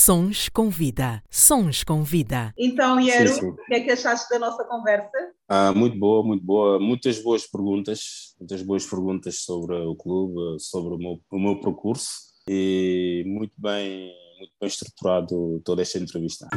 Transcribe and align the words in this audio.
Sons 0.00 0.48
com 0.48 0.70
Vida. 0.70 1.22
Sons 1.28 1.84
com 1.84 2.02
Vida. 2.02 2.54
Então, 2.56 2.98
Iero, 2.98 3.50
o 3.50 3.56
que 3.66 3.74
é 3.74 3.80
que 3.80 3.90
achaste 3.90 4.30
da 4.30 4.38
nossa 4.38 4.64
conversa? 4.64 5.10
Ah, 5.46 5.74
muito 5.74 5.98
boa, 5.98 6.24
muito 6.26 6.42
boa. 6.42 6.80
Muitas 6.80 7.22
boas 7.22 7.46
perguntas. 7.46 8.34
Muitas 8.38 8.62
boas 8.62 8.86
perguntas 8.86 9.42
sobre 9.42 9.76
o 9.76 9.94
clube, 9.94 10.58
sobre 10.58 10.94
o 10.94 10.96
meu, 10.96 11.20
o 11.30 11.38
meu 11.38 11.60
percurso. 11.60 12.08
E 12.48 13.22
muito 13.26 13.52
bem, 13.58 14.10
muito 14.38 14.52
bem 14.58 14.68
estruturado 14.68 15.60
toda 15.66 15.82
esta 15.82 15.98
entrevista. 15.98 16.48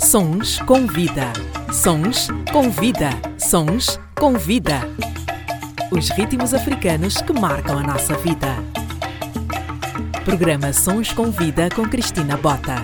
Sons 0.00 0.58
com 0.62 0.84
Vida. 0.88 1.32
Sons 1.72 2.26
com 2.52 2.68
Vida. 2.70 3.10
Sons 3.38 4.00
com 4.18 4.32
Vida. 4.32 4.80
Os 5.92 6.08
ritmos 6.08 6.52
africanos 6.52 7.22
que 7.22 7.32
marcam 7.32 7.78
a 7.78 7.82
nossa 7.84 8.18
vida. 8.18 8.85
Programa 10.26 10.72
Sons 10.72 11.12
com 11.12 11.30
Vida 11.30 11.68
com 11.72 11.88
Cristina 11.88 12.36
Bota. 12.36 12.74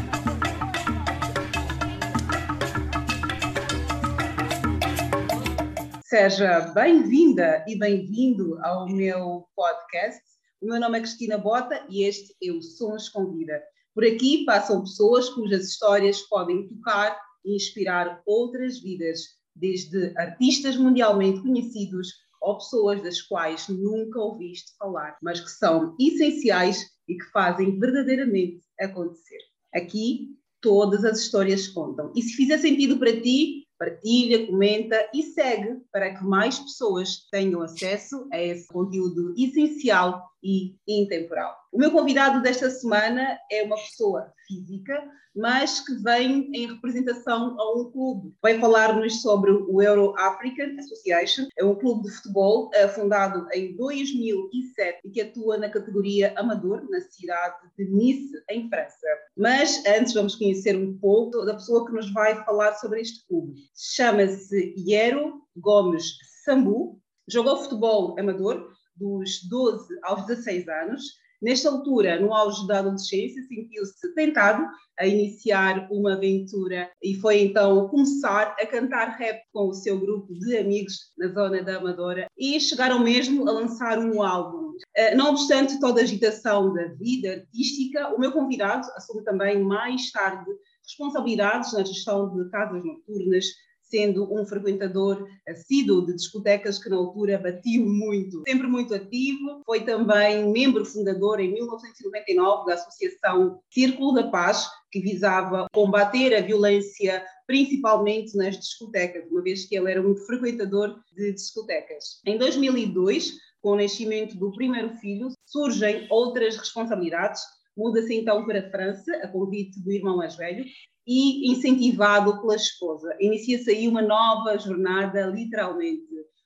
Seja 6.05 6.61
bem-vinda 6.73 7.65
e 7.67 7.77
bem-vindo 7.77 8.57
ao 8.63 8.87
meu 8.87 9.49
podcast. 9.57 10.23
O 10.61 10.67
meu 10.67 10.79
nome 10.79 10.99
é 10.99 11.01
Cristina 11.01 11.37
Bota 11.37 11.85
e 11.91 12.05
este 12.05 12.33
é 12.41 12.53
o 12.53 12.63
Sons 12.63 13.09
com 13.09 13.33
Vida. 13.33 13.61
Por 13.93 14.05
aqui 14.05 14.45
passam 14.45 14.83
pessoas 14.83 15.29
cujas 15.29 15.67
histórias 15.67 16.21
podem 16.21 16.69
tocar 16.69 17.19
e 17.45 17.57
inspirar 17.57 18.23
outras 18.25 18.79
vidas, 18.81 19.19
desde 19.53 20.17
artistas 20.17 20.77
mundialmente 20.77 21.43
conhecidos 21.43 22.07
ou 22.43 22.59
pessoas 22.59 23.01
das 23.03 23.23
quais 23.23 23.69
nunca 23.69 24.19
ouviste 24.21 24.73
falar, 24.77 25.17
mas 25.23 25.41
que 25.41 25.51
são 25.51 25.97
essenciais 25.99 26.91
e 27.09 27.15
que 27.15 27.25
fazem 27.31 27.79
verdadeiramente 27.79 28.63
acontecer. 28.79 29.39
Aqui 29.75 30.37
todas 30.61 31.05
as 31.05 31.21
histórias 31.21 31.69
contam. 31.69 32.13
E 32.15 32.23
se 32.23 32.35
fizer 32.35 32.59
sentido 32.59 32.99
para 32.99 33.21
ti, 33.21 33.67
partilha, 33.79 34.47
comenta 34.47 34.97
e 35.15 35.23
segue 35.23 35.81
para 35.91 36.15
que 36.15 36.25
mais 36.25 36.59
pessoas 36.59 37.27
tenham 37.31 37.63
acesso 37.63 38.29
a 38.33 38.41
esse 38.41 38.69
conteúdo 38.69 39.35
essencial 39.37 40.32
e 40.43 40.77
intemporal. 40.87 41.57
O 41.73 41.79
meu 41.79 41.91
convidado 41.91 42.43
desta 42.43 42.69
semana 42.69 43.39
é 43.51 43.63
uma 43.63 43.77
pessoa 43.77 44.33
física, 44.47 45.03
mas 45.35 45.81
que 45.81 45.95
vem 46.03 46.51
em 46.53 46.67
representação 46.67 47.59
a 47.59 47.79
um 47.79 47.91
clube. 47.91 48.35
Vai 48.43 48.59
falar-nos 48.59 49.23
sobre 49.23 49.51
o 49.51 49.81
Euro 49.81 50.15
African 50.19 50.77
Association, 50.79 51.47
é 51.57 51.65
um 51.65 51.75
clube 51.75 52.03
de 52.03 52.15
futebol 52.17 52.71
uh, 52.71 52.89
fundado 52.91 53.47
em 53.53 53.75
2007 53.77 55.01
e 55.05 55.11
que 55.11 55.21
atua 55.23 55.57
na 55.57 55.71
categoria 55.71 56.35
amador 56.37 56.87
na 56.91 57.01
cidade 57.01 57.57
de 57.79 57.85
Nice, 57.87 58.43
em 58.51 58.69
França. 58.69 59.07
Mas 59.37 59.83
antes 59.87 60.13
vamos 60.13 60.37
conhecer 60.37 60.77
um 60.77 60.99
pouco 60.99 61.45
da 61.45 61.55
pessoa 61.55 61.87
que 61.87 61.93
nos 61.93 62.13
vai 62.13 62.45
falar 62.45 62.75
sobre 62.75 63.01
este 63.01 63.27
clube. 63.27 63.55
Chama-se 63.75 64.75
Iero 64.77 65.41
Gomes 65.57 66.17
Sambu, 66.45 67.01
jogou 67.29 67.57
futebol 67.57 68.19
amador 68.19 68.71
dos 68.97 69.43
12 69.49 69.99
aos 70.03 70.27
16 70.27 70.69
anos 70.69 71.23
Nesta 71.43 71.69
altura, 71.69 72.21
no 72.21 72.33
auge 72.33 72.65
da 72.69 72.79
adolescência, 72.79 73.43
sentiu-se 73.49 74.15
tentado 74.15 74.65
a 74.97 75.05
iniciar 75.05 75.89
uma 75.91 76.13
aventura 76.13 76.89
e 77.03 77.17
foi 77.17 77.41
então 77.41 77.89
começar 77.89 78.55
a 78.61 78.65
cantar 78.65 79.17
rap 79.19 79.43
com 79.53 79.67
o 79.67 79.75
seu 79.75 79.99
grupo 79.99 80.33
de 80.39 80.57
amigos 80.57 80.95
na 81.19 81.27
zona 81.27 81.61
da 81.61 81.79
Amadora 81.79 82.29
e 82.39 82.61
chegaram 82.61 83.01
mesmo 83.01 83.49
a 83.49 83.53
lançar 83.53 83.99
um 83.99 84.23
álbum. 84.23 84.73
Eh, 84.95 85.17
não 85.17 85.31
obstante 85.31 85.81
toda 85.81 86.01
a 86.01 86.05
agitação 86.05 86.73
da 86.73 86.85
vida 86.95 87.33
artística, 87.33 88.15
o 88.15 88.21
meu 88.21 88.31
convidado 88.31 88.87
assume 88.95 89.25
também 89.25 89.61
mais 89.61 90.13
tarde 90.13 90.49
responsabilidades 90.85 91.73
na 91.73 91.83
gestão 91.83 92.33
de 92.33 92.49
casas 92.51 92.85
noturnas, 92.85 93.47
sendo 93.93 94.33
um 94.33 94.47
frequentador 94.47 95.29
assíduo 95.47 96.07
de 96.07 96.15
discotecas 96.15 96.83
que 96.83 96.89
na 96.89 96.97
altura 96.97 97.37
batiu 97.37 97.85
muito, 97.85 98.43
sempre 98.49 98.67
muito 98.67 98.95
ativo. 98.95 99.61
Foi 99.67 99.85
também 99.85 100.51
membro 100.51 100.83
fundador 100.87 101.39
em 101.41 101.53
1999 101.53 102.67
da 102.67 102.75
Associação 102.75 103.61
Círculo 103.71 104.15
da 104.15 104.29
Paz, 104.29 104.67
que 104.91 105.01
visava 105.01 105.67
combater 105.75 106.35
a 106.35 106.41
violência 106.41 107.23
principalmente 107.47 108.35
nas 108.35 108.59
discotecas, 108.59 109.31
uma 109.31 109.43
vez 109.43 109.67
que 109.67 109.77
ele 109.77 109.91
era 109.91 110.01
um 110.01 110.17
frequentador 110.17 110.99
de 111.15 111.33
discotecas. 111.35 112.21
Em 112.25 112.39
2002, 112.39 113.33
com 113.61 113.73
o 113.73 113.77
nascimento 113.77 114.39
do 114.39 114.53
primeiro 114.53 114.97
filho, 114.97 115.29
surgem 115.45 116.07
outras 116.09 116.57
responsabilidades. 116.57 117.43
Muda-se 117.77 118.15
então 118.15 118.45
para 118.45 118.61
a 118.61 118.71
França, 118.71 119.13
a 119.23 119.29
convite 119.29 119.81
do 119.81 119.91
irmão 119.91 120.17
mais 120.17 120.37
velho, 120.37 120.65
e 121.07 121.51
incentivado 121.51 122.41
pela 122.41 122.57
esposa. 122.57 123.15
Inicia-se 123.21 123.71
aí 123.71 123.89
uma 123.89 124.03
nova 124.03 124.57
jornada, 124.59 125.27
literalmente. 125.27 126.03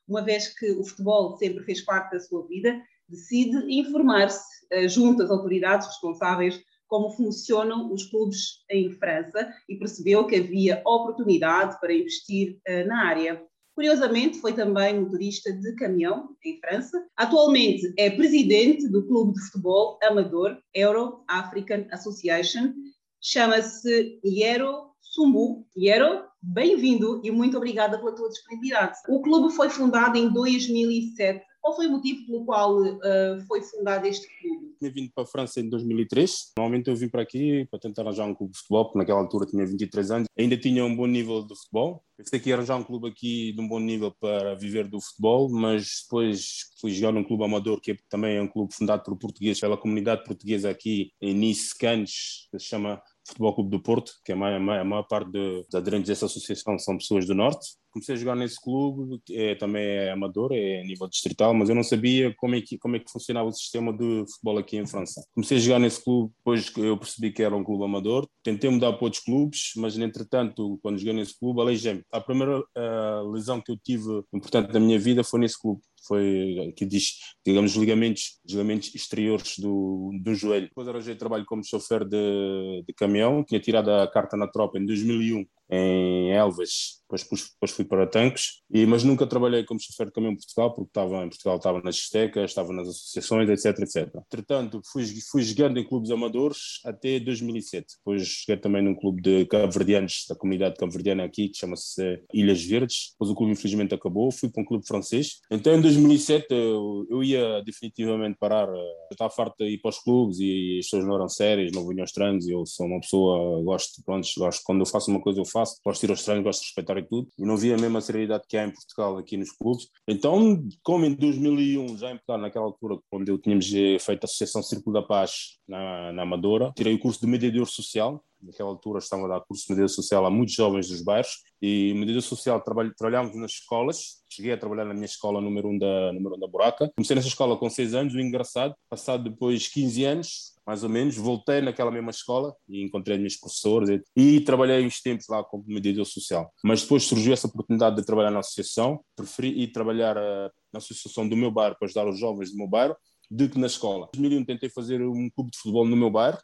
Uma 0.09 0.23
vez 0.23 0.57
que 0.57 0.71
o 0.71 0.85
futebol 0.85 1.37
sempre 1.37 1.65
fez 1.65 1.81
parte 1.83 2.13
da 2.13 2.21
sua 2.21 2.47
vida, 2.47 2.81
decide 3.09 3.57
informar-se 3.69 4.67
uh, 4.73 4.89
junto 4.89 5.23
às 5.23 5.31
autoridades 5.31 5.87
responsáveis 5.87 6.61
como 6.89 7.11
funcionam 7.11 7.93
os 7.93 8.05
clubes 8.09 8.65
em 8.71 8.93
França 8.93 9.53
e 9.69 9.77
percebeu 9.77 10.25
que 10.27 10.37
havia 10.37 10.81
oportunidade 10.87 11.79
para 11.81 11.93
investir 11.93 12.59
uh, 12.69 12.87
na 12.87 13.07
área. 13.07 13.45
Curiosamente, 13.77 14.41
foi 14.41 14.55
também 14.55 14.99
motorista 14.99 15.53
de 15.53 15.75
caminhão 15.75 16.31
em 16.43 16.59
França. 16.59 17.07
Atualmente 17.15 17.93
é 17.99 18.09
presidente 18.09 18.89
do 18.89 19.07
clube 19.07 19.35
de 19.35 19.41
futebol 19.43 19.99
amador 20.03 20.57
Euro 20.73 21.23
African 21.29 21.85
Association 21.93 22.73
chama-se 23.21 24.19
Iero 24.25 24.93
Sumbu. 25.03 25.67
Iero, 25.77 26.25
bem-vindo 26.41 27.21
e 27.23 27.31
muito 27.31 27.59
obrigada 27.59 27.99
pela 27.99 28.15
tua 28.15 28.31
disponibilidade. 28.31 28.97
O 29.11 29.21
clube 29.21 29.55
foi 29.55 29.69
fundado 29.69 30.17
em 30.17 30.33
2007. 30.33 31.45
Qual 31.67 31.75
foi 31.75 31.89
o 31.89 31.91
motivo 31.91 32.25
pelo 32.27 32.45
qual 32.45 32.81
uh, 32.81 33.41
foi 33.49 33.61
fundado 33.61 34.07
este 34.07 34.29
clube? 34.39 34.77
Tinha 34.79 34.89
vindo 34.89 35.11
para 35.13 35.25
a 35.25 35.27
França 35.27 35.61
em 35.61 35.69
2003. 35.69 36.53
Normalmente 36.57 36.89
eu 36.89 36.95
vim 36.95 37.09
para 37.09 37.23
aqui 37.23 37.67
para 37.69 37.81
tentar 37.81 38.03
arranjar 38.03 38.25
um 38.25 38.37
clube 38.37 38.53
de 38.53 38.59
futebol, 38.61 38.85
porque 38.85 38.99
naquela 38.99 39.19
altura 39.19 39.47
tinha 39.47 39.67
23 39.67 40.11
anos. 40.13 40.29
Ainda 40.39 40.57
tinha 40.57 40.85
um 40.85 40.95
bom 40.95 41.07
nível 41.07 41.45
de 41.45 41.57
futebol. 41.57 42.05
Pensei 42.17 42.39
que 42.39 42.51
ia 42.51 42.55
arranjar 42.55 42.77
um 42.77 42.85
clube 42.85 43.09
aqui 43.09 43.53
de 43.53 43.61
um 43.61 43.67
bom 43.67 43.81
nível 43.81 44.15
para 44.21 44.55
viver 44.55 44.87
do 44.87 45.01
futebol, 45.01 45.51
mas 45.51 46.05
depois 46.05 46.71
fui 46.81 46.93
jogar 46.93 47.11
num 47.11 47.25
clube 47.25 47.43
amador, 47.43 47.81
que 47.81 47.91
é 47.91 47.97
também 48.09 48.37
é 48.37 48.41
um 48.41 48.47
clube 48.47 48.73
fundado 48.73 49.03
por 49.03 49.19
portugueses, 49.19 49.59
pela 49.59 49.77
comunidade 49.77 50.23
portuguesa 50.23 50.71
aqui 50.71 51.11
em 51.21 51.35
Nice, 51.35 51.77
Cannes, 51.77 52.47
que 52.53 52.61
se 52.61 52.67
chama 52.67 53.03
Futebol 53.27 53.55
Clube 53.55 53.71
do 53.71 53.81
Porto, 53.83 54.13
que 54.25 54.33
é 54.33 54.35
a 54.35 54.39
maior, 54.39 54.81
a 54.81 54.85
maior 54.85 55.03
parte 55.03 55.31
dos 55.31 55.75
aderentes 55.75 56.09
dessa 56.09 56.27
associação 56.27 56.79
são 56.79 56.97
pessoas 56.97 57.27
do 57.27 57.35
Norte. 57.35 57.67
Comecei 57.91 58.15
a 58.15 58.19
jogar 58.19 58.37
nesse 58.37 58.61
clube, 58.61 59.21
é, 59.31 59.55
também 59.55 59.83
é 59.83 60.11
amador, 60.11 60.53
é 60.53 60.83
nível 60.85 61.09
distrital, 61.09 61.55
mas 61.55 61.69
eu 61.69 61.75
não 61.75 61.83
sabia 61.83 62.35
como 62.37 62.55
é, 62.55 62.61
que, 62.61 62.77
como 62.79 62.95
é 62.95 62.99
que 62.99 63.11
funcionava 63.11 63.49
o 63.49 63.53
sistema 63.53 63.93
de 63.93 64.25
futebol 64.31 64.59
aqui 64.59 64.77
em 64.77 64.87
França. 64.87 65.25
Comecei 65.35 65.57
a 65.57 65.61
jogar 65.61 65.79
nesse 65.79 66.05
clube, 66.05 66.33
depois 66.37 66.71
eu 66.77 66.97
percebi 66.99 67.33
que 67.33 67.43
era 67.43 67.57
um 67.57 67.65
clube 67.65 67.85
amador. 67.85 68.29
Tentei 68.43 68.69
mudar 68.69 68.93
para 68.93 69.05
outros 69.05 69.23
clubes, 69.23 69.73
mas 69.77 69.99
entretanto, 69.99 70.79
quando 70.83 70.99
joguei 70.99 71.15
nesse 71.15 71.39
clube, 71.39 71.61
aleijei-me. 71.61 72.03
A 72.13 72.21
primeira 72.21 72.61
uh, 72.61 73.31
lesão 73.33 73.61
que 73.61 73.73
eu 73.73 73.79
tive 73.79 74.23
importante 74.33 74.71
da 74.71 74.79
minha 74.79 74.99
vida 74.99 75.25
foi 75.25 75.41
nesse 75.41 75.59
clube 75.59 75.81
foi 76.07 76.73
que 76.77 76.85
diz, 76.85 77.19
digamos, 77.45 77.75
ligamentos, 77.75 78.41
ligamentos 78.49 78.95
exteriores 78.95 79.59
do, 79.59 80.11
do 80.23 80.35
joelho. 80.35 80.69
Depois 80.69 80.89
arranjei 80.89 81.15
trabalho 81.15 81.45
como 81.45 81.65
chofer 81.65 82.05
de, 82.05 82.85
de 82.87 82.95
caminhão, 82.95 83.45
tinha 83.45 83.61
tirado 83.61 83.91
a 83.91 84.11
carta 84.11 84.37
na 84.37 84.47
tropa 84.47 84.79
em 84.79 84.87
2001 84.87 85.45
em 85.71 86.33
Elvas, 86.33 87.03
depois, 87.09 87.23
depois 87.23 87.71
fui 87.71 87.85
para 87.85 88.07
Tanques, 88.07 88.63
e, 88.71 88.85
mas 88.85 89.05
nunca 89.05 89.27
trabalhei 89.27 89.65
como 89.65 89.81
chofer 89.81 90.07
de 90.07 90.13
caminhão 90.13 90.33
em 90.33 90.37
Portugal, 90.37 90.75
porque 90.75 90.91
estava 90.91 91.25
em 91.25 91.29
Portugal, 91.29 91.57
estava 91.57 91.81
nas 91.81 91.97
estecas, 91.97 92.51
estava 92.51 92.73
nas 92.73 92.89
associações, 92.89 93.49
etc, 93.49 93.79
etc. 93.81 94.15
Entretanto, 94.17 94.81
fui, 94.93 95.05
fui 95.31 95.43
jogando 95.43 95.79
em 95.79 95.85
clubes 95.85 96.11
amadores 96.11 96.81
até 96.85 97.21
2007. 97.21 97.97
Depois 97.99 98.27
joguei 98.27 98.61
também 98.61 98.83
num 98.83 98.95
clube 98.95 99.23
de 99.23 99.47
cabo-verdianos, 99.47 100.25
da 100.29 100.35
comunidade 100.35 100.77
cabo-verdiana 100.77 101.25
aqui, 101.25 101.49
que 101.49 101.59
chama-se 101.59 102.21
Ilhas 102.35 102.65
Verdes. 102.65 103.13
Depois 103.13 103.31
o 103.31 103.35
clube 103.35 103.53
infelizmente 103.53 103.95
acabou, 103.95 104.31
fui 104.33 104.49
para 104.49 104.63
um 104.63 104.67
clube 104.67 104.87
francês. 104.87 105.41
Então 105.51 105.75
em 105.75 105.81
2007 105.81 106.47
eu, 106.51 107.07
eu 107.09 107.23
ia 107.23 107.63
definitivamente 107.63 108.37
parar, 108.39 108.69
eu 108.69 109.13
estava 109.13 109.31
farto 109.31 109.55
de 109.59 109.71
ir 109.71 109.79
para 109.79 109.91
os 109.91 109.99
clubes 109.99 110.39
e 110.41 110.79
as 110.81 110.87
pessoas 110.87 111.07
não 111.07 111.15
eram 111.15 111.29
sérias, 111.29 111.73
não 111.73 111.87
vinham 111.87 112.03
aos 112.03 112.13
treinos, 112.13 112.49
eu 112.49 112.65
sou 112.67 112.87
uma 112.87 113.01
pessoa, 113.01 113.63
gosto, 113.63 114.03
pronto, 114.05 114.27
gosto, 114.37 114.63
quando 114.65 114.81
eu 114.81 114.87
faço 114.87 115.11
uma 115.11 115.21
coisa 115.21 115.41
eu 115.41 115.45
faço 115.45 115.56
faço, 115.57 115.81
gosto 115.83 116.01
de 116.01 116.07
ir 116.07 116.11
aos 116.11 116.23
treinos, 116.23 116.45
gosto 116.45 116.61
de 116.61 116.67
respeitar 116.67 116.99
e 116.99 117.03
tudo, 117.03 117.29
e 117.39 117.45
não 117.47 117.57
via 117.57 117.75
a 117.75 117.79
mesma 117.79 118.01
seriedade 118.01 118.45
que 118.47 118.57
há 118.57 118.67
em 118.67 118.71
Portugal 118.71 119.17
aqui 119.17 119.37
nos 119.37 119.51
clubes. 119.53 119.89
Então, 120.07 120.63
como 120.83 121.07
em 121.07 121.15
2001, 121.15 121.97
já 121.97 122.11
em 122.11 122.17
Portugal, 122.17 122.39
naquela 122.39 122.67
altura, 122.67 122.99
quando 123.11 123.29
eu 123.29 123.39
tínhamos 123.39 123.73
eh, 123.73 123.99
feito 123.99 124.25
a 124.25 124.27
Associação 124.27 124.63
Círculo 124.63 125.01
da 125.01 125.03
Paz 125.03 125.59
na, 125.67 126.13
na 126.13 126.23
Amadora, 126.23 126.73
tirei 126.77 126.95
o 126.95 126.99
curso 126.99 127.21
de 127.21 127.27
mediador 127.27 127.67
social, 127.67 128.23
naquela 128.43 128.69
altura 128.69 128.99
estava 128.99 129.25
a 129.25 129.29
dar 129.29 129.41
curso 129.41 129.65
de 129.65 129.71
medida 129.71 129.89
social 129.89 130.27
a 130.27 130.31
muitos 130.31 130.55
jovens 130.55 130.89
dos 130.89 131.03
bairros 131.03 131.39
e 131.61 131.95
medida 131.95 132.21
social 132.21 132.61
trabalho, 132.61 132.93
trabalhámos 132.97 133.35
nas 133.35 133.53
escolas. 133.53 134.23
Cheguei 134.29 134.53
a 134.53 134.59
trabalhar 134.59 134.85
na 134.85 134.93
minha 134.93 135.07
escola 135.07 135.41
número 135.41 135.69
1 135.69 135.73
um 135.73 135.79
da, 135.79 136.13
número 136.13 136.37
um 136.37 136.39
da 136.39 136.47
Buraca. 136.47 136.91
Comecei 136.95 137.17
nessa 137.17 137.29
escola 137.29 137.57
com 137.57 137.71
6 137.71 137.95
anos, 137.95 138.15
o 138.15 138.21
engraçado 138.21 138.75
passado 138.91 139.31
depois 139.31 139.69
15 139.69 140.05
anos 140.05 140.56
mais 140.67 140.83
ou 140.83 140.89
menos. 140.89 141.17
Voltei 141.17 141.61
naquela 141.61 141.91
mesma 141.91 142.11
escola 142.11 142.55
e 142.69 142.83
encontrei 142.83 143.17
meus 143.19 143.37
professores 143.37 143.89
e, 144.17 144.21
e 144.21 144.41
trabalhei 144.41 144.85
uns 144.85 145.01
tempos 145.01 145.27
lá 145.29 145.45
como 145.45 145.65
mediador 145.67 146.05
social. 146.05 146.53
Mas 146.65 146.83
depois 146.83 147.05
surgiu 147.05 147.33
essa 147.33 147.47
oportunidade 147.47 147.97
de 147.97 148.05
trabalhar 148.05 148.31
na 148.31 148.41
associação. 148.41 149.01
Preferi 149.15 149.63
ir 149.63 149.69
trabalhar 149.69 150.17
uh, 150.17 150.51
na 150.73 150.79
associação 150.79 151.29
do 151.29 151.37
meu 151.37 151.51
bairro 151.51 151.77
para 151.79 151.87
ajudar 151.87 152.09
os 152.09 152.19
jovens 152.19 152.51
do 152.51 152.57
meu 152.57 152.69
bairro 152.69 152.97
do 153.31 153.49
que 153.49 153.59
na 153.59 153.67
escola. 153.67 154.09
Em 154.17 154.21
2001 154.21 154.45
tentei 154.45 154.69
fazer 154.69 155.03
um 155.03 155.29
clube 155.31 155.51
de 155.51 155.59
futebol 155.59 155.87
no 155.87 155.97
meu 155.97 156.11
bairro. 156.11 156.39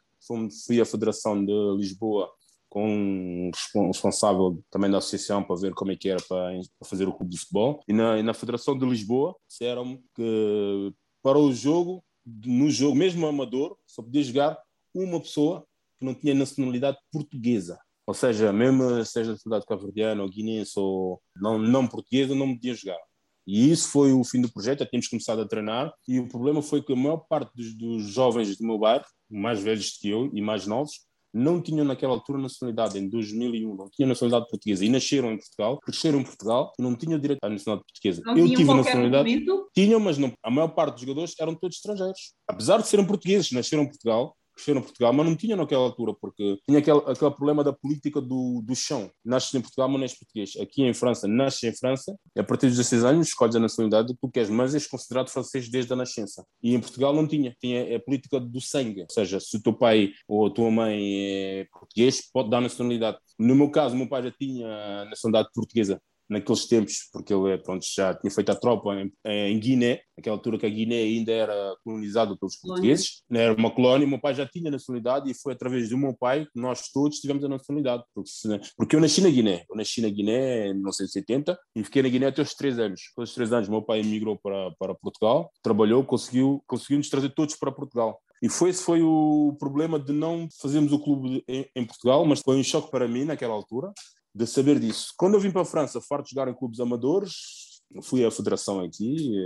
Fui 0.65 0.79
à 0.79 0.85
Federação 0.85 1.43
de 1.43 1.53
Lisboa 1.77 2.29
com 2.69 3.51
um 3.75 3.87
responsável 3.87 4.59
também 4.71 4.89
da 4.89 4.97
associação 4.97 5.43
para 5.43 5.55
ver 5.55 5.73
como 5.75 5.91
é 5.91 5.95
que 5.95 6.09
era 6.09 6.19
para, 6.27 6.59
fazer 6.85 7.07
o 7.07 7.13
clube 7.13 7.31
de 7.31 7.39
futebol. 7.39 7.83
E 7.87 7.93
na, 7.93 8.17
e 8.17 8.23
na 8.23 8.33
Federação 8.33 8.75
de 8.75 8.83
Lisboa 8.83 9.35
disseram 9.47 9.99
que 10.15 10.93
para 11.21 11.37
o 11.37 11.53
jogo, 11.53 12.03
no 12.25 12.69
jogo, 12.69 12.95
mesmo 12.95 13.27
amador, 13.27 13.77
só 13.85 14.01
podia 14.01 14.23
jogar 14.23 14.57
uma 14.93 15.19
pessoa 15.19 15.65
que 15.97 16.05
não 16.05 16.13
tinha 16.13 16.33
nacionalidade 16.33 16.97
portuguesa. 17.11 17.79
Ou 18.05 18.13
seja, 18.13 18.51
mesmo 18.51 19.03
seja 19.05 19.33
de 19.33 19.41
cidade 19.41 19.65
cabo-verdiana 19.65 20.21
ou 20.21 20.29
guinense 20.29 20.73
ou 20.75 21.21
não, 21.35 21.57
não 21.57 21.87
portuguesa, 21.87 22.35
não 22.35 22.53
podia 22.53 22.73
jogar. 22.73 22.99
E 23.45 23.71
isso 23.71 23.89
foi 23.89 24.13
o 24.13 24.23
fim 24.23 24.41
do 24.41 24.51
projeto, 24.51 24.79
já 24.79 24.85
tínhamos 24.85 25.07
começado 25.07 25.41
a 25.41 25.47
treinar 25.47 25.93
e 26.07 26.19
o 26.19 26.27
problema 26.27 26.61
foi 26.61 26.81
que 26.81 26.93
a 26.93 26.95
maior 26.95 27.17
parte 27.17 27.51
dos, 27.55 27.73
dos 27.75 28.03
jovens 28.03 28.57
do 28.57 28.65
meu 28.65 28.77
bairro, 28.77 29.05
mais 29.29 29.61
velhos 29.61 29.97
que 29.97 30.09
eu 30.09 30.29
e 30.33 30.41
mais 30.41 30.65
novos, 30.65 31.05
não 31.33 31.59
tinham 31.59 31.83
naquela 31.83 32.13
altura 32.13 32.39
nacionalidade, 32.39 32.99
em 32.99 33.09
2001, 33.09 33.75
não 33.75 33.89
tinham 33.89 34.07
nacionalidade 34.07 34.49
portuguesa 34.49 34.85
e 34.85 34.89
nasceram 34.89 35.31
em 35.31 35.37
Portugal, 35.37 35.79
cresceram 35.79 36.19
em 36.19 36.23
Portugal 36.23 36.71
e 36.77 36.81
não 36.81 36.95
tinham 36.95 37.19
direito 37.19 37.43
à 37.43 37.49
nacionalidade 37.49 37.91
portuguesa. 37.91 38.21
Não 38.23 38.37
eu 38.37 38.47
tive 38.47 38.73
nacionalidade. 38.73 39.45
Tinham, 39.73 39.99
mas 39.99 40.17
não, 40.17 40.31
a 40.43 40.51
maior 40.51 40.67
parte 40.69 40.93
dos 40.93 41.01
jogadores 41.01 41.33
eram 41.39 41.55
todos 41.55 41.77
estrangeiros. 41.77 42.33
Apesar 42.47 42.77
de 42.77 42.87
serem 42.87 43.05
portugueses, 43.05 43.51
nasceram 43.51 43.83
em 43.83 43.87
Portugal, 43.87 44.35
cresceram 44.53 44.79
em 44.79 44.83
Portugal, 44.83 45.13
mas 45.13 45.25
não 45.25 45.35
tinham 45.35 45.57
naquela 45.57 45.83
altura, 45.83 46.13
porque 46.13 46.57
tinha 46.65 46.79
aquele, 46.79 46.99
aquele 46.99 47.31
problema 47.31 47.63
da 47.63 47.73
política 47.73 48.21
do, 48.21 48.61
do 48.63 48.75
chão. 48.75 49.09
Nasces 49.23 49.53
em 49.53 49.61
Portugal, 49.61 49.89
mas 49.89 49.97
não 49.97 50.03
és 50.03 50.13
português. 50.13 50.53
Aqui 50.61 50.83
em 50.83 50.93
França, 50.93 51.27
nasces 51.27 51.63
em 51.63 51.75
França, 51.75 52.17
a 52.37 52.43
partir 52.43 52.67
dos 52.67 52.77
16 52.77 53.03
anos 53.03 53.27
escolhes 53.27 53.55
a 53.55 53.59
nacionalidade 53.59 54.13
que 54.13 54.19
tu 54.19 54.29
queres, 54.29 54.49
mas 54.49 54.73
és 54.73 54.87
considerado 54.87 55.29
francês 55.29 55.69
desde 55.69 55.91
a 55.93 55.95
nascença. 55.95 56.45
E 56.61 56.73
em 56.73 56.79
Portugal 56.79 57.13
não 57.13 57.27
tinha. 57.27 57.55
Tinha 57.59 57.95
a 57.95 57.99
política 57.99 58.39
do 58.39 58.61
sangue. 58.61 59.01
Ou 59.01 59.09
seja, 59.09 59.39
se 59.39 59.57
o 59.57 59.61
teu 59.61 59.73
pai 59.73 60.11
ou 60.27 60.47
a 60.47 60.49
tua 60.49 60.69
mãe 60.69 61.01
é 61.15 61.67
português, 61.71 62.21
pode 62.31 62.49
dar 62.49 62.61
nacionalidade. 62.61 63.17
No 63.37 63.55
meu 63.55 63.69
caso, 63.69 63.95
meu 63.95 64.07
pai 64.07 64.23
já 64.23 64.31
tinha 64.31 65.05
nacionalidade 65.05 65.49
portuguesa 65.53 66.01
naqueles 66.29 66.65
tempos, 66.65 67.09
porque 67.11 67.33
ele 67.33 67.57
pronto, 67.57 67.85
já 67.95 68.13
tinha 68.13 68.31
feito 68.31 68.51
a 68.51 68.55
tropa 68.55 68.95
em, 68.95 69.11
em 69.25 69.59
Guiné, 69.59 70.01
naquela 70.17 70.35
altura 70.35 70.57
que 70.57 70.65
a 70.65 70.69
Guiné 70.69 70.95
ainda 70.95 71.31
era 71.31 71.75
colonizada 71.83 72.35
pelos 72.37 72.55
portugueses, 72.55 73.23
né, 73.29 73.43
era 73.43 73.53
uma 73.53 73.71
colónia, 73.71 74.07
o 74.07 74.09
meu 74.09 74.19
pai 74.19 74.33
já 74.33 74.45
tinha 74.45 74.71
nacionalidade 74.71 75.29
e 75.29 75.33
foi 75.33 75.53
através 75.53 75.89
do 75.89 75.97
meu 75.97 76.15
pai 76.15 76.45
que 76.45 76.59
nós 76.59 76.89
todos 76.91 77.19
tivemos 77.19 77.43
a 77.43 77.49
nacionalidade, 77.49 78.03
porque, 78.13 78.31
porque 78.77 78.95
eu 78.95 79.01
nasci 79.01 79.21
na 79.21 79.29
Guiné, 79.29 79.65
eu 79.69 79.75
nasci 79.75 80.01
na 80.01 80.09
Guiné 80.09 80.67
em 80.67 80.73
1970 80.73 81.57
e 81.75 81.83
fiquei 81.83 82.01
na 82.01 82.09
Guiné 82.09 82.27
até 82.27 82.41
os 82.41 82.53
três 82.53 82.79
anos. 82.79 83.01
Aos 83.17 83.29
os 83.29 83.35
três 83.35 83.51
anos, 83.51 83.67
meu 83.67 83.81
pai 83.81 83.99
emigrou 83.99 84.37
para, 84.37 84.71
para 84.77 84.95
Portugal, 84.95 85.51
trabalhou, 85.61 86.03
conseguiu, 86.03 86.63
conseguiu 86.67 86.97
nos 86.97 87.09
trazer 87.09 87.29
todos 87.29 87.55
para 87.55 87.71
Portugal. 87.71 88.19
E 88.41 88.49
foi 88.49 88.71
esse 88.71 88.83
foi 88.83 89.01
o 89.01 89.55
problema 89.57 89.97
de 89.97 90.11
não 90.11 90.49
fazermos 90.61 90.91
o 90.91 90.99
clube 90.99 91.43
em, 91.47 91.65
em, 91.73 91.85
Portugal, 91.85 92.25
mas 92.25 92.41
foi 92.41 92.57
um 92.57 92.63
choque 92.63 92.91
para 92.91 93.07
mim 93.07 93.23
naquela 93.23 93.53
altura, 93.53 93.91
de 94.33 94.47
saber 94.47 94.79
disso. 94.79 95.13
Quando 95.17 95.35
eu 95.35 95.39
vim 95.39 95.51
para 95.51 95.61
a 95.61 95.65
França, 95.65 96.01
farto 96.01 96.25
de 96.25 96.31
jogar 96.31 96.47
em 96.47 96.55
clubes 96.55 96.79
amadores, 96.79 97.81
fui 98.01 98.25
à 98.25 98.31
federação 98.31 98.79
aqui, 98.79 99.37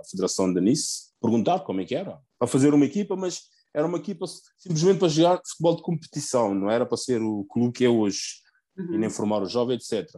à 0.00 0.04
Federação 0.08 0.52
de 0.52 0.60
Nice, 0.60 1.10
perguntar 1.20 1.60
como 1.60 1.80
é 1.80 1.84
que 1.84 1.94
era, 1.94 2.18
para 2.38 2.46
fazer 2.46 2.72
uma 2.72 2.84
equipa, 2.84 3.16
mas 3.16 3.42
era 3.74 3.86
uma 3.86 3.98
equipa 3.98 4.26
simplesmente 4.56 4.98
para 4.98 5.08
jogar 5.08 5.40
futebol 5.44 5.76
de 5.76 5.82
competição, 5.82 6.54
não 6.54 6.70
era 6.70 6.86
para 6.86 6.96
ser 6.96 7.20
o 7.20 7.44
clube 7.44 7.72
que 7.72 7.84
é 7.84 7.88
hoje, 7.88 8.20
uhum. 8.76 8.94
e 8.94 8.98
nem 8.98 9.10
formar 9.10 9.42
o 9.42 9.46
jovem, 9.46 9.76
etc. 9.76 10.08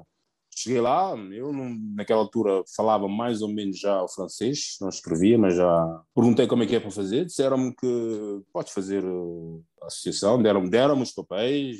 Cheguei 0.60 0.80
lá, 0.80 1.14
eu 1.30 1.52
não, 1.52 1.72
naquela 1.94 2.20
altura 2.20 2.64
falava 2.74 3.06
mais 3.06 3.42
ou 3.42 3.48
menos 3.48 3.78
já 3.78 4.02
o 4.02 4.08
francês, 4.08 4.76
não 4.80 4.88
escrevia, 4.88 5.38
mas 5.38 5.54
já 5.54 6.02
perguntei 6.12 6.48
como 6.48 6.64
é 6.64 6.66
que 6.66 6.74
é 6.74 6.80
para 6.80 6.90
fazer, 6.90 7.26
disseram-me 7.26 7.72
que 7.76 8.42
podes 8.52 8.72
fazer 8.72 9.04
a 9.82 9.86
associação, 9.86 10.42
deram-me 10.42 10.68
deram 10.68 11.00
os 11.00 11.12
papéis, 11.12 11.78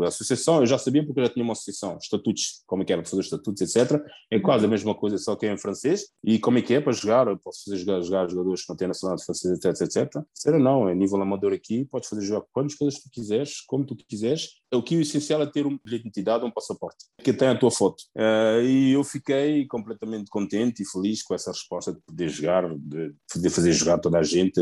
a, 0.00 0.06
associação 0.06 0.60
eu 0.60 0.66
já 0.66 0.78
sabia 0.78 1.04
porque 1.04 1.20
já 1.20 1.28
tinha 1.28 1.44
uma 1.44 1.52
associação, 1.52 1.98
estatutos, 2.00 2.62
como 2.66 2.82
é 2.82 2.86
que 2.86 2.92
era 2.94 3.02
para 3.02 3.10
fazer 3.10 3.22
estatutos, 3.22 3.60
etc. 3.60 4.00
É 4.30 4.40
quase 4.40 4.64
a 4.64 4.68
mesma 4.68 4.94
coisa, 4.94 5.18
só 5.18 5.36
que 5.36 5.44
é 5.44 5.52
em 5.52 5.58
francês. 5.58 6.06
E 6.24 6.38
como 6.38 6.58
é 6.58 6.62
que 6.62 6.72
é 6.72 6.80
para 6.80 6.92
jogar? 6.92 7.26
Eu 7.28 7.38
posso 7.38 7.64
fazer 7.64 7.76
jogar, 7.76 8.00
jogar 8.00 8.30
jogadores 8.30 8.62
que 8.62 8.70
não 8.70 8.76
têm 8.76 8.88
nacionalidade 8.88 9.26
francesa, 9.26 9.54
etc, 9.54 9.82
etc. 9.82 10.24
Será 10.34 10.58
não, 10.58 10.88
é 10.88 10.94
nível 10.94 11.20
amador 11.20 11.52
aqui, 11.52 11.84
podes 11.84 12.08
fazer 12.08 12.22
jogar 12.22 12.46
quantas 12.52 12.74
coisas 12.74 13.00
tu 13.00 13.10
quiseres, 13.10 13.60
como 13.60 13.84
tu 13.84 13.94
quiseres. 13.96 14.61
É 14.72 14.76
o 14.76 14.82
que 14.82 14.96
o 14.96 15.00
essencial 15.02 15.42
é 15.42 15.46
ter 15.46 15.66
um 15.66 15.78
bilhete 15.84 16.04
de 16.04 16.08
identidade, 16.08 16.44
um 16.44 16.50
passaporte, 16.50 17.04
que 17.22 17.32
tem 17.32 17.48
a 17.48 17.58
tua 17.58 17.70
foto. 17.70 18.04
Uh, 18.16 18.62
e 18.64 18.92
eu 18.92 19.04
fiquei 19.04 19.66
completamente 19.66 20.30
contente 20.30 20.82
e 20.82 20.86
feliz 20.86 21.22
com 21.22 21.34
essa 21.34 21.50
resposta 21.50 21.92
de 21.92 22.00
poder 22.00 22.28
jogar, 22.30 22.68
de 22.78 23.14
poder 23.30 23.50
fazer 23.50 23.72
jogar 23.72 23.98
toda 23.98 24.18
a 24.18 24.22
gente. 24.22 24.60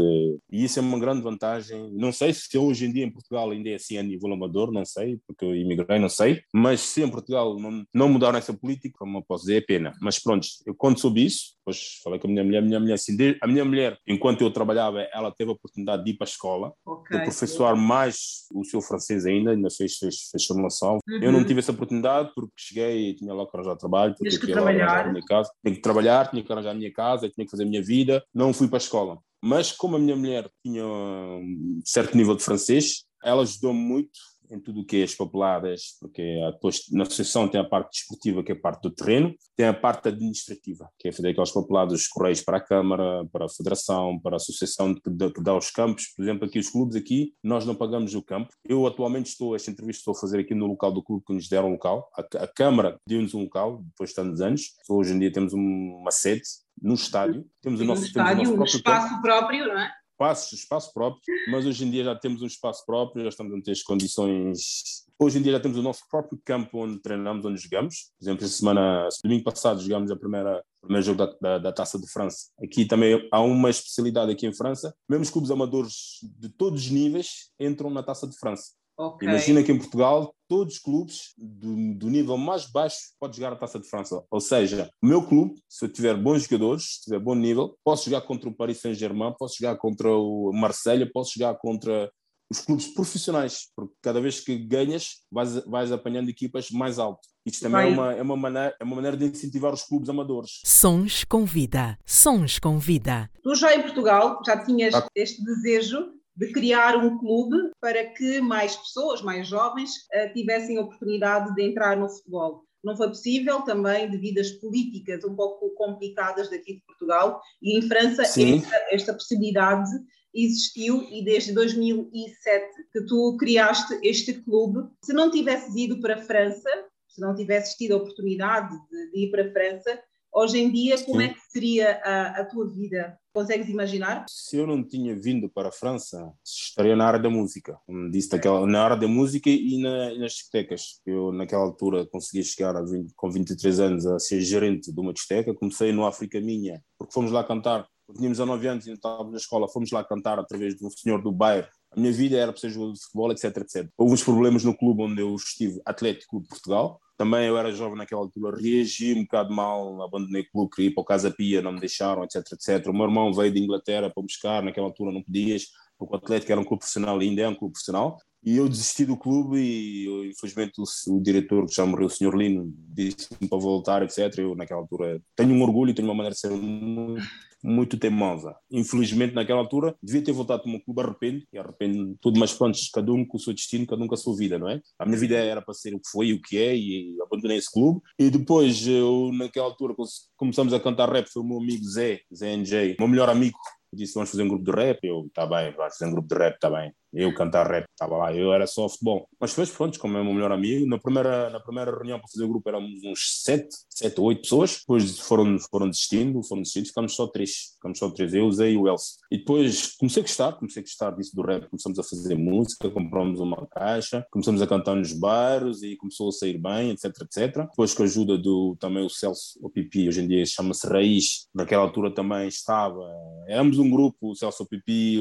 E 0.50 0.64
isso 0.64 0.78
é 0.78 0.82
uma 0.82 0.98
grande 0.98 1.22
vantagem. 1.22 1.92
Não 1.92 2.10
sei 2.12 2.32
se 2.32 2.58
hoje 2.58 2.86
em 2.86 2.92
dia 2.92 3.04
em 3.04 3.10
Portugal 3.10 3.50
ainda 3.50 3.68
é 3.68 3.74
assim 3.74 3.98
a 3.98 4.02
nível 4.02 4.32
amador, 4.32 4.72
não 4.72 4.84
sei, 4.84 5.20
porque 5.26 5.44
eu 5.44 5.54
imigrei, 5.54 5.98
não 5.98 6.08
sei. 6.08 6.42
Mas 6.52 6.80
se 6.80 7.02
em 7.02 7.08
Portugal 7.08 7.58
não, 7.58 7.84
não 7.94 8.08
mudaram 8.08 8.38
essa 8.38 8.52
política, 8.52 8.98
como 8.98 9.18
eu 9.18 9.22
posso 9.22 9.44
dizer, 9.44 9.58
é 9.58 9.60
pena. 9.60 9.92
Mas 10.00 10.18
pronto, 10.18 10.46
eu 10.66 10.74
quando 10.74 10.98
soube 10.98 11.24
isso, 11.24 11.54
depois 11.60 12.00
falei 12.02 12.18
com 12.18 12.26
a 12.26 12.30
minha 12.30 12.44
mulher, 12.44 12.58
a 12.58 12.62
minha 12.62 12.80
mulher, 12.80 12.94
assim, 12.94 13.16
a 13.40 13.46
minha 13.46 13.64
mulher, 13.64 13.98
enquanto 14.06 14.42
eu 14.42 14.50
trabalhava, 14.50 15.02
ela 15.12 15.30
teve 15.30 15.50
a 15.50 15.54
oportunidade 15.54 16.04
de 16.04 16.10
ir 16.10 16.14
para 16.14 16.26
a 16.26 16.30
escola, 16.30 16.72
okay. 16.84 17.18
de 17.18 17.24
professoar 17.24 17.76
mais 17.76 18.46
o 18.54 18.64
seu 18.64 18.80
francês 18.80 19.26
ainda, 19.26 19.52
ainda 19.52 19.68
fez, 19.70 19.96
fez, 19.96 20.28
fez 20.30 20.46
formação. 20.46 20.98
Uhum. 21.08 21.22
Eu 21.22 21.32
não 21.32 21.44
tive 21.44 21.60
essa 21.60 21.72
oportunidade 21.72 22.30
porque 22.34 22.52
cheguei 22.56 23.10
e 23.10 23.14
tinha 23.14 23.32
logo 23.32 23.50
que 23.50 23.56
arranjar 23.56 23.76
trabalho, 23.76 24.14
porque 24.14 24.30
tinha 24.30 24.40
que 24.40 24.52
trabalhar. 24.52 25.06
A 25.06 25.12
minha 25.12 25.24
casa. 25.24 25.50
Tinha 25.64 25.74
que 25.74 25.82
trabalhar, 25.82 26.30
tinha 26.30 26.42
que 26.42 26.52
arranjar 26.52 26.70
a 26.70 26.74
minha 26.74 26.92
casa, 26.92 27.28
tinha 27.28 27.44
que 27.44 27.50
fazer 27.50 27.64
a 27.64 27.66
minha 27.66 27.82
vida. 27.82 28.22
Não 28.34 28.52
fui 28.52 28.68
para 28.68 28.78
a 28.78 28.80
escola. 28.80 29.18
Mas 29.42 29.72
como 29.72 29.96
a 29.96 29.98
minha 29.98 30.16
mulher 30.16 30.50
tinha 30.64 30.84
um 30.84 31.80
certo 31.84 32.16
nível 32.16 32.36
de 32.36 32.42
francês, 32.42 33.04
ela 33.22 33.42
ajudou-me 33.42 33.80
muito 33.80 34.18
em 34.50 34.60
tudo 34.60 34.80
o 34.80 34.84
que 34.84 34.98
é 34.98 35.04
as 35.04 35.14
papeladas, 35.14 35.96
porque 36.00 36.22
depois 36.52 36.82
na 36.90 37.02
associação 37.02 37.48
tem 37.48 37.60
a 37.60 37.64
parte 37.64 37.90
desportiva, 37.92 38.42
que 38.42 38.52
é 38.52 38.54
a 38.54 38.60
parte 38.60 38.82
do 38.82 38.90
terreno, 38.90 39.34
tem 39.56 39.66
a 39.66 39.74
parte 39.74 40.08
administrativa, 40.08 40.88
que 40.98 41.08
é 41.08 41.12
fazer 41.12 41.30
aquelas 41.30 41.52
papeladas, 41.52 42.08
correios 42.08 42.42
para 42.42 42.58
a 42.58 42.60
Câmara, 42.60 43.24
para 43.32 43.46
a 43.46 43.48
Federação, 43.48 44.18
para 44.18 44.34
a 44.34 44.36
Associação 44.36 44.94
que 44.94 45.10
dá, 45.42 45.56
os 45.56 45.70
campos. 45.70 46.08
Por 46.16 46.22
exemplo, 46.22 46.46
aqui 46.46 46.58
os 46.58 46.70
clubes, 46.70 46.96
aqui 46.96 47.32
nós 47.42 47.64
não 47.64 47.74
pagamos 47.74 48.14
o 48.14 48.22
campo. 48.22 48.48
Eu 48.64 48.86
atualmente 48.86 49.30
estou, 49.30 49.54
esta 49.54 49.70
entrevista 49.70 50.00
estou 50.00 50.12
a 50.12 50.20
fazer 50.20 50.40
aqui 50.40 50.54
no 50.54 50.66
local 50.66 50.92
do 50.92 51.02
clube 51.02 51.24
que 51.26 51.32
nos 51.32 51.48
deram 51.48 51.68
um 51.68 51.72
local. 51.72 52.10
A, 52.16 52.44
a 52.44 52.46
Câmara 52.48 52.98
deu-nos 53.06 53.34
um 53.34 53.42
local, 53.42 53.82
depois 53.82 54.10
de 54.10 54.16
tantos 54.16 54.40
anos. 54.40 54.74
Hoje 54.88 55.12
em 55.12 55.18
dia 55.18 55.32
temos 55.32 55.52
uma 55.52 56.10
sede 56.10 56.42
no 56.80 56.94
estádio. 56.94 57.44
Temos 57.60 57.80
o 57.80 57.84
nosso, 57.84 58.04
estádio, 58.04 58.36
temos 58.36 58.50
o 58.50 58.56
nosso 58.56 58.76
um 58.76 58.78
espaço 58.78 59.08
campo. 59.08 59.22
próprio, 59.22 59.68
não 59.68 59.78
é? 59.78 59.92
Espaço, 60.20 60.54
espaço 60.54 60.92
próprio, 60.92 61.22
mas 61.50 61.64
hoje 61.64 61.82
em 61.82 61.90
dia 61.90 62.04
já 62.04 62.14
temos 62.14 62.42
um 62.42 62.46
espaço 62.46 62.84
próprio, 62.84 63.22
já 63.22 63.30
estamos 63.30 63.54
a 63.54 63.62
ter 63.62 63.70
as 63.70 63.82
condições. 63.82 65.06
Hoje 65.18 65.38
em 65.38 65.42
dia 65.42 65.52
já 65.52 65.60
temos 65.60 65.78
o 65.78 65.82
nosso 65.82 66.02
próprio 66.10 66.38
campo 66.44 66.84
onde 66.84 67.00
treinamos, 67.00 67.42
onde 67.46 67.58
jogamos. 67.58 68.12
Por 68.18 68.24
exemplo, 68.24 68.46
semana, 68.46 69.08
domingo 69.24 69.44
passado, 69.44 69.80
jogamos 69.80 70.10
a 70.10 70.16
primeira, 70.16 70.62
primeiro 70.82 71.06
jogo 71.06 71.16
da, 71.16 71.34
da, 71.40 71.58
da, 71.58 71.72
Taça 71.72 71.98
de 71.98 72.06
França. 72.06 72.50
Aqui 72.62 72.84
também 72.84 73.26
há 73.32 73.40
uma 73.40 73.70
especialidade 73.70 74.30
aqui 74.30 74.46
em 74.46 74.52
França. 74.52 74.94
Mesmo 75.08 75.32
clubes 75.32 75.50
amadores 75.50 76.18
de 76.38 76.50
todos 76.50 76.82
os 76.82 76.90
níveis 76.90 77.50
entram 77.58 77.88
na 77.88 78.02
Taça 78.02 78.28
de 78.28 78.36
França. 78.36 78.72
Okay. 79.00 79.26
Imagina 79.26 79.62
que 79.62 79.72
em 79.72 79.78
Portugal 79.78 80.34
todos 80.46 80.74
os 80.74 80.78
clubes 80.78 81.32
do, 81.38 81.94
do, 81.94 82.10
nível 82.10 82.36
mais 82.36 82.70
baixo 82.70 82.98
podem 83.18 83.36
jogar 83.36 83.54
a 83.54 83.56
Taça 83.56 83.80
de 83.80 83.88
França. 83.88 84.22
Ou 84.30 84.40
seja, 84.40 84.90
o 85.02 85.06
meu 85.06 85.26
clube, 85.26 85.54
se 85.66 85.86
eu 85.86 85.88
tiver 85.90 86.14
bons 86.14 86.42
jogadores, 86.42 86.96
se 86.96 87.04
tiver 87.04 87.18
bom 87.18 87.34
nível, 87.34 87.78
posso 87.82 88.10
jogar 88.10 88.20
contra 88.26 88.50
o 88.50 88.54
Paris 88.54 88.78
Saint-Germain, 88.78 89.32
posso 89.38 89.56
jogar 89.58 89.76
contra 89.76 90.10
o 90.10 90.52
Marselha, 90.52 91.10
posso 91.10 91.32
jogar 91.38 91.54
contra 91.54 92.10
os 92.50 92.60
clubes 92.60 92.88
profissionais, 92.88 93.68
porque 93.74 93.94
cada 94.02 94.20
vez 94.20 94.40
que 94.40 94.58
ganhas 94.58 95.20
vais, 95.30 95.64
vais 95.64 95.92
apanhando 95.92 96.28
equipas 96.28 96.68
mais 96.70 96.98
alto. 96.98 97.20
Isto 97.46 97.62
também 97.62 97.86
é 97.86 97.94
uma, 97.94 98.12
é, 98.12 98.22
uma 98.22 98.36
maneira, 98.36 98.76
é 98.78 98.84
uma 98.84 98.96
maneira 98.96 99.16
de 99.16 99.24
incentivar 99.24 99.72
os 99.72 99.84
clubes 99.84 100.10
amadores. 100.10 100.60
Sons 100.66 101.24
com 101.24 101.46
vida. 101.46 101.96
Sons 102.04 102.58
com 102.58 102.78
vida. 102.78 103.30
Tu 103.42 103.54
já 103.54 103.74
em 103.74 103.80
Portugal 103.80 104.42
já 104.44 104.62
tinhas 104.62 104.94
ah. 104.94 105.06
este 105.14 105.42
desejo 105.42 106.19
de 106.40 106.50
criar 106.52 106.96
um 106.96 107.18
clube 107.18 107.70
para 107.78 108.02
que 108.14 108.40
mais 108.40 108.74
pessoas, 108.74 109.20
mais 109.20 109.46
jovens, 109.46 109.90
uh, 110.14 110.32
tivessem 110.32 110.78
a 110.78 110.80
oportunidade 110.80 111.54
de 111.54 111.62
entrar 111.62 111.98
no 111.98 112.08
futebol. 112.08 112.64
Não 112.82 112.96
foi 112.96 113.08
possível 113.08 113.60
também 113.60 114.10
devido 114.10 114.38
às 114.38 114.50
políticas 114.52 115.22
um 115.22 115.36
pouco 115.36 115.68
complicadas 115.74 116.48
daqui 116.48 116.76
de 116.76 116.80
Portugal 116.86 117.42
e 117.60 117.76
em 117.76 117.82
França 117.82 118.22
esta, 118.22 118.86
esta, 118.90 119.12
possibilidade 119.12 119.90
existiu 120.32 121.06
e 121.10 121.22
desde 121.22 121.52
2007 121.52 122.66
que 122.90 123.04
tu 123.04 123.36
criaste 123.38 124.00
este 124.02 124.32
clube. 124.32 124.88
Se 125.04 125.12
não 125.12 125.30
tivesses 125.30 125.76
ido 125.76 126.00
para 126.00 126.14
a 126.14 126.22
França, 126.22 126.70
se 127.06 127.20
não 127.20 127.34
tivesses 127.34 127.74
tido 127.74 127.92
a 127.92 127.96
oportunidade 127.98 128.74
de, 128.90 129.10
de 129.10 129.26
ir 129.26 129.30
para 129.30 129.46
a 129.46 129.52
França, 129.52 130.02
hoje 130.32 130.58
em 130.58 130.72
dia 130.72 130.96
como 131.04 131.20
Sim. 131.20 131.26
é 131.26 131.34
que 131.34 131.40
seria 131.50 132.00
a, 132.02 132.40
a 132.40 132.44
tua 132.46 132.66
vida 132.66 133.19
Consegues 133.32 133.68
imaginar? 133.68 134.24
Se 134.28 134.56
eu 134.56 134.66
não 134.66 134.82
tinha 134.82 135.18
vindo 135.18 135.48
para 135.48 135.68
a 135.68 135.72
França, 135.72 136.32
estaria 136.44 136.96
na 136.96 137.06
área 137.06 137.20
da 137.20 137.30
música. 137.30 137.78
Como 137.86 138.10
disse, 138.10 138.28
daquela, 138.28 138.66
na 138.66 138.82
área 138.82 138.96
da 138.96 139.06
música 139.06 139.48
e, 139.48 139.80
na, 139.80 140.12
e 140.12 140.18
nas 140.18 140.32
discotecas. 140.32 141.00
Eu, 141.06 141.32
naquela 141.32 141.62
altura, 141.62 142.06
consegui 142.06 142.42
chegar 142.42 142.76
a 142.76 142.82
20, 142.82 143.12
com 143.14 143.30
23 143.30 143.80
anos 143.80 144.06
a 144.06 144.18
ser 144.18 144.40
gerente 144.40 144.92
de 144.92 145.00
uma 145.00 145.12
discoteca. 145.12 145.54
Comecei 145.54 145.92
no 145.92 146.06
África 146.06 146.40
Minha, 146.40 146.82
porque 146.98 147.12
fomos 147.12 147.30
lá 147.30 147.44
cantar. 147.44 147.86
Tínhamos 148.16 148.38
19 148.38 148.66
anos 148.66 148.86
e 148.86 148.92
estávamos 148.92 149.30
na 149.30 149.38
escola, 149.38 149.68
fomos 149.68 149.92
lá 149.92 150.02
cantar 150.02 150.36
através 150.38 150.74
de 150.74 150.84
um 150.84 150.90
senhor 150.90 151.22
do 151.22 151.30
bairro 151.30 151.68
a 151.92 151.98
minha 151.98 152.12
vida 152.12 152.36
era 152.36 152.52
para 152.52 152.60
ser 152.60 152.70
jogador 152.70 152.92
de 152.92 153.00
futebol, 153.00 153.32
etc, 153.32 153.56
etc. 153.56 153.88
Houve 153.98 154.14
uns 154.14 154.22
problemas 154.22 154.62
no 154.62 154.76
clube 154.76 155.02
onde 155.02 155.20
eu 155.20 155.34
estive, 155.34 155.80
Atlético 155.84 156.40
de 156.40 156.48
Portugal. 156.48 157.00
Também 157.20 157.48
eu 157.48 157.58
era 157.58 157.70
jovem 157.70 157.98
naquela 157.98 158.22
altura, 158.22 158.56
reagi 158.56 159.12
um 159.12 159.24
bocado 159.24 159.52
mal, 159.52 160.02
abandonei 160.02 160.40
o 160.40 160.50
clube, 160.50 160.70
queria 160.74 160.90
ir 160.90 160.94
para 160.94 161.02
o 161.02 161.04
Casa 161.04 161.30
Pia, 161.30 161.60
não 161.60 161.72
me 161.72 161.78
deixaram, 161.78 162.24
etc, 162.24 162.36
etc. 162.50 162.86
O 162.86 162.94
meu 162.94 163.04
irmão 163.04 163.30
veio 163.30 163.52
de 163.52 163.60
Inglaterra 163.60 164.08
para 164.08 164.22
buscar, 164.22 164.62
naquela 164.62 164.86
altura 164.86 165.12
não 165.12 165.22
podias, 165.22 165.66
porque 165.98 166.14
o 166.14 166.16
Atlético 166.16 166.50
era 166.50 166.58
um 166.58 166.64
clube 166.64 166.78
profissional 166.78 167.18
ainda 167.18 167.42
é 167.42 167.48
um 167.48 167.54
clube 167.54 167.74
profissional. 167.74 168.16
E 168.42 168.56
eu 168.56 168.68
desisti 168.68 169.04
do 169.04 169.16
clube 169.16 169.58
e 169.58 170.06
eu, 170.06 170.24
infelizmente 170.24 170.80
o, 170.80 170.84
o, 171.14 171.22
diretor, 171.22 171.66
que 171.66 171.74
já 171.74 171.84
morreu, 171.84 172.06
o 172.06 172.10
Sr. 172.10 172.34
Lino, 172.34 172.72
disse-me 172.88 173.48
para 173.48 173.58
voltar, 173.58 174.02
etc. 174.02 174.38
Eu 174.38 174.54
naquela 174.54 174.80
altura 174.80 175.20
tenho 175.36 175.54
um 175.54 175.62
orgulho, 175.62 175.94
tenho 175.94 176.08
uma 176.08 176.14
maneira 176.14 176.34
de 176.34 176.40
ser 176.40 176.50
muito 176.50 177.22
muito 177.62 177.98
teimosa. 177.98 178.56
Infelizmente, 178.70 179.34
naquela 179.34 179.60
altura, 179.60 179.94
devia 180.02 180.22
ter 180.22 180.32
voltado 180.32 180.62
para 180.62 180.70
meu 180.70 180.80
clube, 180.80 181.02
arrependo, 181.02 181.44
e 181.52 181.58
arrependo 181.58 182.16
tudo, 182.20 182.38
mas 182.38 182.52
pronto, 182.52 182.78
cada 182.92 183.12
um 183.12 183.24
com 183.24 183.36
o 183.36 183.40
seu 183.40 183.52
destino, 183.52 183.86
cada 183.86 184.02
um 184.02 184.06
com 184.06 184.14
a 184.14 184.18
sua 184.18 184.36
vida, 184.36 184.58
não 184.58 184.68
é? 184.68 184.80
A 184.98 185.06
minha 185.06 185.18
vida 185.18 185.36
era 185.36 185.60
para 185.60 185.74
ser 185.74 185.94
o 185.94 186.00
que 186.00 186.08
foi 186.10 186.28
e 186.28 186.32
o 186.32 186.40
que 186.40 186.58
é, 186.58 186.76
e 186.76 187.16
abandonei 187.22 187.58
esse 187.58 187.70
clube. 187.70 188.00
E 188.18 188.30
depois, 188.30 188.86
eu, 188.86 189.30
naquela 189.32 189.66
altura, 189.66 189.94
começamos 190.36 190.72
a 190.72 190.80
cantar 190.80 191.10
rap, 191.10 191.28
foi 191.28 191.42
o 191.42 191.46
meu 191.46 191.58
amigo 191.58 191.84
Zé, 191.84 192.20
Zé 192.34 192.56
NJ, 192.56 192.96
meu 192.98 193.08
melhor 193.08 193.28
amigo, 193.28 193.58
disse, 193.92 194.14
vamos 194.14 194.30
fazer 194.30 194.42
um 194.42 194.48
grupo 194.48 194.64
de 194.64 194.70
rap, 194.70 194.98
eu, 195.02 195.28
tá 195.34 195.46
bem, 195.46 195.72
vamos 195.76 195.96
fazer 195.96 196.06
um 196.06 196.12
grupo 196.12 196.28
de 196.28 196.40
rap, 196.40 196.58
tá 196.58 196.70
bem 196.70 196.92
eu 197.12 197.34
cantar 197.34 197.66
rap, 197.66 197.86
estava 197.90 198.16
lá, 198.16 198.34
eu 198.34 198.52
era 198.52 198.66
só 198.66 198.88
futebol. 198.88 199.28
Mas 199.40 199.50
depois, 199.50 199.70
pronto, 199.70 199.98
como 199.98 200.16
é 200.16 200.20
o 200.20 200.24
meu 200.24 200.34
melhor 200.34 200.52
amigo, 200.52 200.86
na 200.86 200.98
primeira, 200.98 201.50
na 201.50 201.60
primeira 201.60 201.90
reunião 201.90 202.18
para 202.18 202.28
fazer 202.28 202.44
o 202.44 202.48
grupo 202.48 202.68
éramos 202.68 203.02
uns 203.04 203.42
sete, 203.42 203.68
sete 203.88 204.20
ou 204.20 204.26
oito 204.26 204.42
pessoas, 204.42 204.78
depois 204.80 205.18
foram, 205.18 205.58
foram 205.70 205.88
desistindo, 205.88 206.42
foram 206.42 206.62
desistindo, 206.62 206.86
ficamos 206.86 207.14
só 207.14 207.26
três, 207.26 207.74
ficamos 207.74 207.98
só 207.98 208.10
três, 208.10 208.34
eu, 208.34 208.50
Zé 208.52 208.70
e 208.70 208.76
o 208.76 208.88
Elcio. 208.88 209.16
E 209.30 209.38
depois 209.38 209.96
comecei 209.96 210.22
a 210.22 210.26
gostar, 210.26 210.52
comecei 210.52 210.80
a 210.80 210.84
gostar 210.84 211.10
disso 211.12 211.34
do 211.34 211.42
rap, 211.42 211.68
começamos 211.68 211.98
a 211.98 212.02
fazer 212.02 212.36
música, 212.36 212.90
compramos 212.90 213.40
uma 213.40 213.66
caixa, 213.66 214.24
começamos 214.30 214.62
a 214.62 214.66
cantar 214.66 214.94
nos 214.94 215.12
bairros 215.12 215.82
e 215.82 215.96
começou 215.96 216.28
a 216.28 216.32
sair 216.32 216.58
bem, 216.58 216.90
etc, 216.90 217.06
etc. 217.22 217.56
Depois 217.70 217.94
com 217.94 218.02
a 218.02 218.06
ajuda 218.06 218.38
do 218.38 218.76
também 218.78 219.04
o 219.04 219.08
Celso, 219.08 219.58
o 219.60 219.68
Pipi, 219.68 220.08
hoje 220.08 220.22
em 220.22 220.28
dia 220.28 220.44
chama-se 220.46 220.86
Raiz, 220.86 221.48
naquela 221.54 221.82
altura 221.82 222.14
também 222.14 222.48
estava, 222.48 223.02
éramos 223.48 223.78
um 223.78 223.90
grupo, 223.90 224.30
o 224.30 224.34
Celso, 224.34 224.62
o 224.62 224.66
Pipi, 224.66 225.18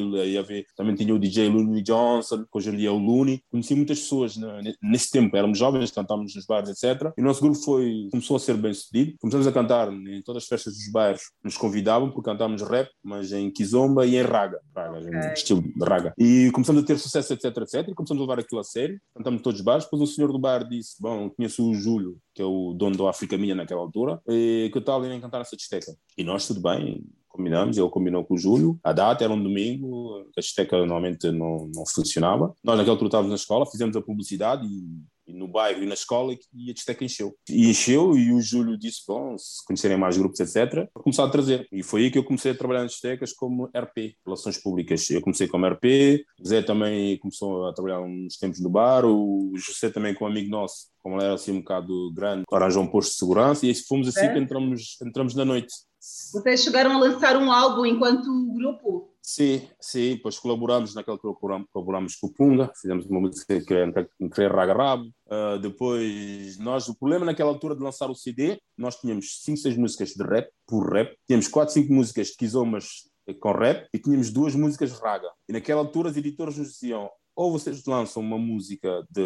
também 0.76 0.96
tinha 0.96 1.14
o 1.14 1.20
DJ 1.20 1.50
Johnson, 1.82 2.44
que 2.44 2.50
hoje 2.58 2.70
em 2.70 2.78
dia 2.78 2.90
é 2.90 2.92
o 2.92 2.98
Looney. 2.98 3.42
Conheci 3.52 3.76
muitas 3.76 4.00
pessoas 4.00 4.36
nesse 4.82 5.12
tempo, 5.12 5.36
éramos 5.36 5.58
jovens, 5.58 5.92
cantávamos 5.92 6.36
nos 6.36 6.46
bares, 6.46 6.70
etc. 6.70 7.12
E 7.18 7.22
o 7.22 7.24
nosso 7.24 7.42
grupo 7.42 7.58
foi, 7.58 8.08
começou 8.12 8.38
a 8.38 8.40
ser 8.40 8.56
bem 8.58 8.74
sucedido. 8.74 9.16
Começamos 9.20 9.48
a 9.48 9.52
cantar 9.52 9.92
em 9.92 10.22
todas 10.24 10.44
as 10.44 10.50
festas 10.50 10.74
dos 10.76 10.92
bairros. 10.92 11.22
Nos 11.44 11.58
convidavam 11.58 12.12
porque 12.12 12.30
cantávamos 12.30 12.62
rap, 12.62 12.90
mas 13.04 13.32
em 13.32 13.50
Kizomba 13.52 14.06
e 14.06 14.16
em 14.16 14.22
Raga, 14.22 14.60
Raga 14.76 15.00
okay. 15.00 15.34
estilo 15.34 15.62
de 15.62 15.84
Raga. 15.84 16.14
E 16.18 16.52
começamos 16.52 16.84
a 16.84 16.86
ter 16.86 16.98
sucesso, 16.98 17.34
etc, 17.34 17.46
etc. 17.58 17.88
E 17.90 17.94
começamos 17.94 18.22
a 18.22 18.26
levar 18.26 18.40
aquilo 18.40 18.62
a 18.62 18.64
sério. 18.64 19.00
Cantamos 19.16 19.42
todos 19.42 19.60
os 19.60 19.66
bares. 19.66 19.84
Depois 19.86 20.02
o 20.02 20.08
senhor 20.08 20.32
do 20.32 20.40
bar 20.40 20.68
disse: 20.68 21.02
Bom, 21.02 21.30
conheço 21.30 21.68
o 21.68 21.74
Júlio, 21.74 22.18
que 22.34 22.42
é 22.42 22.46
o 22.46 22.74
dono 22.74 22.96
do 22.96 23.08
África 23.08 23.38
Minha 23.38 23.56
naquela 23.56 23.82
altura, 23.82 24.22
e 24.28 24.70
que 24.72 24.82
tal 24.82 25.04
irem 25.06 25.22
cantar 25.22 25.40
nessa 25.40 25.56
discoteca? 25.56 25.96
E 26.18 26.24
nós, 26.24 26.48
tudo 26.48 26.62
bem, 26.62 27.04
combinamos, 27.30 27.78
ele 27.78 27.90
combinou 27.90 28.26
com 28.26 28.34
o 28.34 28.38
Júlio, 28.38 28.80
a 28.84 28.92
data 28.92 29.24
era 29.24 29.32
um 29.32 29.42
domingo, 29.42 30.26
a 30.36 30.40
esteca 30.40 30.78
normalmente 30.78 31.32
não, 31.32 31.70
não 31.74 31.86
funcionava. 31.86 32.54
Nós 32.64 32.78
naquela 32.78 32.96
altura 32.96 33.08
estávamos 33.08 33.30
na 33.30 33.36
escola, 33.36 33.66
fizemos 33.66 33.96
a 33.96 34.02
publicidade 34.02 34.66
e, 34.66 35.32
e 35.32 35.34
no 35.34 35.48
bairro 35.48 35.84
e 35.84 35.86
na 35.86 35.94
escola 35.94 36.34
e 36.54 36.70
a 36.70 36.74
esteca 36.74 37.06
encheu. 37.06 37.36
E 37.48 37.70
encheu 37.70 38.18
e 38.18 38.34
o 38.34 38.42
Júlio 38.42 38.78
disse, 38.78 39.02
bom, 39.08 39.38
se 39.38 39.64
conhecerem 39.66 39.98
mais 39.98 40.18
grupos, 40.18 40.40
etc., 40.40 40.90
começar 40.94 41.24
a 41.24 41.30
trazer. 41.30 41.68
E 41.72 41.84
foi 41.84 42.04
aí 42.04 42.12
que 42.12 42.18
eu 42.18 42.24
comecei 42.24 42.52
a 42.52 42.56
trabalhar 42.56 42.84
nas 42.84 42.94
estecas 42.94 43.32
como 43.32 43.66
RP, 43.68 44.16
Relações 44.26 44.58
Públicas. 44.58 45.10
Eu 45.10 45.22
comecei 45.22 45.48
como 45.48 45.68
RP, 45.68 46.26
o 46.40 46.48
Zé 46.48 46.62
também 46.62 47.18
começou 47.20 47.68
a 47.68 47.74
trabalhar 47.74 48.02
uns 48.02 48.38
tempos 48.38 48.60
no 48.60 48.70
bar, 48.70 49.06
o 49.06 49.54
José 49.56 49.90
também 49.90 50.14
com 50.14 50.26
um 50.26 50.28
amigo 50.28 50.50
nosso, 50.50 50.88
como 50.98 51.16
ele 51.16 51.26
era 51.26 51.36
assim 51.36 51.52
um 51.52 51.60
bocado 51.60 52.12
grande, 52.14 52.44
arranjou 52.52 52.84
um 52.84 52.88
posto 52.88 53.12
de 53.12 53.18
segurança 53.18 53.66
e 53.66 53.76
fomos 53.76 54.08
assim 54.08 54.26
é. 54.26 54.34
que 54.34 54.40
entramos, 54.40 54.98
entramos 55.02 55.36
na 55.36 55.46
noite. 55.46 55.74
Vocês 56.32 56.64
chegaram 56.64 56.92
a 56.92 57.00
lançar 57.00 57.38
um 57.38 57.52
álbum 57.52 57.86
enquanto 57.86 58.54
grupo? 58.54 59.14
Sim, 59.22 59.68
sim, 59.80 60.16
depois 60.16 60.40
colaboramos, 60.40 60.96
naquela 60.96 61.16
altura 61.16 61.36
colaboramos 61.72 62.16
com 62.16 62.28
o 62.28 62.34
Punga, 62.34 62.72
fizemos 62.76 63.06
uma 63.06 63.20
música 63.20 63.62
que 63.62 63.74
era 63.74 64.10
Querer 64.34 64.52
Raga 64.52 64.74
Rabo. 64.74 65.06
Uh, 65.28 65.60
depois, 65.60 66.58
nós, 66.58 66.88
o 66.88 66.98
problema 66.98 67.26
naquela 67.26 67.50
altura 67.50 67.76
de 67.76 67.84
lançar 67.84 68.10
o 68.10 68.16
CD, 68.16 68.60
nós 68.76 68.96
tínhamos 68.96 69.44
5, 69.44 69.58
6 69.58 69.78
músicas 69.78 70.10
de 70.10 70.24
rap, 70.24 70.50
por 70.66 70.92
rap, 70.92 71.16
tínhamos 71.28 71.48
4, 71.48 71.74
5 71.76 71.94
músicas 71.94 72.28
de 72.28 72.38
Kizomas 72.38 73.08
com 73.40 73.52
rap 73.52 73.88
e 73.94 74.00
tínhamos 74.00 74.32
duas 74.32 74.56
músicas 74.56 74.92
de 74.92 75.00
raga. 75.00 75.30
E 75.48 75.54
naquela 75.54 75.82
altura 75.82 76.10
os 76.10 76.18
editores 76.18 76.58
nos 76.58 76.70
diziam 76.70 77.08
ou 77.36 77.52
vocês 77.52 77.86
lançam 77.86 78.22
uma 78.22 78.38
música 78.38 79.06
de 79.10 79.22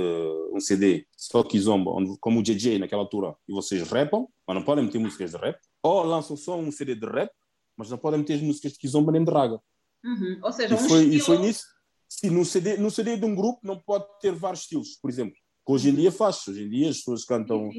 um 0.53 0.59
CD 0.59 1.07
só 1.17 1.43
Kizomba, 1.43 1.91
onde, 1.91 2.15
como 2.19 2.41
o 2.41 2.43
JJ 2.43 2.77
naquela 2.77 3.01
altura, 3.01 3.33
e 3.47 3.51
vocês 3.51 3.89
rapam, 3.89 4.27
mas 4.47 4.55
não 4.55 4.63
podem 4.63 4.85
meter 4.85 4.99
músicas 4.99 5.31
de 5.31 5.37
rap, 5.37 5.57
ou 5.83 6.03
lançam 6.03 6.37
só 6.37 6.57
um 6.57 6.71
CD 6.71 6.95
de 6.95 7.05
rap, 7.05 7.29
mas 7.77 7.89
não 7.89 7.97
podem 7.97 8.21
meter 8.21 8.35
as 8.35 8.41
músicas 8.41 8.73
de 8.73 8.79
Kizomba 8.79 9.11
nem 9.11 9.23
de 9.23 9.31
Raga. 9.31 9.59
Uhum. 10.03 10.39
Ou 10.41 10.51
seja, 10.51 10.73
e, 10.73 10.77
um 10.77 10.79
foi, 10.79 10.99
estilo... 10.99 11.15
e 11.15 11.19
foi 11.19 11.37
nisso. 11.39 11.65
Sim, 12.09 12.29
no 12.29 12.45
CD, 12.45 12.77
no 12.77 12.91
CD 12.91 13.17
de 13.17 13.25
um 13.25 13.35
grupo 13.35 13.59
não 13.63 13.79
pode 13.79 14.05
ter 14.21 14.33
vários 14.33 14.61
estilos, 14.61 14.97
por 15.01 15.09
exemplo. 15.09 15.35
Que 15.65 15.71
hoje 15.71 15.89
em 15.89 15.95
dia 15.95 16.11
faz. 16.11 16.47
Hoje 16.47 16.63
em 16.63 16.69
dia 16.69 16.89
as 16.89 16.97
pessoas 16.97 17.25
cantam 17.25 17.69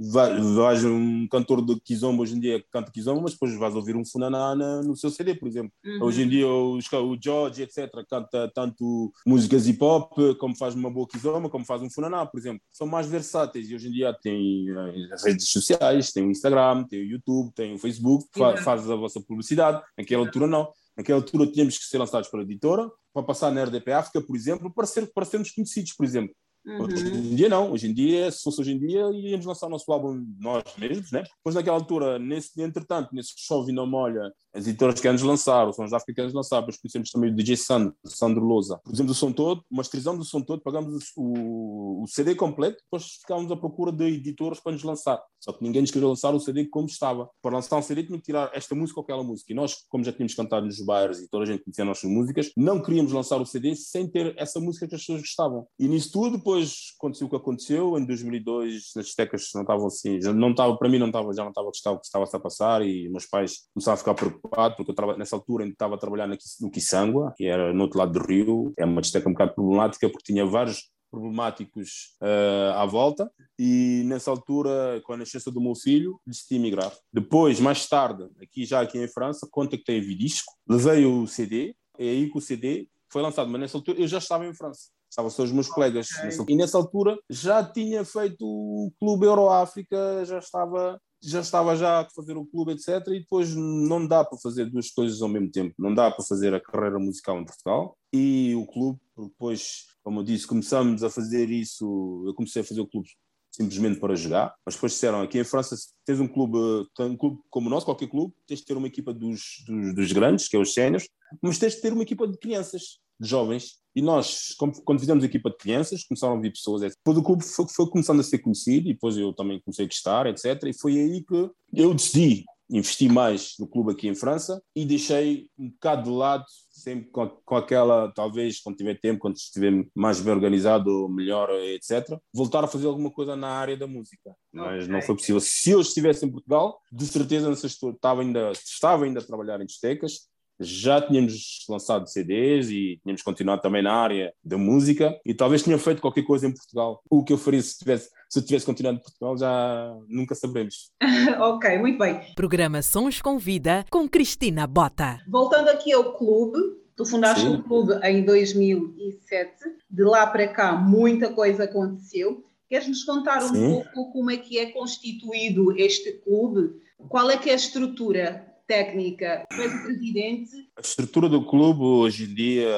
vais 0.00 0.82
um 0.84 1.28
cantor 1.28 1.64
de 1.64 1.78
Kizomba 1.80 2.22
hoje 2.22 2.34
em 2.34 2.40
dia 2.40 2.58
que 2.58 2.66
canta 2.70 2.90
Kizomba, 2.90 3.20
mas 3.20 3.32
depois 3.32 3.54
vais 3.54 3.74
ouvir 3.74 3.96
um 3.96 4.04
Funaná 4.04 4.54
no 4.54 4.96
seu 4.96 5.10
CD, 5.10 5.34
por 5.34 5.46
exemplo. 5.46 5.70
Uhum. 5.84 6.04
Hoje 6.04 6.22
em 6.22 6.28
dia 6.28 6.46
o, 6.46 6.78
o 6.78 7.18
George, 7.22 7.62
etc., 7.62 7.90
canta 8.08 8.50
tanto 8.54 9.12
músicas 9.26 9.66
hip 9.66 9.82
hop, 9.84 10.12
como 10.38 10.56
faz 10.56 10.74
uma 10.74 10.90
boa 10.90 11.06
Kizomba, 11.06 11.50
como 11.50 11.66
faz 11.66 11.82
um 11.82 11.90
Funaná, 11.90 12.24
por 12.24 12.38
exemplo. 12.38 12.62
São 12.72 12.86
mais 12.86 13.06
versáteis 13.06 13.68
e 13.68 13.74
hoje 13.74 13.88
em 13.88 13.92
dia 13.92 14.16
tem 14.22 14.66
as 15.12 15.22
redes 15.22 15.50
sociais, 15.50 16.12
tem 16.12 16.26
o 16.26 16.30
Instagram, 16.30 16.84
tem 16.84 17.00
o 17.00 17.04
YouTube, 17.06 17.52
tem 17.54 17.74
o 17.74 17.78
Facebook, 17.78 18.26
uhum. 18.40 18.56
faz 18.56 18.90
a 18.90 18.96
vossa 18.96 19.20
publicidade. 19.20 19.82
Naquela 19.98 20.24
altura 20.24 20.46
não. 20.46 20.72
Naquela 20.96 21.18
altura 21.18 21.46
tínhamos 21.46 21.78
que 21.78 21.84
ser 21.84 21.98
lançados 21.98 22.28
pela 22.28 22.42
editora, 22.42 22.90
para 23.12 23.22
passar 23.22 23.50
na 23.50 23.64
RDP 23.64 23.92
África, 23.92 24.20
por 24.20 24.36
exemplo, 24.36 24.72
para, 24.72 24.86
ser, 24.86 25.10
para 25.12 25.24
sermos 25.24 25.50
conhecidos, 25.50 25.92
por 25.92 26.04
exemplo. 26.04 26.34
Uhum. 26.66 26.84
Hoje 26.84 27.08
em 27.08 27.34
dia 27.34 27.48
não, 27.48 27.72
hoje 27.72 27.88
em 27.88 27.94
dia, 27.94 28.30
se 28.30 28.42
fosse 28.42 28.60
hoje 28.60 28.72
em 28.72 28.78
dia, 28.78 29.10
iríamos 29.12 29.46
lançar 29.46 29.66
o 29.66 29.70
nosso 29.70 29.90
álbum 29.90 30.24
nós 30.38 30.62
mesmos, 30.76 31.10
né? 31.10 31.22
Depois 31.36 31.54
naquela 31.54 31.76
altura, 31.76 32.18
nesse, 32.18 32.60
entretanto, 32.60 33.14
nesse 33.14 33.32
chove 33.36 33.72
e 33.72 33.74
não 33.74 33.86
molha, 33.86 34.30
as 34.52 34.66
editoras 34.66 35.00
querem 35.00 35.12
nos 35.12 35.22
lançar, 35.22 35.68
os 35.68 35.76
Sons 35.76 35.90
da 35.90 35.96
África 35.96 36.14
querem 36.16 36.26
nos 36.26 36.34
lançar, 36.34 36.60
depois 36.60 36.76
conhecemos 36.76 37.10
também 37.10 37.30
o 37.30 37.34
DJ 37.34 37.56
Sandro, 37.56 37.94
Sandro 38.04 38.44
Lousa. 38.44 38.78
Produzimos 38.82 39.12
o 39.12 39.14
som 39.14 39.32
todo, 39.32 39.64
masterizamos 39.70 40.26
o 40.26 40.30
som 40.30 40.42
todo, 40.42 40.60
pagamos 40.60 41.12
o, 41.16 42.02
o 42.02 42.06
CD 42.08 42.34
completo, 42.34 42.82
depois 42.82 43.12
ficámos 43.20 43.50
à 43.50 43.56
procura 43.56 43.92
de 43.92 44.04
editores 44.04 44.60
para 44.60 44.72
nos 44.72 44.82
lançar. 44.82 45.22
Só 45.40 45.52
que 45.52 45.62
ninguém 45.62 45.80
nos 45.80 45.90
queria 45.90 46.08
lançar 46.08 46.34
o 46.34 46.40
CD 46.40 46.66
como 46.66 46.86
estava. 46.86 47.30
Para 47.40 47.56
lançar 47.56 47.76
um 47.76 47.82
CD 47.82 48.04
tinha 48.04 48.18
que 48.18 48.24
tirar 48.24 48.50
esta 48.52 48.74
música 48.74 49.00
ou 49.00 49.04
aquela 49.04 49.22
música. 49.22 49.52
E 49.52 49.56
nós, 49.56 49.76
como 49.88 50.04
já 50.04 50.12
tínhamos 50.12 50.34
cantado 50.34 50.66
nos 50.66 50.84
bairros 50.84 51.20
e 51.20 51.28
toda 51.28 51.44
a 51.44 51.46
gente 51.46 51.64
conhecia 51.64 51.84
as 51.84 51.88
nossas 51.88 52.10
músicas, 52.10 52.50
não 52.56 52.82
queríamos 52.82 53.12
lançar 53.12 53.40
o 53.40 53.46
CD 53.46 53.74
sem 53.74 54.06
ter 54.06 54.34
essa 54.36 54.60
música 54.60 54.86
que 54.86 54.94
as 54.94 55.00
pessoas 55.00 55.20
gostavam. 55.20 55.66
E 55.78 55.88
nisso 55.88 56.10
tudo, 56.12 56.42
depois 56.50 56.94
aconteceu 56.98 57.26
o 57.26 57.30
que 57.30 57.36
aconteceu. 57.36 57.98
Em 57.98 58.04
2002, 58.04 58.92
as 58.96 59.14
tecas 59.14 59.50
não 59.54 59.62
estavam 59.62 59.86
assim, 59.86 60.20
já 60.20 60.32
não 60.32 60.50
estava, 60.50 60.76
para 60.76 60.88
mim 60.88 60.98
não 60.98 61.06
estava, 61.06 61.32
já 61.32 61.42
não 61.42 61.50
estava 61.50 61.68
o 61.68 61.70
que 61.70 61.78
estava 61.78 62.24
a 62.24 62.40
passar 62.40 62.84
e 62.84 63.08
meus 63.08 63.26
pais 63.26 63.68
começaram 63.72 63.94
a 63.94 63.98
ficar 63.98 64.14
preocupados 64.14 64.76
porque 64.76 64.92
eu 64.92 65.18
nessa 65.18 65.36
altura 65.36 65.64
ainda 65.64 65.72
estava 65.72 65.94
a 65.94 65.98
trabalhar 65.98 66.26
no 66.26 66.70
Kisangua, 66.70 67.32
que 67.36 67.44
era 67.44 67.72
no 67.72 67.82
outro 67.82 67.98
lado 67.98 68.12
do 68.12 68.26
rio. 68.26 68.72
É 68.76 68.84
uma 68.84 69.00
discoteca 69.00 69.28
um 69.28 69.32
bocado 69.32 69.54
problemática 69.54 70.08
porque 70.08 70.32
tinha 70.32 70.44
vários 70.44 70.90
problemáticos 71.10 72.16
uh, 72.22 72.74
à 72.76 72.86
volta 72.86 73.30
e 73.58 74.02
nessa 74.06 74.30
altura, 74.30 75.00
com 75.04 75.12
a 75.12 75.16
nascença 75.16 75.50
do 75.50 75.60
meu 75.60 75.74
filho, 75.74 76.20
decidi 76.26 76.56
emigrar. 76.56 76.92
Depois, 77.12 77.58
mais 77.60 77.86
tarde, 77.88 78.28
aqui 78.40 78.64
já 78.64 78.80
aqui 78.80 78.98
em 78.98 79.08
França, 79.08 79.48
contactei 79.50 79.98
a 79.98 80.00
Vidisco, 80.00 80.52
levei 80.68 81.04
o 81.04 81.26
CD, 81.26 81.74
e 81.98 82.08
aí 82.08 82.30
que 82.30 82.38
o 82.38 82.40
CD 82.40 82.88
foi 83.10 83.22
lançado, 83.22 83.50
mas 83.50 83.60
nessa 83.60 83.76
altura 83.76 84.00
eu 84.00 84.06
já 84.06 84.18
estava 84.18 84.46
em 84.46 84.54
França. 84.54 84.88
Estavam 85.10 85.30
só 85.30 85.42
os 85.42 85.52
meus 85.52 85.68
colegas. 85.68 86.08
Okay. 86.40 86.54
E 86.54 86.56
nessa 86.56 86.78
altura 86.78 87.18
já 87.28 87.64
tinha 87.64 88.04
feito 88.04 88.46
o 88.46 88.92
Clube 88.98 89.26
Euroáfrica, 89.26 90.24
já 90.24 90.38
estava 90.38 91.00
já 91.22 91.40
estava 91.40 91.76
já 91.76 92.00
a 92.00 92.08
fazer 92.08 92.36
o 92.36 92.46
clube, 92.46 92.72
etc. 92.72 93.06
E 93.08 93.20
depois 93.20 93.54
não 93.54 94.06
dá 94.06 94.24
para 94.24 94.38
fazer 94.38 94.70
duas 94.70 94.90
coisas 94.90 95.20
ao 95.20 95.28
mesmo 95.28 95.50
tempo. 95.50 95.74
Não 95.78 95.94
dá 95.94 96.10
para 96.10 96.24
fazer 96.24 96.54
a 96.54 96.60
carreira 96.60 96.98
musical 96.98 97.38
em 97.38 97.44
Portugal 97.44 97.96
e 98.12 98.54
o 98.54 98.66
clube. 98.66 98.98
Depois, 99.18 99.84
como 100.02 100.20
eu 100.20 100.24
disse, 100.24 100.46
começamos 100.46 101.02
a 101.02 101.10
fazer 101.10 101.50
isso. 101.50 102.24
Eu 102.26 102.32
comecei 102.32 102.62
a 102.62 102.64
fazer 102.64 102.80
o 102.80 102.86
clube 102.86 103.08
simplesmente 103.50 103.98
para 103.98 104.14
jogar, 104.14 104.54
mas 104.64 104.76
depois 104.76 104.92
disseram 104.92 105.20
aqui 105.20 105.38
em 105.38 105.44
França, 105.44 105.76
tens 106.06 106.20
um 106.20 106.28
clube, 106.28 106.56
um 107.00 107.16
clube 107.16 107.40
como 107.50 107.66
o 107.66 107.70
nosso, 107.70 107.84
qualquer 107.84 108.08
clube, 108.08 108.32
tens 108.46 108.60
de 108.60 108.64
ter 108.64 108.76
uma 108.76 108.86
equipa 108.86 109.12
dos, 109.12 109.64
dos, 109.66 109.94
dos 109.94 110.12
grandes, 110.12 110.48
que 110.48 110.56
é 110.56 110.58
os 110.58 110.72
séniores, 110.72 111.08
mas 111.42 111.58
tens 111.58 111.74
de 111.74 111.80
ter 111.80 111.92
uma 111.92 112.04
equipa 112.04 112.28
de 112.28 112.38
crianças, 112.38 113.00
de 113.20 113.28
jovens. 113.28 113.78
E 113.94 114.00
nós, 114.00 114.54
quando 114.84 115.00
fizemos 115.00 115.22
a 115.22 115.26
equipa 115.26 115.50
de 115.50 115.56
crianças, 115.56 116.04
começaram 116.04 116.36
a 116.36 116.40
vir 116.40 116.52
pessoas. 116.52 116.82
Etc. 116.82 116.96
Depois 116.96 117.18
o 117.18 117.22
clube 117.22 117.44
foi, 117.44 117.66
foi 117.68 117.90
começando 117.90 118.20
a 118.20 118.24
ser 118.24 118.38
conhecido 118.38 118.88
e 118.88 118.94
depois 118.94 119.16
eu 119.16 119.32
também 119.32 119.60
comecei 119.60 119.84
a 119.84 119.88
gostar, 119.88 120.26
etc. 120.26 120.62
E 120.64 120.72
foi 120.72 120.98
aí 120.98 121.24
que 121.24 121.50
eu 121.74 121.92
decidi 121.92 122.44
investi 122.70 123.08
mais 123.08 123.54
no 123.58 123.66
clube 123.66 123.90
aqui 123.90 124.06
em 124.06 124.14
França 124.14 124.62
e 124.74 124.86
deixei 124.86 125.48
um 125.58 125.68
bocado 125.68 126.04
de 126.04 126.10
lado, 126.10 126.44
sempre 126.70 127.10
com, 127.10 127.28
com 127.28 127.56
aquela, 127.56 128.12
talvez 128.12 128.60
quando 128.60 128.76
tiver 128.76 128.98
tempo, 129.00 129.18
quando 129.18 129.36
estiver 129.36 129.84
mais 129.94 130.20
bem 130.20 130.32
organizado, 130.32 131.08
melhor, 131.08 131.50
etc., 131.50 132.16
voltar 132.32 132.62
a 132.62 132.68
fazer 132.68 132.86
alguma 132.86 133.10
coisa 133.10 133.34
na 133.34 133.48
área 133.48 133.76
da 133.76 133.86
música. 133.86 134.34
Mas 134.52 134.84
okay. 134.84 134.92
não 134.92 135.02
foi 135.02 135.16
possível. 135.16 135.40
Se 135.40 135.70
eu 135.70 135.80
estivesse 135.80 136.24
em 136.24 136.30
Portugal, 136.30 136.80
de 136.92 137.06
certeza 137.06 137.50
estava 137.52 138.22
ainda, 138.22 138.52
estava 138.52 139.04
ainda 139.04 139.18
a 139.18 139.24
trabalhar 139.24 139.60
em 139.60 139.66
discotecas, 139.66 140.28
já 140.60 141.00
tínhamos 141.00 141.64
lançado 141.68 142.06
CDs 142.06 142.68
e 142.68 143.00
tínhamos 143.02 143.22
continuado 143.22 143.62
também 143.62 143.82
na 143.82 143.92
área 143.92 144.32
da 144.44 144.58
música 144.58 145.18
e 145.24 145.32
talvez 145.32 145.62
tinha 145.62 145.78
feito 145.78 146.02
qualquer 146.02 146.22
coisa 146.22 146.46
em 146.46 146.52
Portugal. 146.52 147.02
O 147.10 147.24
que 147.24 147.32
eu 147.32 147.38
faria 147.38 147.62
se 147.62 147.78
tivesse, 147.78 148.10
se 148.28 148.38
eu 148.38 148.44
tivesse 148.44 148.66
continuado 148.66 148.98
em 148.98 149.00
Portugal 149.00 149.38
já 149.38 149.96
nunca 150.06 150.34
saberemos. 150.34 150.90
ok, 151.40 151.78
muito 151.78 151.98
bem. 151.98 152.20
Programa 152.34 152.82
Sons 152.82 153.22
com 153.22 153.38
Vida 153.38 153.84
com 153.90 154.06
Cristina 154.06 154.66
Bota. 154.66 155.20
Voltando 155.26 155.68
aqui 155.70 155.92
ao 155.92 156.12
clube, 156.12 156.58
tu 156.94 157.06
fundaste 157.06 157.46
o 157.46 157.62
clube 157.62 157.94
em 158.02 158.22
2007, 158.22 159.52
de 159.90 160.04
lá 160.04 160.26
para 160.26 160.46
cá 160.48 160.72
muita 160.72 161.32
coisa 161.32 161.64
aconteceu. 161.64 162.44
Queres 162.68 162.86
nos 162.86 163.02
contar 163.02 163.42
um 163.42 163.54
Sim. 163.54 163.82
pouco 163.94 164.12
como 164.12 164.30
é 164.30 164.36
que 164.36 164.58
é 164.58 164.66
constituído 164.70 165.76
este 165.76 166.12
clube? 166.18 166.80
Qual 167.08 167.28
é 167.30 167.36
que 167.36 167.48
é 167.48 167.52
a 167.52 167.56
estrutura? 167.56 168.49
Técnica, 168.70 169.44
o 169.52 169.82
presidente. 169.82 170.70
A 170.76 170.80
estrutura 170.80 171.28
do 171.28 171.44
clube 171.44 171.82
hoje 171.82 172.30
em 172.30 172.34
dia 172.34 172.70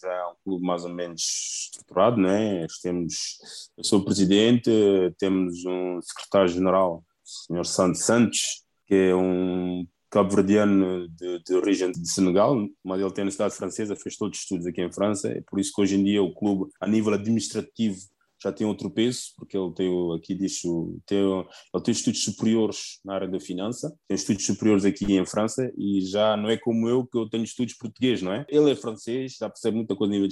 já 0.00 0.12
é 0.12 0.26
um 0.26 0.34
clube 0.44 0.64
mais 0.64 0.84
ou 0.84 0.94
menos 0.94 1.20
estruturado, 1.66 2.16
né? 2.16 2.64
Temos, 2.80 3.38
eu 3.76 3.82
sou 3.82 3.98
o 3.98 4.04
presidente, 4.04 4.70
temos 5.18 5.64
um 5.64 6.00
secretário-geral, 6.00 7.02
o 7.50 7.54
Sr. 7.54 7.64
Santos 7.64 8.04
Santos, 8.04 8.40
que 8.86 8.94
é 8.94 9.16
um 9.16 9.84
cabo-verdiano 10.08 11.08
de, 11.08 11.42
de, 11.42 11.54
origem 11.54 11.90
de 11.90 12.08
Senegal, 12.08 12.56
mas 12.84 13.00
ele 13.00 13.10
tem 13.10 13.24
na 13.24 13.30
cidade 13.32 13.56
francesa, 13.56 13.96
fez 13.96 14.16
todos 14.16 14.38
os 14.38 14.42
estudos 14.44 14.66
aqui 14.66 14.80
em 14.80 14.92
França, 14.92 15.28
é 15.28 15.40
por 15.40 15.58
isso 15.58 15.72
que 15.74 15.82
hoje 15.82 15.96
em 15.96 16.04
dia 16.04 16.22
o 16.22 16.32
clube, 16.32 16.70
a 16.80 16.86
nível 16.86 17.14
administrativo, 17.14 17.98
já 18.42 18.52
tem 18.52 18.66
outro 18.66 18.90
peso, 18.90 19.20
porque 19.36 19.56
ele 19.56 19.72
tem, 19.72 20.14
aqui 20.16 20.34
diz, 20.34 20.60
tem, 21.06 21.18
ele 21.18 21.84
tem 21.84 21.92
estudos 21.92 22.24
superiores 22.24 23.00
na 23.04 23.14
área 23.14 23.28
da 23.28 23.40
finança, 23.40 23.94
tem 24.08 24.14
estudos 24.14 24.44
superiores 24.44 24.84
aqui 24.84 25.04
em 25.14 25.24
França 25.26 25.70
e 25.76 26.00
já 26.02 26.36
não 26.36 26.50
é 26.50 26.56
como 26.56 26.88
eu 26.88 27.06
que 27.06 27.16
eu 27.16 27.28
tenho 27.28 27.44
estudos 27.44 27.74
português, 27.74 28.22
não 28.22 28.32
é? 28.32 28.44
Ele 28.48 28.70
é 28.70 28.76
francês, 28.76 29.36
já 29.38 29.48
percebe 29.48 29.76
muita 29.76 29.94
coisa 29.94 30.12
a 30.12 30.16
nível 30.18 30.28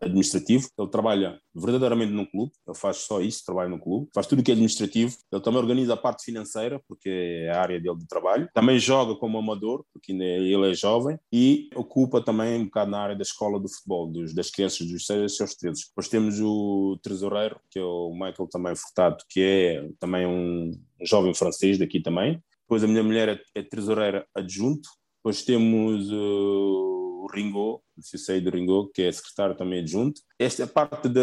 administrativo, 0.00 0.68
ele 0.78 0.88
trabalha 0.88 1.38
verdadeiramente 1.54 2.12
num 2.12 2.26
clube, 2.26 2.52
ele 2.66 2.76
faz 2.76 2.98
só 2.98 3.20
isso, 3.20 3.44
trabalha 3.44 3.68
no 3.68 3.80
clube, 3.80 4.08
faz 4.14 4.26
tudo 4.26 4.40
o 4.40 4.42
que 4.42 4.50
é 4.50 4.54
administrativo, 4.54 5.14
ele 5.32 5.42
também 5.42 5.60
organiza 5.60 5.94
a 5.94 5.96
parte 5.96 6.24
financeira, 6.24 6.80
porque 6.88 7.08
é 7.08 7.50
a 7.50 7.60
área 7.60 7.80
dele 7.80 7.98
de 7.98 8.06
trabalho, 8.06 8.48
também 8.54 8.78
joga 8.78 9.14
como 9.16 9.38
amador, 9.38 9.84
porque 9.92 10.12
ele 10.12 10.70
é 10.70 10.74
jovem, 10.74 11.18
e 11.32 11.68
ocupa 11.74 12.22
também 12.22 12.60
um 12.60 12.64
bocado 12.64 12.90
na 12.90 13.00
área 13.00 13.16
da 13.16 13.22
escola 13.22 13.60
do 13.60 13.68
futebol, 13.68 14.10
dos, 14.10 14.34
das 14.34 14.50
crianças 14.50 14.86
dos 14.86 15.06
6 15.06 15.40
aos 15.40 15.54
13. 15.54 15.82
Depois 15.88 16.08
temos 16.08 16.40
o 16.40 16.98
tesoureiro 17.02 17.51
que 17.70 17.78
é 17.78 17.84
o 17.84 18.12
Michael 18.12 18.48
também 18.50 18.74
Furtado, 18.74 19.22
que 19.28 19.40
é 19.40 19.88
também 19.98 20.26
um 20.26 20.70
jovem 21.02 21.34
francês 21.34 21.78
daqui 21.78 22.00
também. 22.00 22.42
Depois 22.62 22.84
a 22.84 22.86
minha 22.86 23.02
mulher 23.02 23.28
é, 23.28 23.60
é 23.60 23.62
tesoureira 23.62 24.26
adjunto. 24.34 24.88
Depois 25.18 25.44
temos 25.44 26.10
uh, 26.10 26.92
o 27.22 27.26
Ringo, 27.32 27.82
se 28.00 28.18
sei 28.18 28.40
do 28.40 28.50
Ringo, 28.50 28.90
que 28.92 29.02
é 29.02 29.12
secretário 29.12 29.56
também 29.56 29.80
adjunto. 29.80 30.20
Esta 30.38 30.62
é 30.62 30.64
a 30.64 30.68
parte 30.68 31.08
da, 31.08 31.20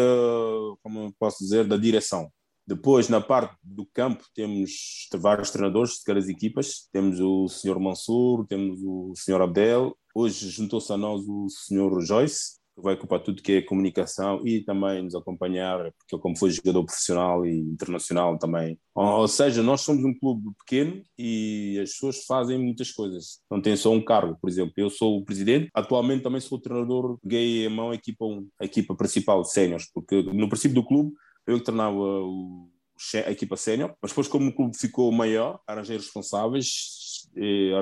como 0.82 1.12
posso 1.18 1.38
dizer, 1.38 1.66
da 1.66 1.76
direção. 1.76 2.30
Depois, 2.66 3.08
na 3.08 3.20
parte 3.20 3.56
do 3.62 3.84
campo, 3.92 4.24
temos 4.32 5.08
vários 5.14 5.50
treinadores 5.50 5.94
de 5.94 6.04
cada 6.04 6.20
equipas. 6.20 6.88
Temos 6.92 7.18
o 7.18 7.48
Sr. 7.48 7.80
Mansur, 7.80 8.46
temos 8.46 8.80
o 8.84 9.12
Sr. 9.16 9.42
Abdel. 9.42 9.96
Hoje 10.14 10.48
juntou-se 10.48 10.92
a 10.92 10.96
nós 10.96 11.20
o 11.26 11.48
Sr. 11.48 12.00
Joyce, 12.00 12.59
vai 12.76 12.94
ocupar 12.94 13.20
tudo 13.20 13.42
que 13.42 13.52
é 13.52 13.62
comunicação 13.62 14.46
e 14.46 14.62
também 14.62 15.02
nos 15.02 15.14
acompanhar, 15.14 15.92
porque 15.98 16.18
como 16.18 16.36
foi 16.36 16.50
jogador 16.50 16.84
profissional 16.84 17.44
e 17.46 17.58
internacional 17.58 18.38
também. 18.38 18.78
Ou 18.94 19.28
seja, 19.28 19.62
nós 19.62 19.82
somos 19.82 20.04
um 20.04 20.18
clube 20.18 20.50
pequeno 20.58 21.02
e 21.18 21.78
as 21.82 21.90
pessoas 21.90 22.24
fazem 22.24 22.58
muitas 22.58 22.90
coisas. 22.90 23.40
Não 23.50 23.60
tem 23.60 23.76
só 23.76 23.92
um 23.92 24.02
cargo, 24.02 24.36
por 24.40 24.48
exemplo. 24.48 24.72
Eu 24.76 24.90
sou 24.90 25.18
o 25.18 25.24
presidente, 25.24 25.68
atualmente 25.74 26.22
também 26.22 26.40
sou 26.40 26.58
o 26.58 26.60
treinador, 26.60 27.18
peguei 27.22 27.66
a 27.66 27.70
mão 27.70 27.90
a 27.90 27.94
equipa 27.94 28.24
1, 28.24 28.48
a 28.60 28.64
equipa 28.64 28.94
principal 28.94 29.44
séniores, 29.44 29.90
porque 29.92 30.22
no 30.22 30.48
princípio 30.48 30.74
do 30.74 30.86
clube 30.86 31.12
eu 31.46 31.58
que 31.58 31.64
treinava 31.64 31.96
a 33.26 33.30
equipa 33.30 33.56
sénior, 33.56 33.94
mas 34.00 34.10
depois 34.10 34.28
como 34.28 34.50
o 34.50 34.54
clube 34.54 34.76
ficou 34.76 35.10
maior, 35.10 35.58
arranjei 35.66 35.96
responsáveis, 35.96 37.28
e, 37.36 37.72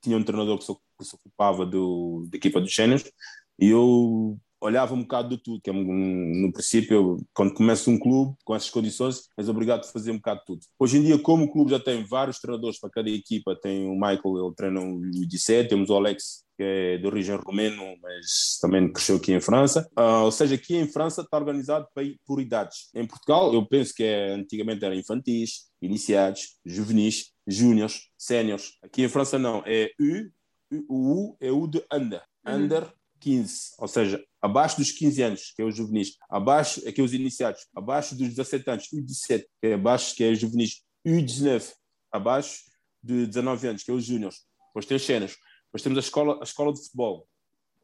tinha 0.00 0.16
um 0.16 0.22
treinador 0.22 0.58
que 0.58 0.64
se 0.64 1.14
ocupava 1.14 1.66
do, 1.66 2.26
da 2.30 2.36
equipa 2.36 2.60
dos 2.60 2.74
séniores 2.74 3.10
e 3.58 3.68
eu 3.68 4.38
olhava 4.60 4.94
um 4.94 5.02
bocado 5.02 5.36
de 5.36 5.42
tudo, 5.42 5.60
que 5.60 5.70
é, 5.70 5.72
no 5.72 6.52
princípio, 6.52 6.94
eu, 6.94 7.16
quando 7.32 7.54
começa 7.54 7.90
um 7.90 7.98
clube 7.98 8.36
com 8.44 8.54
essas 8.54 8.70
condições, 8.70 9.28
és 9.36 9.48
obrigado 9.48 9.80
a 9.80 9.88
fazer 9.88 10.10
um 10.10 10.16
bocado 10.16 10.40
de 10.40 10.46
tudo. 10.46 10.60
Hoje 10.78 10.98
em 10.98 11.02
dia, 11.02 11.18
como 11.18 11.44
o 11.44 11.50
clube 11.50 11.70
já 11.70 11.80
tem 11.80 12.04
vários 12.04 12.38
treinadores 12.38 12.78
para 12.78 12.90
cada 12.90 13.08
equipa, 13.08 13.56
tem 13.60 13.86
o 13.86 13.94
Michael, 13.94 14.46
ele 14.46 14.54
treina 14.56 14.80
o 14.80 15.00
U17, 15.00 15.68
temos 15.68 15.90
o 15.90 15.94
Alex, 15.94 16.44
que 16.56 16.62
é 16.62 16.98
de 16.98 17.06
origem 17.06 17.36
romeno, 17.36 17.82
mas 18.02 18.58
também 18.60 18.92
cresceu 18.92 19.16
aqui 19.16 19.32
em 19.32 19.40
França. 19.40 19.88
Uh, 19.96 20.24
ou 20.24 20.32
seja, 20.32 20.56
aqui 20.56 20.76
em 20.76 20.88
França 20.88 21.22
está 21.22 21.36
organizado 21.36 21.86
por 22.26 22.40
idades. 22.40 22.90
Em 22.94 23.06
Portugal, 23.06 23.54
eu 23.54 23.64
penso 23.64 23.94
que 23.94 24.02
é, 24.02 24.32
antigamente 24.32 24.84
era 24.84 24.96
infantis, 24.96 25.68
iniciados, 25.80 26.58
juvenis, 26.66 27.32
júniores, 27.46 28.08
séniores. 28.18 28.72
Aqui 28.82 29.02
em 29.02 29.08
França 29.08 29.38
não, 29.38 29.62
é 29.64 29.90
U, 30.00 30.84
o 30.88 31.12
U 31.12 31.36
é 31.40 31.52
o 31.52 31.66
de 31.68 31.84
under. 31.92 32.22
Uhum. 32.44 32.54
Under 32.54 32.97
15, 33.20 33.74
ou 33.78 33.88
seja, 33.88 34.22
abaixo 34.40 34.76
dos 34.76 34.92
15 34.92 35.22
anos, 35.22 35.52
que 35.54 35.62
é 35.62 35.64
os 35.64 35.76
juvenis, 35.76 36.16
abaixo, 36.30 36.80
que 36.80 37.00
é 37.00 37.04
os 37.04 37.12
iniciados, 37.12 37.66
abaixo 37.74 38.14
dos 38.14 38.28
17 38.28 38.70
anos, 38.70 38.84
U17, 38.92 39.44
que 39.60 39.66
é 39.66 39.74
abaixo, 39.74 40.14
que 40.14 40.24
é 40.24 40.30
os 40.30 40.38
juvenis, 40.38 40.82
U19, 41.06 41.72
abaixo 42.12 42.62
de 43.02 43.26
19 43.26 43.68
anos, 43.68 43.82
que 43.82 43.90
é 43.90 43.94
os 43.94 44.04
júniores. 44.04 44.38
Depois 44.68 44.86
tem 44.86 44.96
as 44.96 45.02
cenas. 45.02 45.36
Depois 45.66 45.82
temos 45.82 45.98
a 45.98 46.00
escola, 46.00 46.38
a 46.40 46.44
escola 46.44 46.72
de 46.72 46.80
futebol. 46.80 47.26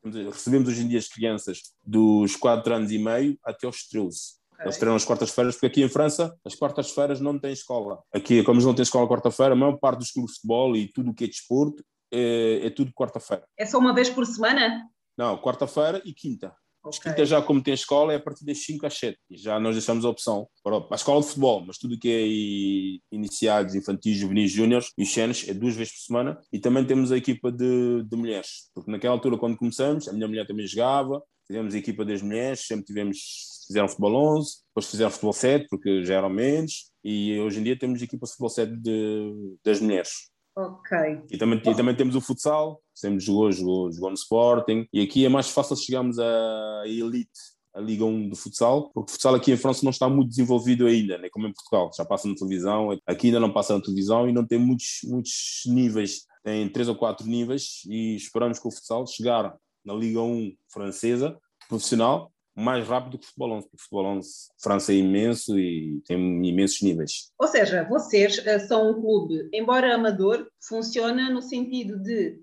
Recebemos 0.04 0.68
hoje 0.68 0.82
em 0.82 0.88
dia 0.88 0.98
as 0.98 1.08
crianças 1.08 1.60
dos 1.82 2.36
4 2.36 2.74
anos 2.74 2.92
e 2.92 2.98
meio 2.98 3.38
até 3.44 3.66
aos 3.66 3.88
13. 3.88 4.18
Okay. 4.52 4.66
Eles 4.66 4.76
treinam 4.76 4.96
as 4.96 5.04
quartas-feiras, 5.04 5.54
porque 5.54 5.66
aqui 5.66 5.82
em 5.82 5.88
França, 5.88 6.36
as 6.44 6.54
quartas-feiras 6.54 7.20
não 7.20 7.38
tem 7.38 7.52
escola. 7.52 8.02
Aqui, 8.12 8.42
como 8.42 8.60
não 8.60 8.74
têm 8.74 8.82
escola 8.82 9.08
quarta-feira, 9.08 9.52
a 9.52 9.56
maior 9.56 9.76
parte 9.78 9.98
dos 9.98 10.10
clubes 10.10 10.32
de 10.32 10.36
futebol 10.36 10.76
e 10.76 10.88
tudo 10.92 11.10
o 11.10 11.14
que 11.14 11.24
é 11.24 11.26
desporto 11.26 11.84
é, 12.12 12.66
é 12.66 12.70
tudo 12.70 12.92
quarta-feira. 12.92 13.44
É 13.58 13.66
só 13.66 13.78
uma 13.78 13.94
vez 13.94 14.08
por 14.08 14.24
semana? 14.24 14.88
Não, 15.16 15.37
quarta-feira 15.38 16.03
e 16.05 16.12
quinta. 16.12 16.55
Okay. 16.85 17.11
Quinta 17.11 17.24
já, 17.24 17.40
como 17.40 17.62
tem 17.62 17.72
escola, 17.72 18.12
é 18.12 18.16
a 18.16 18.20
partir 18.20 18.44
das 18.44 18.59
5 18.59 18.87
às 18.87 18.98
7. 18.98 19.18
E 19.31 19.38
já 19.38 19.59
nós 19.59 19.74
deixamos 19.74 20.05
a 20.05 20.09
opção 20.11 20.46
para 20.62 20.77
a 20.90 20.94
escola 20.94 21.20
de 21.22 21.29
futebol, 21.29 21.64
mas 21.66 21.79
tudo 21.79 21.98
que 21.98 22.11
é 22.11 23.14
iniciados, 23.14 23.74
infantis, 23.74 24.18
juvenis, 24.18 24.53
júniores 24.53 24.90
e 24.98 25.03
os 25.03 25.48
é 25.48 25.55
duas 25.55 25.74
vezes 25.74 25.94
por 25.94 26.00
semana. 26.00 26.38
E 26.53 26.59
também 26.59 26.85
temos 26.85 27.11
a 27.11 27.16
equipa 27.16 27.50
de, 27.50 28.03
de 28.05 28.16
mulheres, 28.16 28.70
porque 28.74 28.90
naquela 28.90 29.14
altura, 29.14 29.38
quando 29.38 29.57
começamos, 29.57 30.07
a 30.09 30.12
minha 30.12 30.29
mulher 30.29 30.46
também 30.46 30.66
jogava, 30.66 31.22
tivemos 31.46 31.74
a 31.74 31.79
equipa 31.79 32.05
das 32.05 32.20
mulheres, 32.20 32.66
sempre 32.66 32.85
tivemos, 32.85 33.18
fizeram 33.66 33.88
futebol 33.88 34.38
11, 34.38 34.57
depois 34.68 34.90
fizeram 34.90 35.11
futebol 35.11 35.33
7, 35.33 35.66
porque 35.70 36.05
já 36.05 36.16
eram 36.16 36.29
menos, 36.29 36.90
e 37.03 37.38
hoje 37.40 37.61
em 37.61 37.62
dia 37.62 37.79
temos 37.79 38.00
a 38.03 38.05
equipa 38.05 38.27
de 38.27 38.33
futebol 38.33 38.50
7 38.50 38.77
de, 38.77 39.57
das 39.64 39.81
mulheres. 39.81 40.31
Ok. 40.57 40.96
E 41.31 41.38
também, 41.38 41.59
e 41.59 41.74
também 41.74 41.96
temos 41.96 42.14
o 42.14 42.20
futsal, 42.20 42.81
sempre 42.94 43.20
jogou, 43.20 43.50
jogou, 43.50 43.92
jogou 43.92 44.11
no 44.11 44.16
Sporting, 44.16 44.87
e 44.92 45.02
aqui 45.02 45.24
é 45.24 45.28
mais 45.28 45.50
fácil 45.50 45.76
chegarmos 45.76 46.18
à 46.18 46.83
elite, 46.87 47.30
a 47.74 47.80
Liga 47.80 48.04
1 48.04 48.28
do 48.28 48.37
futsal, 48.37 48.90
porque 48.92 49.11
o 49.11 49.12
futsal 49.12 49.35
aqui 49.35 49.50
em 49.50 49.57
França 49.57 49.80
não 49.83 49.90
está 49.90 50.09
muito 50.09 50.30
desenvolvido 50.30 50.87
ainda, 50.87 51.18
né? 51.18 51.28
como 51.30 51.48
em 51.48 51.52
Portugal, 51.52 51.90
já 51.96 52.04
passa 52.04 52.28
na 52.28 52.35
televisão, 52.35 52.96
aqui 53.07 53.26
ainda 53.26 53.40
não 53.40 53.52
passa 53.52 53.74
na 53.74 53.83
televisão 53.83 54.28
e 54.28 54.33
não 54.33 54.46
tem 54.46 54.59
muitos, 54.59 55.00
muitos 55.04 55.62
níveis, 55.66 56.26
tem 56.44 56.68
três 56.68 56.88
ou 56.88 56.94
quatro 56.94 57.26
níveis 57.26 57.80
e 57.87 58.14
esperamos 58.14 58.59
que 58.61 58.68
o 58.68 58.70
futsal 58.70 59.07
chegar 59.07 59.57
na 59.85 59.92
Liga 59.92 60.22
1 60.22 60.54
francesa, 60.72 61.37
profissional, 61.68 62.30
mais 62.57 62.87
rápido 62.87 63.18
que 63.18 63.24
o 63.24 63.26
futebol 63.26 63.52
11, 63.52 63.62
porque 63.64 63.76
o 63.76 63.80
futebol 63.80 64.07
11 64.18 64.30
França 64.62 64.92
é 64.92 64.96
imenso 64.96 65.59
e 65.59 66.00
tem 66.07 66.46
imensos 66.46 66.80
níveis. 66.83 67.33
Ou 67.38 67.48
seja, 67.48 67.85
vocês 67.88 68.38
eh, 68.46 68.59
são 68.61 68.90
um 68.90 69.00
clube, 69.00 69.48
embora 69.52 69.94
amador, 69.94 70.46
funciona 70.68 71.28
no 71.30 71.42
sentido 71.42 72.00
de, 72.00 72.38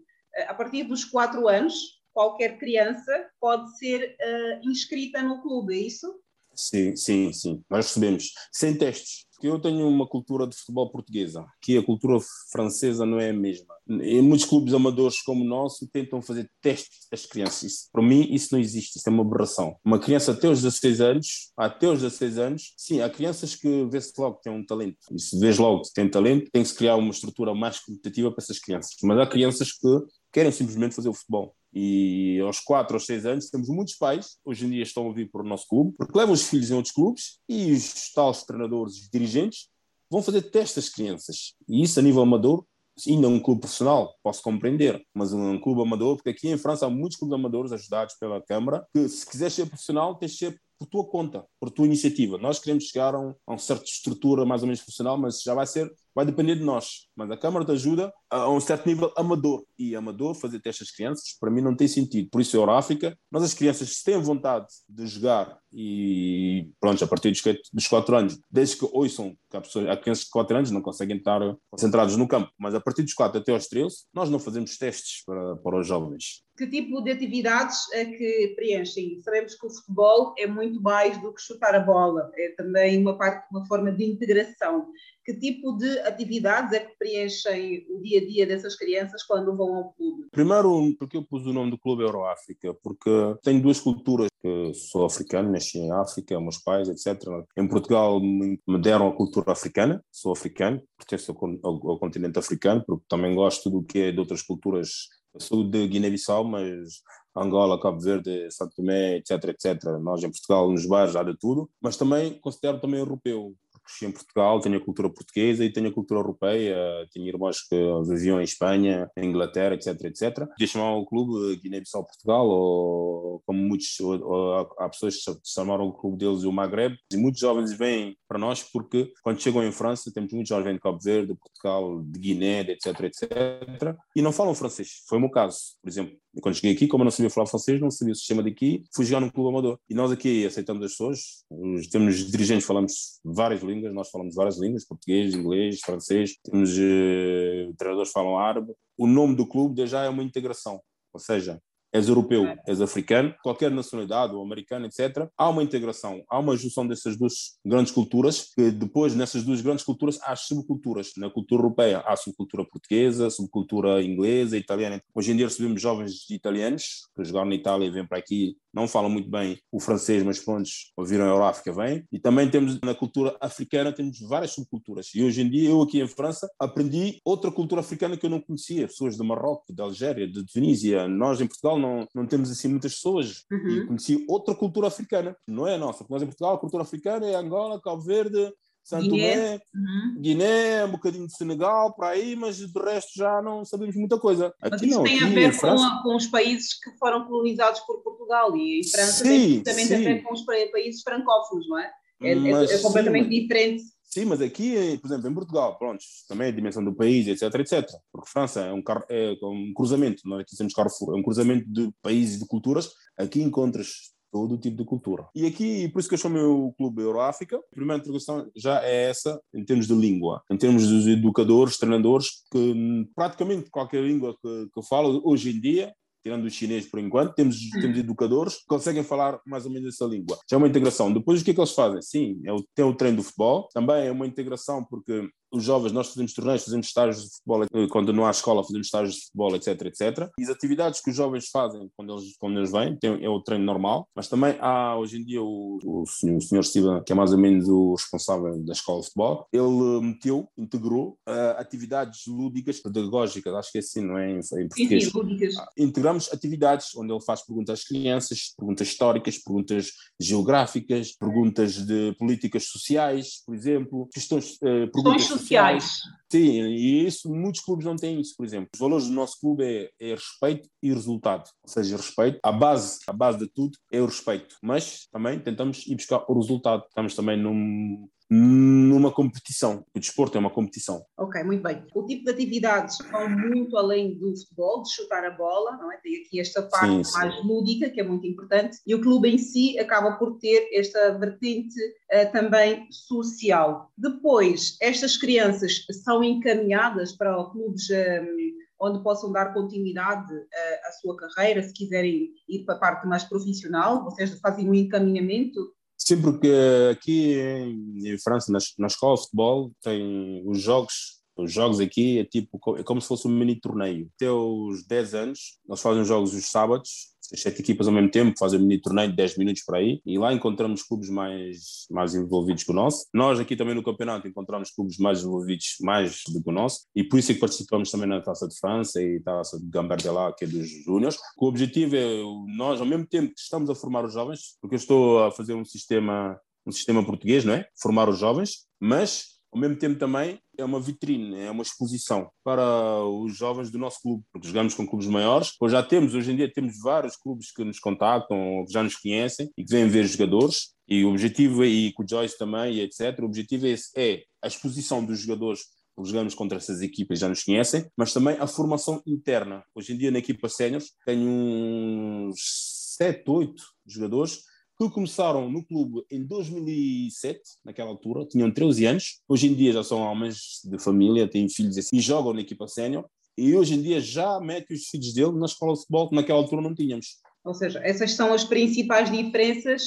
a 0.47 0.53
partir 0.53 0.83
dos 0.83 1.05
4 1.05 1.47
anos, 1.47 1.73
qualquer 2.13 2.57
criança 2.57 3.29
pode 3.39 3.77
ser 3.77 4.15
uh, 4.19 4.69
inscrita 4.69 5.21
no 5.21 5.41
clube, 5.41 5.75
é 5.75 5.87
isso? 5.87 6.07
Sim, 6.53 6.95
sim, 6.95 7.33
sim. 7.33 7.63
Nós 7.69 7.87
recebemos 7.87 8.33
sem 8.51 8.77
testes. 8.77 9.25
Porque 9.41 9.47
eu 9.47 9.59
tenho 9.59 9.87
uma 9.87 10.05
cultura 10.05 10.45
de 10.45 10.55
futebol 10.55 10.91
portuguesa, 10.91 11.43
que 11.59 11.75
a 11.75 11.83
cultura 11.83 12.19
francesa 12.51 13.07
não 13.07 13.19
é 13.19 13.31
a 13.31 13.33
mesma. 13.33 13.73
Em 13.89 14.21
muitos 14.21 14.45
clubes 14.45 14.71
amadores 14.71 15.19
como 15.23 15.43
o 15.43 15.47
nosso 15.47 15.87
tentam 15.87 16.21
fazer 16.21 16.47
testes 16.61 17.07
às 17.11 17.25
crianças. 17.25 17.63
Isso, 17.63 17.89
para 17.91 18.03
mim, 18.03 18.27
isso 18.31 18.49
não 18.51 18.59
existe, 18.59 18.99
isso 18.99 19.09
é 19.09 19.11
uma 19.11 19.23
aberração. 19.23 19.75
Uma 19.83 19.97
criança 19.97 20.31
até 20.31 20.47
os 20.47 20.61
16 20.61 21.01
anos, 21.01 21.51
até 21.57 21.87
os 21.87 22.01
16 22.01 22.37
anos, 22.37 22.73
sim, 22.77 23.01
há 23.01 23.09
crianças 23.09 23.55
que 23.55 23.83
vê-se 23.85 24.13
logo 24.15 24.35
que 24.35 24.43
têm 24.43 24.53
um 24.53 24.63
talento. 24.63 24.99
E 25.11 25.19
se 25.19 25.39
vês 25.39 25.57
logo 25.57 25.81
que 25.81 25.93
têm 25.93 26.07
talento, 26.07 26.51
tem 26.51 26.61
que 26.61 26.69
se 26.69 26.75
criar 26.75 26.95
uma 26.95 27.09
estrutura 27.09 27.55
mais 27.55 27.79
competitiva 27.79 28.29
para 28.29 28.43
essas 28.43 28.59
crianças. 28.59 28.91
Mas 29.01 29.17
há 29.17 29.25
crianças 29.25 29.71
que 29.71 29.87
querem 30.31 30.51
simplesmente 30.51 30.95
fazer 30.95 31.09
o 31.09 31.13
futebol. 31.13 31.55
E 31.73 32.39
aos 32.41 32.59
4 32.59 32.95
ou 32.95 32.99
6 32.99 33.25
anos 33.25 33.49
temos 33.49 33.69
muitos 33.69 33.95
pais, 33.95 34.37
hoje 34.43 34.65
em 34.65 34.69
dia 34.71 34.83
estão 34.83 35.09
a 35.09 35.13
vir 35.13 35.31
para 35.31 35.41
o 35.41 35.47
nosso 35.47 35.67
clube, 35.67 35.93
porque 35.97 36.17
levam 36.17 36.33
os 36.33 36.43
filhos 36.43 36.69
em 36.69 36.75
outros 36.75 36.93
clubes 36.93 37.39
e 37.47 37.71
os 37.71 38.11
tais 38.13 38.43
treinadores, 38.43 38.95
os 38.95 39.09
dirigentes, 39.09 39.69
vão 40.09 40.21
fazer 40.21 40.41
testes 40.43 40.85
às 40.85 40.89
crianças. 40.89 41.53
E 41.69 41.81
isso 41.81 41.99
a 41.99 42.03
nível 42.03 42.21
amador, 42.21 42.65
ainda 43.07 43.29
um 43.29 43.39
clube 43.39 43.61
profissional, 43.61 44.13
posso 44.21 44.43
compreender, 44.43 45.01
mas 45.13 45.31
um 45.31 45.57
clube 45.59 45.81
amador, 45.81 46.17
porque 46.17 46.29
aqui 46.29 46.49
em 46.49 46.57
França 46.57 46.85
há 46.85 46.89
muitos 46.89 47.17
clubes 47.17 47.33
amadores 47.33 47.71
ajudados 47.71 48.15
pela 48.19 48.41
Câmara, 48.41 48.85
que 48.93 49.07
se 49.07 49.25
quiser 49.25 49.49
ser 49.49 49.65
profissional, 49.67 50.15
tens 50.15 50.33
de 50.33 50.37
ser 50.37 50.61
por 50.77 50.87
tua 50.87 51.05
conta, 51.05 51.45
por 51.59 51.69
tua 51.69 51.85
iniciativa. 51.85 52.37
Nós 52.37 52.59
queremos 52.59 52.85
chegar 52.85 53.13
a, 53.13 53.19
um, 53.19 53.35
a 53.45 53.51
uma 53.51 53.59
certa 53.59 53.85
estrutura 53.85 54.45
mais 54.45 54.63
ou 54.63 54.67
menos 54.67 54.81
profissional, 54.81 55.17
mas 55.17 55.41
já 55.41 55.53
vai 55.53 55.67
ser, 55.67 55.91
vai 56.13 56.25
depender 56.25 56.55
de 56.55 56.63
nós. 56.63 57.07
Mas 57.15 57.29
a 57.31 57.37
Câmara 57.37 57.65
te 57.65 57.71
ajuda 57.71 58.13
a, 58.29 58.49
um 58.49 58.59
certo 58.59 58.87
nível 58.87 59.11
amador. 59.15 59.63
E 59.77 59.95
amador, 59.95 60.35
fazer 60.35 60.59
testes 60.59 60.87
às 60.87 60.95
crianças, 60.95 61.37
para 61.39 61.51
mim 61.51 61.61
não 61.61 61.75
tem 61.75 61.87
sentido. 61.87 62.29
Por 62.29 62.41
isso, 62.41 62.57
a 62.57 62.59
Euráfrica, 62.61 63.17
nós 63.31 63.43
as 63.43 63.53
crianças, 63.53 63.97
se 63.97 64.03
têm 64.03 64.21
vontade 64.21 64.67
de 64.87 65.07
jogar 65.07 65.59
e, 65.73 66.69
pronto, 66.79 67.03
a 67.03 67.07
partir 67.07 67.31
dos, 67.31 67.41
dos 67.71 67.87
4 67.87 68.15
anos, 68.15 68.39
desde 68.49 68.77
que 68.77 68.87
ouçam 68.91 69.35
que 69.49 69.57
há, 69.57 69.61
pessoas, 69.61 69.89
há 69.89 69.97
crianças 69.97 70.25
de 70.25 70.29
4 70.31 70.57
anos 70.57 70.71
não 70.71 70.81
conseguem 70.81 71.17
estar 71.17 71.39
concentrados 71.69 72.15
no 72.17 72.27
campo, 72.27 72.51
mas 72.57 72.75
a 72.75 72.79
partir 72.79 73.03
dos 73.03 73.13
4 73.13 73.39
até 73.39 73.51
aos 73.53 73.67
13, 73.67 73.95
nós 74.13 74.29
não 74.29 74.39
fazemos 74.39 74.77
testes 74.77 75.23
para, 75.25 75.55
para 75.57 75.79
os 75.79 75.87
jovens. 75.87 76.43
Que 76.57 76.67
tipo 76.67 77.01
de 77.01 77.11
atividades 77.11 77.91
é 77.93 78.05
que 78.05 78.53
preenchem? 78.55 79.19
Sabemos 79.21 79.55
que 79.55 79.65
o 79.65 79.69
futebol 79.69 80.33
é 80.37 80.45
muito 80.45 80.81
mais 80.81 81.19
do 81.21 81.33
que 81.33 81.41
chutar 81.41 81.73
a 81.73 81.79
bola, 81.79 82.29
é 82.35 82.49
também 82.49 82.99
uma 82.99 83.17
parte, 83.17 83.47
uma 83.51 83.65
forma 83.65 83.91
de 83.91 84.03
integração 84.03 84.87
que 85.31 85.39
tipo 85.39 85.77
de 85.77 85.99
atividades 85.99 86.73
é 86.73 86.79
que 86.79 86.97
preenchem 86.97 87.85
o 87.89 88.01
dia 88.01 88.19
a 88.19 88.25
dia 88.25 88.45
dessas 88.45 88.75
crianças 88.75 89.23
quando 89.23 89.55
vão 89.55 89.75
ao 89.75 89.93
clube? 89.93 90.27
Primeiro, 90.31 90.95
porque 90.97 91.17
eu 91.17 91.23
pus 91.23 91.45
o 91.45 91.53
nome 91.53 91.71
do 91.71 91.77
clube 91.77 92.03
Euroáfrica, 92.03 92.73
porque 92.83 93.09
tenho 93.43 93.61
duas 93.61 93.79
culturas, 93.79 94.29
que 94.41 94.73
sou 94.73 95.05
africano, 95.05 95.51
nasci 95.51 95.77
em 95.77 95.91
África, 95.91 96.39
meus 96.39 96.57
pais, 96.57 96.89
etc. 96.89 97.23
Em 97.57 97.67
Portugal 97.67 98.19
me 98.19 98.59
deram 98.81 99.07
a 99.07 99.15
cultura 99.15 99.51
africana, 99.51 100.03
sou 100.11 100.31
africano, 100.31 100.81
pertenço 100.97 101.35
ao, 101.63 101.89
ao, 101.89 101.99
continente 101.99 102.39
africano, 102.39 102.83
porque 102.85 103.05
também 103.07 103.35
gosto 103.35 103.69
do 103.69 103.83
que 103.83 103.99
é 103.99 104.11
de 104.11 104.19
outras 104.19 104.41
culturas. 104.41 105.07
Eu 105.33 105.39
sou 105.39 105.63
de 105.63 105.87
Guiné-Bissau, 105.87 106.43
mas 106.43 107.01
Angola, 107.35 107.79
Cabo 107.79 108.01
Verde, 108.01 108.51
Santo 108.51 108.75
Tomé, 108.75 109.17
etc, 109.17 109.31
etc. 109.45 109.83
Nós 110.01 110.21
em 110.23 110.29
Portugal, 110.29 110.69
nos 110.69 110.85
bares, 110.85 111.15
há 111.15 111.23
de 111.23 111.37
tudo, 111.37 111.69
mas 111.81 111.95
também 111.95 112.37
considero 112.39 112.81
também 112.81 112.99
europeu 112.99 113.55
cresci 113.91 114.05
em 114.05 114.11
Portugal, 114.11 114.59
tenho 114.59 114.77
a 114.77 114.81
cultura 114.81 115.09
portuguesa 115.09 115.63
e 115.63 115.71
tenho 115.71 115.89
a 115.89 115.93
cultura 115.93 116.19
europeia, 116.19 116.75
tenho 117.11 117.27
irmãos 117.27 117.61
que 117.61 117.75
viviam 118.07 118.39
em 118.39 118.43
Espanha, 118.43 119.09
em 119.17 119.29
Inglaterra, 119.29 119.75
etc, 119.75 119.87
etc. 120.05 120.47
Podia 120.47 120.67
chamar 120.67 120.95
o 120.95 121.05
clube 121.05 121.57
Guiné-Bissau 121.57 122.05
Portugal, 122.05 122.47
ou 122.47 123.41
como 123.45 123.59
muitos, 123.59 123.99
ou, 123.99 124.21
ou, 124.23 124.53
há 124.79 124.89
pessoas 124.89 125.17
que 125.17 125.33
chamaram 125.45 125.87
o 125.87 125.93
clube 125.93 126.17
deles 126.17 126.43
o 126.43 126.51
Maghreb, 126.51 126.95
e 127.11 127.17
muitos 127.17 127.41
jovens 127.41 127.73
vêm 127.73 128.17
para 128.31 128.39
nós 128.39 128.63
porque 128.63 129.11
quando 129.21 129.41
chegam 129.41 129.61
em 129.61 129.73
França, 129.73 130.09
temos 130.09 130.31
muitos 130.31 130.47
jovens 130.47 130.75
de 130.75 130.79
Cabo 130.79 130.97
Verde, 131.03 131.33
de 131.33 131.37
Portugal, 131.37 132.01
de 132.01 132.17
Guiné, 132.17 132.61
etc, 132.61 133.01
etc, 133.01 133.97
e 134.15 134.21
não 134.21 134.31
falam 134.31 134.55
francês. 134.55 135.03
Foi 135.05 135.17
o 135.17 135.21
meu 135.21 135.29
caso, 135.29 135.57
por 135.81 135.89
exemplo. 135.89 136.17
Quando 136.41 136.55
cheguei 136.55 136.71
aqui, 136.71 136.87
como 136.87 137.01
eu 137.01 137.05
não 137.05 137.11
sabia 137.11 137.29
falar 137.29 137.45
francês, 137.45 137.81
não 137.81 137.91
sabia 137.91 138.13
o 138.13 138.15
sistema 138.15 138.41
daqui, 138.41 138.85
fui 138.95 139.03
jogar 139.03 139.19
num 139.19 139.29
clube 139.29 139.49
amador. 139.49 139.77
E 139.89 139.93
nós 139.93 140.13
aqui 140.13 140.45
aceitamos 140.45 140.81
as 140.85 140.91
pessoas, 140.91 141.43
temos 141.91 142.31
dirigentes, 142.31 142.65
falamos 142.65 143.19
várias 143.21 143.61
línguas, 143.61 143.93
nós 143.93 144.09
falamos 144.09 144.33
várias 144.33 144.57
línguas, 144.57 144.85
português, 144.85 145.33
inglês, 145.33 145.81
francês, 145.81 146.37
temos 146.41 146.69
uh, 146.77 147.73
treinadores 147.77 148.11
que 148.11 148.13
falam 148.13 148.39
árabe. 148.39 148.71
O 148.97 149.07
nome 149.07 149.35
do 149.35 149.45
clube 149.45 149.85
já 149.85 150.05
é 150.05 150.09
uma 150.09 150.23
integração, 150.23 150.79
ou 151.11 151.19
seja, 151.19 151.61
és 151.93 152.07
europeu, 152.07 152.45
és 152.65 152.81
africano, 152.81 153.33
qualquer 153.43 153.71
nacionalidade, 153.71 154.33
ou 154.33 154.41
americano, 154.41 154.85
etc., 154.85 155.27
há 155.37 155.49
uma 155.49 155.63
integração, 155.63 156.23
há 156.29 156.39
uma 156.39 156.55
junção 156.55 156.87
dessas 156.87 157.17
duas 157.17 157.57
grandes 157.65 157.91
culturas, 157.91 158.51
que 158.55 158.71
depois, 158.71 159.15
nessas 159.15 159.43
duas 159.43 159.61
grandes 159.61 159.83
culturas, 159.83 160.19
há 160.23 160.35
subculturas. 160.35 161.11
Na 161.17 161.29
cultura 161.29 161.61
europeia 161.61 161.99
há 162.05 162.15
subcultura 162.15 162.65
portuguesa, 162.65 163.29
subcultura 163.29 164.01
inglesa, 164.01 164.57
italiana. 164.57 165.01
Hoje 165.13 165.31
em 165.31 165.35
dia 165.35 165.47
recebemos 165.47 165.81
jovens 165.81 166.29
italianos 166.29 167.07
que 167.15 167.23
jogaram 167.23 167.49
na 167.49 167.55
Itália 167.55 167.87
e 167.87 167.91
vêm 167.91 168.05
para 168.05 168.17
aqui 168.17 168.55
não 168.73 168.87
falam 168.87 169.09
muito 169.09 169.29
bem 169.29 169.59
o 169.71 169.79
francês, 169.79 170.23
mas 170.23 170.39
pronto, 170.39 170.69
ouviram 170.95 171.25
a 171.25 171.29
Euráfrica 171.29 171.73
bem. 171.73 172.05
E 172.11 172.19
também 172.19 172.49
temos 172.49 172.79
na 172.81 172.95
cultura 172.95 173.35
africana, 173.41 173.91
temos 173.91 174.19
várias 174.21 174.51
subculturas. 174.51 175.09
E 175.13 175.23
hoje 175.23 175.41
em 175.41 175.49
dia, 175.49 175.69
eu 175.69 175.81
aqui 175.81 175.99
em 175.99 176.07
França, 176.07 176.49
aprendi 176.59 177.19
outra 177.25 177.51
cultura 177.51 177.81
africana 177.81 178.15
que 178.15 178.25
eu 178.25 178.29
não 178.29 178.39
conhecia, 178.39 178.87
pessoas 178.87 179.17
de 179.17 179.23
Marrocos, 179.23 179.75
de 179.75 179.81
Algéria, 179.81 180.27
de 180.27 180.45
Tunísia. 180.45 181.07
Nós 181.07 181.41
em 181.41 181.47
Portugal 181.47 181.77
não, 181.81 182.07
não 182.13 182.25
temos 182.25 182.51
assim 182.51 182.67
muitas 182.67 182.95
pessoas. 182.95 183.45
Uhum. 183.51 183.69
E 183.69 183.87
conheci 183.87 184.25
outra 184.29 184.55
cultura 184.55 184.87
africana, 184.87 185.35
não 185.47 185.67
é 185.67 185.75
a 185.75 185.77
nossa. 185.77 186.05
Nós 186.09 186.21
em 186.21 186.27
Portugal, 186.27 186.55
a 186.55 186.59
cultura 186.59 186.83
africana 186.83 187.25
é 187.25 187.35
Angola, 187.35 187.81
Cabo 187.81 188.01
Verde, 188.01 188.53
Santo 188.83 189.09
Guiné, 189.09 189.61
uhum. 189.73 190.15
Guiné, 190.19 190.85
um 190.85 190.91
bocadinho 190.91 191.27
de 191.27 191.35
Senegal, 191.35 191.93
por 191.93 192.05
aí, 192.05 192.35
mas 192.35 192.59
do 192.59 192.83
resto 192.83 193.11
já 193.15 193.41
não 193.41 193.63
sabemos 193.63 193.95
muita 193.95 194.19
coisa. 194.19 194.47
Aqui 194.61 194.71
mas 194.71 194.81
isso 194.81 194.95
não, 194.95 195.03
tem 195.03 195.21
a 195.21 195.27
ver 195.27 195.59
com, 195.59 195.67
a, 195.67 196.03
com, 196.03 196.15
os 196.15 196.27
países 196.27 196.79
que 196.79 196.91
foram 196.97 197.25
colonizados 197.25 197.79
por 197.81 198.01
Portugal 198.01 198.55
e 198.57 198.81
França 198.89 199.23
sim, 199.23 199.61
tem 199.61 199.63
também 199.63 199.85
a 199.85 199.97
ver 199.97 200.23
com 200.23 200.33
os 200.33 200.41
países 200.41 201.01
francófonos, 201.03 201.67
não 201.69 201.77
é? 201.77 201.91
É, 202.21 202.33
é, 202.33 202.75
é 202.75 202.77
completamente 202.79 203.29
sim, 203.29 203.41
diferente. 203.41 203.83
Sim, 204.13 204.25
mas 204.25 204.41
aqui, 204.41 204.97
por 205.01 205.07
exemplo, 205.07 205.29
em 205.29 205.33
Portugal, 205.33 205.77
pronto, 205.77 206.03
também 206.27 206.49
a 206.49 206.51
dimensão 206.51 206.83
do 206.83 206.93
país, 206.93 207.27
etc, 207.27 207.61
etc. 207.61 207.89
Porque 208.11 208.29
França 208.29 208.59
é 208.59 208.73
um, 208.73 208.83
é 209.09 209.37
um 209.41 209.71
cruzamento, 209.73 210.23
não 210.25 210.39
é 210.39 210.43
que 210.43 210.51
dizemos 210.51 210.73
Carrefour, 210.73 211.15
é 211.15 211.17
um 211.17 211.23
cruzamento 211.23 211.65
de 211.71 211.89
países 212.01 212.35
e 212.35 212.39
de 212.39 212.45
culturas. 212.45 212.89
Aqui 213.17 213.41
encontras 213.41 214.11
todo 214.29 214.57
tipo 214.57 214.77
de 214.77 214.85
cultura. 214.85 215.27
E 215.33 215.45
aqui, 215.45 215.87
por 215.89 215.99
isso 215.99 216.09
que 216.09 216.15
eu 216.15 216.19
chamo 216.19 216.39
o 216.39 216.73
Clube 216.73 217.01
Euroáfrica, 217.01 217.57
a 217.57 217.75
primeira 217.75 218.01
introdução 218.01 218.49
já 218.55 218.83
é 218.83 219.09
essa 219.09 219.39
em 219.53 219.63
termos 219.63 219.87
de 219.87 219.93
língua, 219.93 220.41
em 220.49 220.57
termos 220.57 220.87
dos 220.87 221.07
educadores, 221.07 221.77
treinadores, 221.77 222.43
que 222.51 223.07
praticamente 223.15 223.69
qualquer 223.69 224.03
língua 224.03 224.35
que, 224.41 224.69
que 224.73 224.79
eu 224.79 224.83
falo 224.83 225.21
hoje 225.23 225.51
em 225.51 225.59
dia 225.59 225.93
tirando 226.23 226.45
o 226.45 226.49
chinês 226.49 226.85
por 226.85 226.99
enquanto, 226.99 227.33
temos, 227.33 227.57
temos 227.69 227.97
educadores 227.97 228.55
que 228.57 228.65
conseguem 228.67 229.03
falar 229.03 229.39
mais 229.45 229.65
ou 229.65 229.71
menos 229.71 229.93
essa 229.93 230.05
língua. 230.05 230.37
Já 230.49 230.55
é 230.55 230.57
uma 230.57 230.67
integração. 230.67 231.11
Depois, 231.11 231.41
o 231.41 231.45
que 231.45 231.51
é 231.51 231.53
que 231.53 231.59
eles 231.59 231.73
fazem? 231.73 232.01
Sim, 232.01 232.41
é 232.45 232.53
o, 232.53 232.63
tem 232.75 232.85
o 232.85 232.95
treino 232.95 233.17
do 233.17 233.23
futebol, 233.23 233.67
também 233.73 234.07
é 234.07 234.11
uma 234.11 234.27
integração 234.27 234.83
porque 234.83 235.29
os 235.51 235.63
jovens, 235.63 235.91
nós 235.91 236.07
fazemos 236.07 236.33
torneios, 236.33 236.63
fazemos 236.63 236.87
estágios 236.87 237.23
de 237.23 237.29
futebol, 237.35 237.63
eh, 237.63 237.87
quando 237.89 238.13
não 238.13 238.25
há 238.25 238.31
escola, 238.31 238.63
fazemos 238.63 238.87
estágios 238.87 239.15
de 239.15 239.21
futebol, 239.25 239.55
etc, 239.55 239.81
etc. 239.85 240.29
E 240.39 240.43
as 240.43 240.49
atividades 240.49 241.01
que 241.01 241.09
os 241.09 241.15
jovens 241.15 241.49
fazem 241.49 241.89
quando 241.95 242.13
eles, 242.13 242.35
quando 242.39 242.57
eles 242.57 242.71
vêm, 242.71 242.97
tem, 242.97 243.23
é 243.23 243.29
o 243.29 243.41
treino 243.41 243.65
normal, 243.65 244.07
mas 244.15 244.27
também 244.27 244.55
há 244.59 244.95
hoje 244.97 245.17
em 245.17 245.25
dia 245.25 245.41
o, 245.41 245.79
o, 245.83 246.05
senhor, 246.05 246.37
o 246.37 246.41
senhor 246.41 246.63
Steven, 246.63 247.03
que 247.03 247.11
é 247.11 247.15
mais 247.15 247.31
ou 247.31 247.37
menos 247.37 247.67
o 247.67 247.93
responsável 247.93 248.57
da 248.63 248.73
escola 248.73 248.99
de 248.99 249.05
futebol, 249.07 249.47
ele 249.51 250.01
meteu, 250.01 250.47
integrou 250.57 251.17
uh, 251.27 251.57
atividades 251.57 252.21
lúdicas, 252.27 252.79
pedagógicas, 252.79 253.53
acho 253.53 253.71
que 253.71 253.77
é 253.77 253.81
assim, 253.81 254.01
não 254.01 254.17
é 254.17 254.31
em, 254.31 254.39
em 254.39 254.67
português. 254.67 255.05
Sim, 255.05 255.11
lúdicas. 255.13 255.57
Ah, 255.57 255.69
integramos 255.77 256.31
atividades 256.31 256.95
onde 256.95 257.11
ele 257.11 257.21
faz 257.21 257.45
perguntas 257.45 257.79
às 257.79 257.85
crianças, 257.85 258.53
perguntas 258.57 258.87
históricas, 258.87 259.37
perguntas 259.37 259.91
geográficas, 260.19 261.11
perguntas 261.13 261.85
de 261.85 262.15
políticas 262.17 262.65
sociais, 262.65 263.43
por 263.45 263.55
exemplo, 263.55 264.07
questões, 264.13 264.53
uh, 264.55 264.89
perguntas 264.91 265.40
sociais. 265.41 266.01
Sim, 266.31 266.61
e 266.69 267.05
isso, 267.05 267.29
muitos 267.29 267.59
clubes 267.61 267.85
não 267.85 267.97
têm 267.97 268.21
isso, 268.21 268.35
por 268.37 268.45
exemplo. 268.45 268.69
Os 268.73 268.79
valores 268.79 269.07
do 269.07 269.13
nosso 269.13 269.37
clube 269.39 269.63
é, 269.65 269.89
é 269.99 270.11
respeito 270.15 270.69
e 270.81 270.93
resultado. 270.93 271.49
Ou 271.61 271.69
seja, 271.69 271.97
respeito, 271.97 272.39
a 272.41 272.51
base, 272.53 272.99
a 273.05 273.11
base 273.11 273.39
de 273.39 273.47
tudo 273.47 273.77
é 273.91 274.01
o 274.01 274.05
respeito. 274.05 274.55
Mas 274.63 275.07
também 275.11 275.37
tentamos 275.39 275.85
ir 275.87 275.95
buscar 275.95 276.23
o 276.29 276.33
resultado. 276.33 276.85
Estamos 276.87 277.15
também 277.15 277.37
num, 277.37 278.07
numa 278.33 279.11
competição. 279.11 279.85
O 279.93 279.99
desporto 279.99 280.37
é 280.37 280.39
uma 280.39 280.49
competição. 280.49 281.03
Ok, 281.17 281.43
muito 281.43 281.61
bem. 281.61 281.83
O 281.93 282.05
tipo 282.05 282.23
de 282.23 282.31
atividades 282.31 282.97
vão 283.11 283.29
muito 283.29 283.75
além 283.75 284.17
do 284.17 284.33
futebol, 284.37 284.83
de 284.83 284.93
chutar 284.93 285.25
a 285.25 285.31
bola, 285.31 285.75
não 285.75 285.91
é? 285.91 285.97
Tem 285.97 286.21
aqui 286.21 286.39
esta 286.39 286.61
parte 286.61 287.03
sim, 287.03 287.13
mais 287.13 287.35
sim. 287.35 287.41
lúdica, 287.45 287.89
que 287.89 287.99
é 287.99 288.03
muito 288.03 288.25
importante, 288.25 288.77
e 288.87 288.95
o 288.95 289.01
clube 289.01 289.27
em 289.27 289.37
si 289.37 289.77
acaba 289.77 290.13
por 290.13 290.39
ter 290.39 290.69
esta 290.71 291.17
vertente 291.17 291.75
uh, 291.77 292.31
também 292.31 292.87
social. 292.89 293.91
Depois, 293.97 294.77
estas 294.81 295.17
crianças 295.17 295.85
são 296.01 296.23
encaminhadas 296.23 297.11
para 297.11 297.43
clubes. 297.51 297.89
Um, 297.89 297.93
eh, 297.93 298.61
onde 298.83 299.03
possam 299.03 299.31
dar 299.31 299.53
continuidade 299.53 300.33
uh, 300.33 300.87
à 300.87 300.91
sua 300.93 301.15
carreira, 301.15 301.61
se 301.61 301.71
quiserem 301.71 302.31
ir 302.49 302.65
para 302.65 302.73
a 302.73 302.79
parte 302.79 303.07
mais 303.07 303.23
profissional, 303.23 304.03
vocês 304.03 304.39
fazem 304.39 304.67
um 304.67 304.73
encaminhamento 304.73 305.71
Sim, 306.05 306.21
porque 306.21 306.51
aqui 306.91 307.35
em, 307.35 308.17
França, 308.17 308.51
na, 308.51 308.59
na 308.79 308.87
escola 308.87 309.15
de 309.15 309.21
futebol, 309.21 309.71
tem 309.81 310.43
os 310.45 310.61
jogos 310.61 311.21
os 311.37 311.51
jogos 311.51 311.79
aqui 311.79 312.19
é 312.19 312.25
tipo 312.25 312.59
é 312.77 312.83
como 312.83 313.01
se 313.01 313.07
fosse 313.07 313.27
um 313.27 313.31
mini 313.31 313.55
torneio. 313.55 314.09
Até 314.15 314.29
os 314.29 314.85
10 314.85 315.13
anos, 315.15 315.59
nós 315.67 315.81
fazemos 315.81 316.07
jogos 316.07 316.33
os 316.33 316.45
sábados 316.45 317.10
sete 317.39 317.61
equipas 317.61 317.87
ao 317.87 317.93
mesmo 317.93 318.11
tempo, 318.11 318.37
fazem 318.37 318.59
um 318.59 318.63
mini 318.63 318.81
torneio 318.81 319.09
de 319.09 319.15
10 319.15 319.37
minutos 319.37 319.63
por 319.63 319.75
aí, 319.75 320.01
e 320.05 320.17
lá 320.17 320.33
encontramos 320.33 320.83
clubes 320.83 321.09
mais, 321.09 321.85
mais 321.89 322.15
envolvidos 322.15 322.63
que 322.63 322.71
o 322.71 322.73
nosso. 322.73 323.05
Nós 323.13 323.39
aqui 323.39 323.55
também 323.55 323.75
no 323.75 323.83
campeonato 323.83 324.27
encontramos 324.27 324.71
clubes 324.71 324.97
mais 324.97 325.23
envolvidos 325.23 325.77
mais 325.81 326.21
do 326.27 326.41
que 326.41 326.49
o 326.49 326.53
nosso, 326.53 326.81
e 326.95 327.03
por 327.03 327.19
isso 327.19 327.31
é 327.31 327.35
que 327.35 327.41
participamos 327.41 327.89
também 327.91 328.07
na 328.07 328.21
Taça 328.21 328.47
de 328.47 328.57
França 328.59 329.01
e 329.01 329.19
Taça 329.21 329.59
de 329.59 329.65
Gambardella, 329.69 330.33
que 330.37 330.45
é 330.45 330.47
dos 330.47 330.67
Júniors. 330.83 331.17
O 331.37 331.47
objetivo 331.47 331.95
é 331.95 332.21
nós, 332.55 332.79
ao 332.79 332.87
mesmo 332.87 333.05
tempo 333.05 333.33
que 333.33 333.41
estamos 333.41 333.69
a 333.69 333.75
formar 333.75 334.05
os 334.05 334.13
jovens, 334.13 334.57
porque 334.61 334.75
eu 334.75 334.79
estou 334.79 335.23
a 335.23 335.31
fazer 335.31 335.53
um 335.53 335.65
sistema 335.65 336.39
um 336.65 336.71
sistema 336.71 337.03
português, 337.03 337.43
não 337.43 337.53
é? 337.53 337.65
Formar 337.81 338.07
os 338.07 338.19
jovens, 338.19 338.67
mas 338.79 339.40
ao 339.51 339.59
mesmo 339.59 339.75
tempo 339.75 339.99
também 339.99 340.39
é 340.57 340.63
uma 340.63 340.79
vitrine, 340.79 341.39
é 341.39 341.51
uma 341.51 341.63
exposição 341.63 342.29
para 342.43 343.03
os 343.03 343.35
jovens 343.35 343.69
do 343.69 343.77
nosso 343.77 344.01
clube, 344.01 344.23
porque 344.31 344.47
jogamos 344.47 344.73
com 344.73 344.87
clubes 344.87 345.07
maiores. 345.07 345.53
Hoje 345.59 345.73
já 345.73 345.83
temos, 345.83 346.15
hoje 346.15 346.31
em 346.31 346.35
dia 346.35 346.51
temos 346.51 346.79
vários 346.79 347.17
clubes 347.17 347.51
que 347.51 347.63
nos 347.63 347.79
contactam, 347.79 348.63
que 348.65 348.71
já 348.71 348.81
nos 348.81 348.95
conhecem 348.95 349.51
e 349.57 349.65
que 349.65 349.71
vêm 349.71 349.87
ver 349.87 350.05
jogadores. 350.05 350.73
E 350.87 351.03
o 351.03 351.09
objetivo, 351.09 351.65
e 351.65 351.91
com 351.93 352.03
o 352.03 352.07
Joyce 352.07 352.37
também, 352.37 352.75
e 352.75 352.81
etc., 352.81 353.19
o 353.19 353.25
objetivo 353.25 353.65
é, 353.65 353.69
esse, 353.71 353.89
é 353.95 354.23
a 354.41 354.47
exposição 354.47 355.03
dos 355.03 355.19
jogadores 355.19 355.61
porque 355.93 356.09
jogamos 356.09 356.33
contra 356.33 356.57
essas 356.57 356.81
equipas 356.81 357.19
já 357.19 357.27
nos 357.27 357.43
conhecem, 357.43 357.85
mas 357.97 358.13
também 358.13 358.37
a 358.39 358.47
formação 358.47 359.01
interna. 359.05 359.63
Hoje 359.75 359.93
em 359.93 359.97
dia, 359.97 360.09
na 360.09 360.19
equipa 360.19 360.47
sénior, 360.47 360.81
tenho 361.05 361.27
uns 361.27 362.95
7, 362.97 363.29
8 363.29 363.61
jogadores 363.85 364.39
que 364.89 364.95
começaram 364.95 365.49
no 365.49 365.63
clube 365.63 366.03
em 366.09 366.23
2007, 366.23 367.41
naquela 367.63 367.89
altura, 367.89 368.25
tinham 368.25 368.51
13 368.51 368.85
anos, 368.85 369.21
hoje 369.27 369.47
em 369.47 369.53
dia 369.53 369.73
já 369.73 369.83
são 369.83 369.99
homens 369.99 370.61
de 370.63 370.79
família, 370.79 371.27
têm 371.27 371.49
filhos 371.49 371.77
assim, 371.77 371.97
e 371.97 372.01
jogam 372.01 372.33
na 372.33 372.41
equipa 372.41 372.67
sénior, 372.67 373.05
e 373.37 373.55
hoje 373.55 373.75
em 373.75 373.81
dia 373.81 373.99
já 373.99 374.39
mete 374.39 374.73
os 374.73 374.87
filhos 374.87 375.13
dele 375.13 375.33
na 375.33 375.45
escola 375.45 375.73
de 375.73 375.79
futebol, 375.79 376.09
que 376.09 376.15
naquela 376.15 376.39
altura 376.39 376.61
não 376.61 376.75
tínhamos. 376.75 377.17
Ou 377.43 377.53
seja, 377.53 377.79
essas 377.83 378.13
são 378.13 378.33
as 378.33 378.43
principais 378.43 379.11
diferenças 379.11 379.83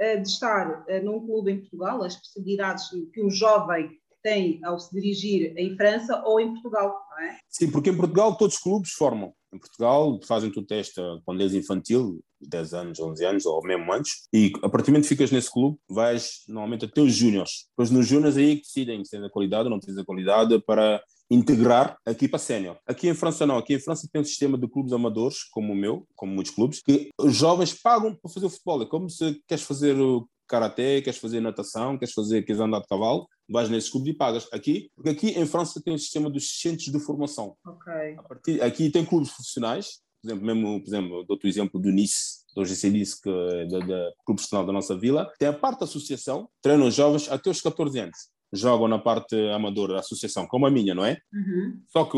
uh, 0.00 0.22
de 0.22 0.28
estar 0.28 0.84
uh, 0.88 1.04
num 1.04 1.24
clube 1.24 1.52
em 1.52 1.60
Portugal, 1.60 2.02
as 2.02 2.16
possibilidades 2.16 2.84
que 3.12 3.22
um 3.22 3.30
jovem 3.30 3.90
tem 4.22 4.60
ao 4.64 4.78
se 4.78 4.92
dirigir 4.92 5.54
em 5.56 5.76
França 5.76 6.22
ou 6.24 6.40
em 6.40 6.52
Portugal, 6.52 6.94
não 7.10 7.20
é? 7.24 7.38
Sim, 7.48 7.70
porque 7.70 7.90
em 7.90 7.96
Portugal 7.96 8.36
todos 8.36 8.56
os 8.56 8.62
clubes 8.62 8.90
formam. 8.92 9.32
Em 9.52 9.58
Portugal 9.58 10.20
fazem 10.26 10.50
o 10.54 10.62
teste 10.62 11.00
quando 11.24 11.42
és 11.42 11.54
infantil, 11.54 12.20
10 12.40 12.74
anos, 12.74 13.00
11 13.00 13.24
anos 13.24 13.46
ou 13.46 13.62
mesmo 13.62 13.92
antes, 13.92 14.28
e 14.32 14.52
a 14.62 14.68
partir 14.68 14.86
do 14.86 14.92
momento 14.92 15.04
que 15.04 15.08
ficas 15.08 15.30
nesse 15.30 15.50
clube, 15.50 15.78
vais 15.88 16.44
normalmente 16.48 16.84
até 16.84 17.00
os 17.00 17.14
júniores. 17.14 17.66
Depois 17.70 17.90
nos 17.90 18.06
júniores 18.06 18.36
aí 18.36 18.56
que 18.56 18.62
decidem 18.62 19.04
se 19.04 19.10
tens 19.12 19.24
a 19.24 19.30
qualidade 19.30 19.64
ou 19.64 19.70
não 19.70 19.80
tens 19.80 19.96
a 19.96 20.04
qualidade 20.04 20.60
para 20.66 21.02
integrar 21.30 21.96
a 22.06 22.10
equipa 22.10 22.38
sénior. 22.38 22.78
Aqui 22.86 23.08
em 23.08 23.14
França 23.14 23.46
não, 23.46 23.58
aqui 23.58 23.74
em 23.74 23.80
França 23.80 24.08
tem 24.10 24.22
um 24.22 24.24
sistema 24.24 24.56
de 24.56 24.68
clubes 24.68 24.92
amadores, 24.92 25.44
como 25.44 25.72
o 25.72 25.76
meu, 25.76 26.06
como 26.16 26.32
muitos 26.32 26.52
clubes, 26.52 26.80
que 26.80 27.10
os 27.18 27.36
jovens 27.36 27.74
pagam 27.74 28.14
para 28.14 28.30
fazer 28.32 28.46
o 28.46 28.50
futebol. 28.50 28.82
É 28.82 28.86
como 28.86 29.10
se 29.10 29.40
queres 29.46 29.64
fazer 29.64 29.96
o 30.48 30.50
karaté, 30.50 31.02
queres 31.02 31.18
fazer 31.18 31.40
natação, 31.40 31.98
queres 31.98 32.14
fazer, 32.14 32.42
queres 32.42 32.60
andar 32.60 32.80
de 32.80 32.86
cavalo, 32.86 33.28
vais 33.48 33.68
nesse 33.68 33.90
clube 33.90 34.10
e 34.10 34.14
pagas. 34.14 34.48
Aqui, 34.52 34.90
porque 34.94 35.10
aqui 35.10 35.28
em 35.38 35.46
França 35.46 35.80
tem 35.84 35.94
o 35.94 35.98
sistema 35.98 36.30
dos 36.30 36.60
centros 36.60 36.86
de 36.86 36.98
formação. 36.98 37.54
Okay. 37.66 38.16
Partir, 38.26 38.62
aqui 38.62 38.90
tem 38.90 39.04
clubes 39.04 39.30
profissionais, 39.30 40.00
por 40.22 40.28
exemplo, 40.28 40.46
mesmo, 40.46 40.80
por 40.80 40.88
exemplo, 40.88 41.24
dou-te 41.24 41.46
o 41.46 41.48
exemplo 41.48 41.80
do 41.80 41.90
Nice, 41.90 42.44
do 42.54 42.64
GC 42.64 42.90
Nice, 42.90 43.20
que 43.20 43.28
é 43.28 43.66
do, 43.66 43.78
clube 43.78 44.14
profissional 44.24 44.66
da 44.66 44.72
nossa 44.72 44.98
vila, 44.98 45.30
tem 45.38 45.48
a 45.48 45.52
parte 45.52 45.80
da 45.80 45.84
associação, 45.84 46.48
treinam 46.62 46.90
jovens 46.90 47.30
até 47.30 47.50
os 47.50 47.60
14 47.60 47.98
anos. 48.00 48.16
Jogam 48.50 48.88
na 48.88 48.98
parte 48.98 49.36
amadora 49.50 49.94
da 49.94 50.00
associação, 50.00 50.46
como 50.46 50.66
a 50.66 50.70
minha, 50.70 50.94
não 50.94 51.04
é? 51.04 51.18
Uhum. 51.30 51.82
Só 51.86 52.06
que 52.06 52.16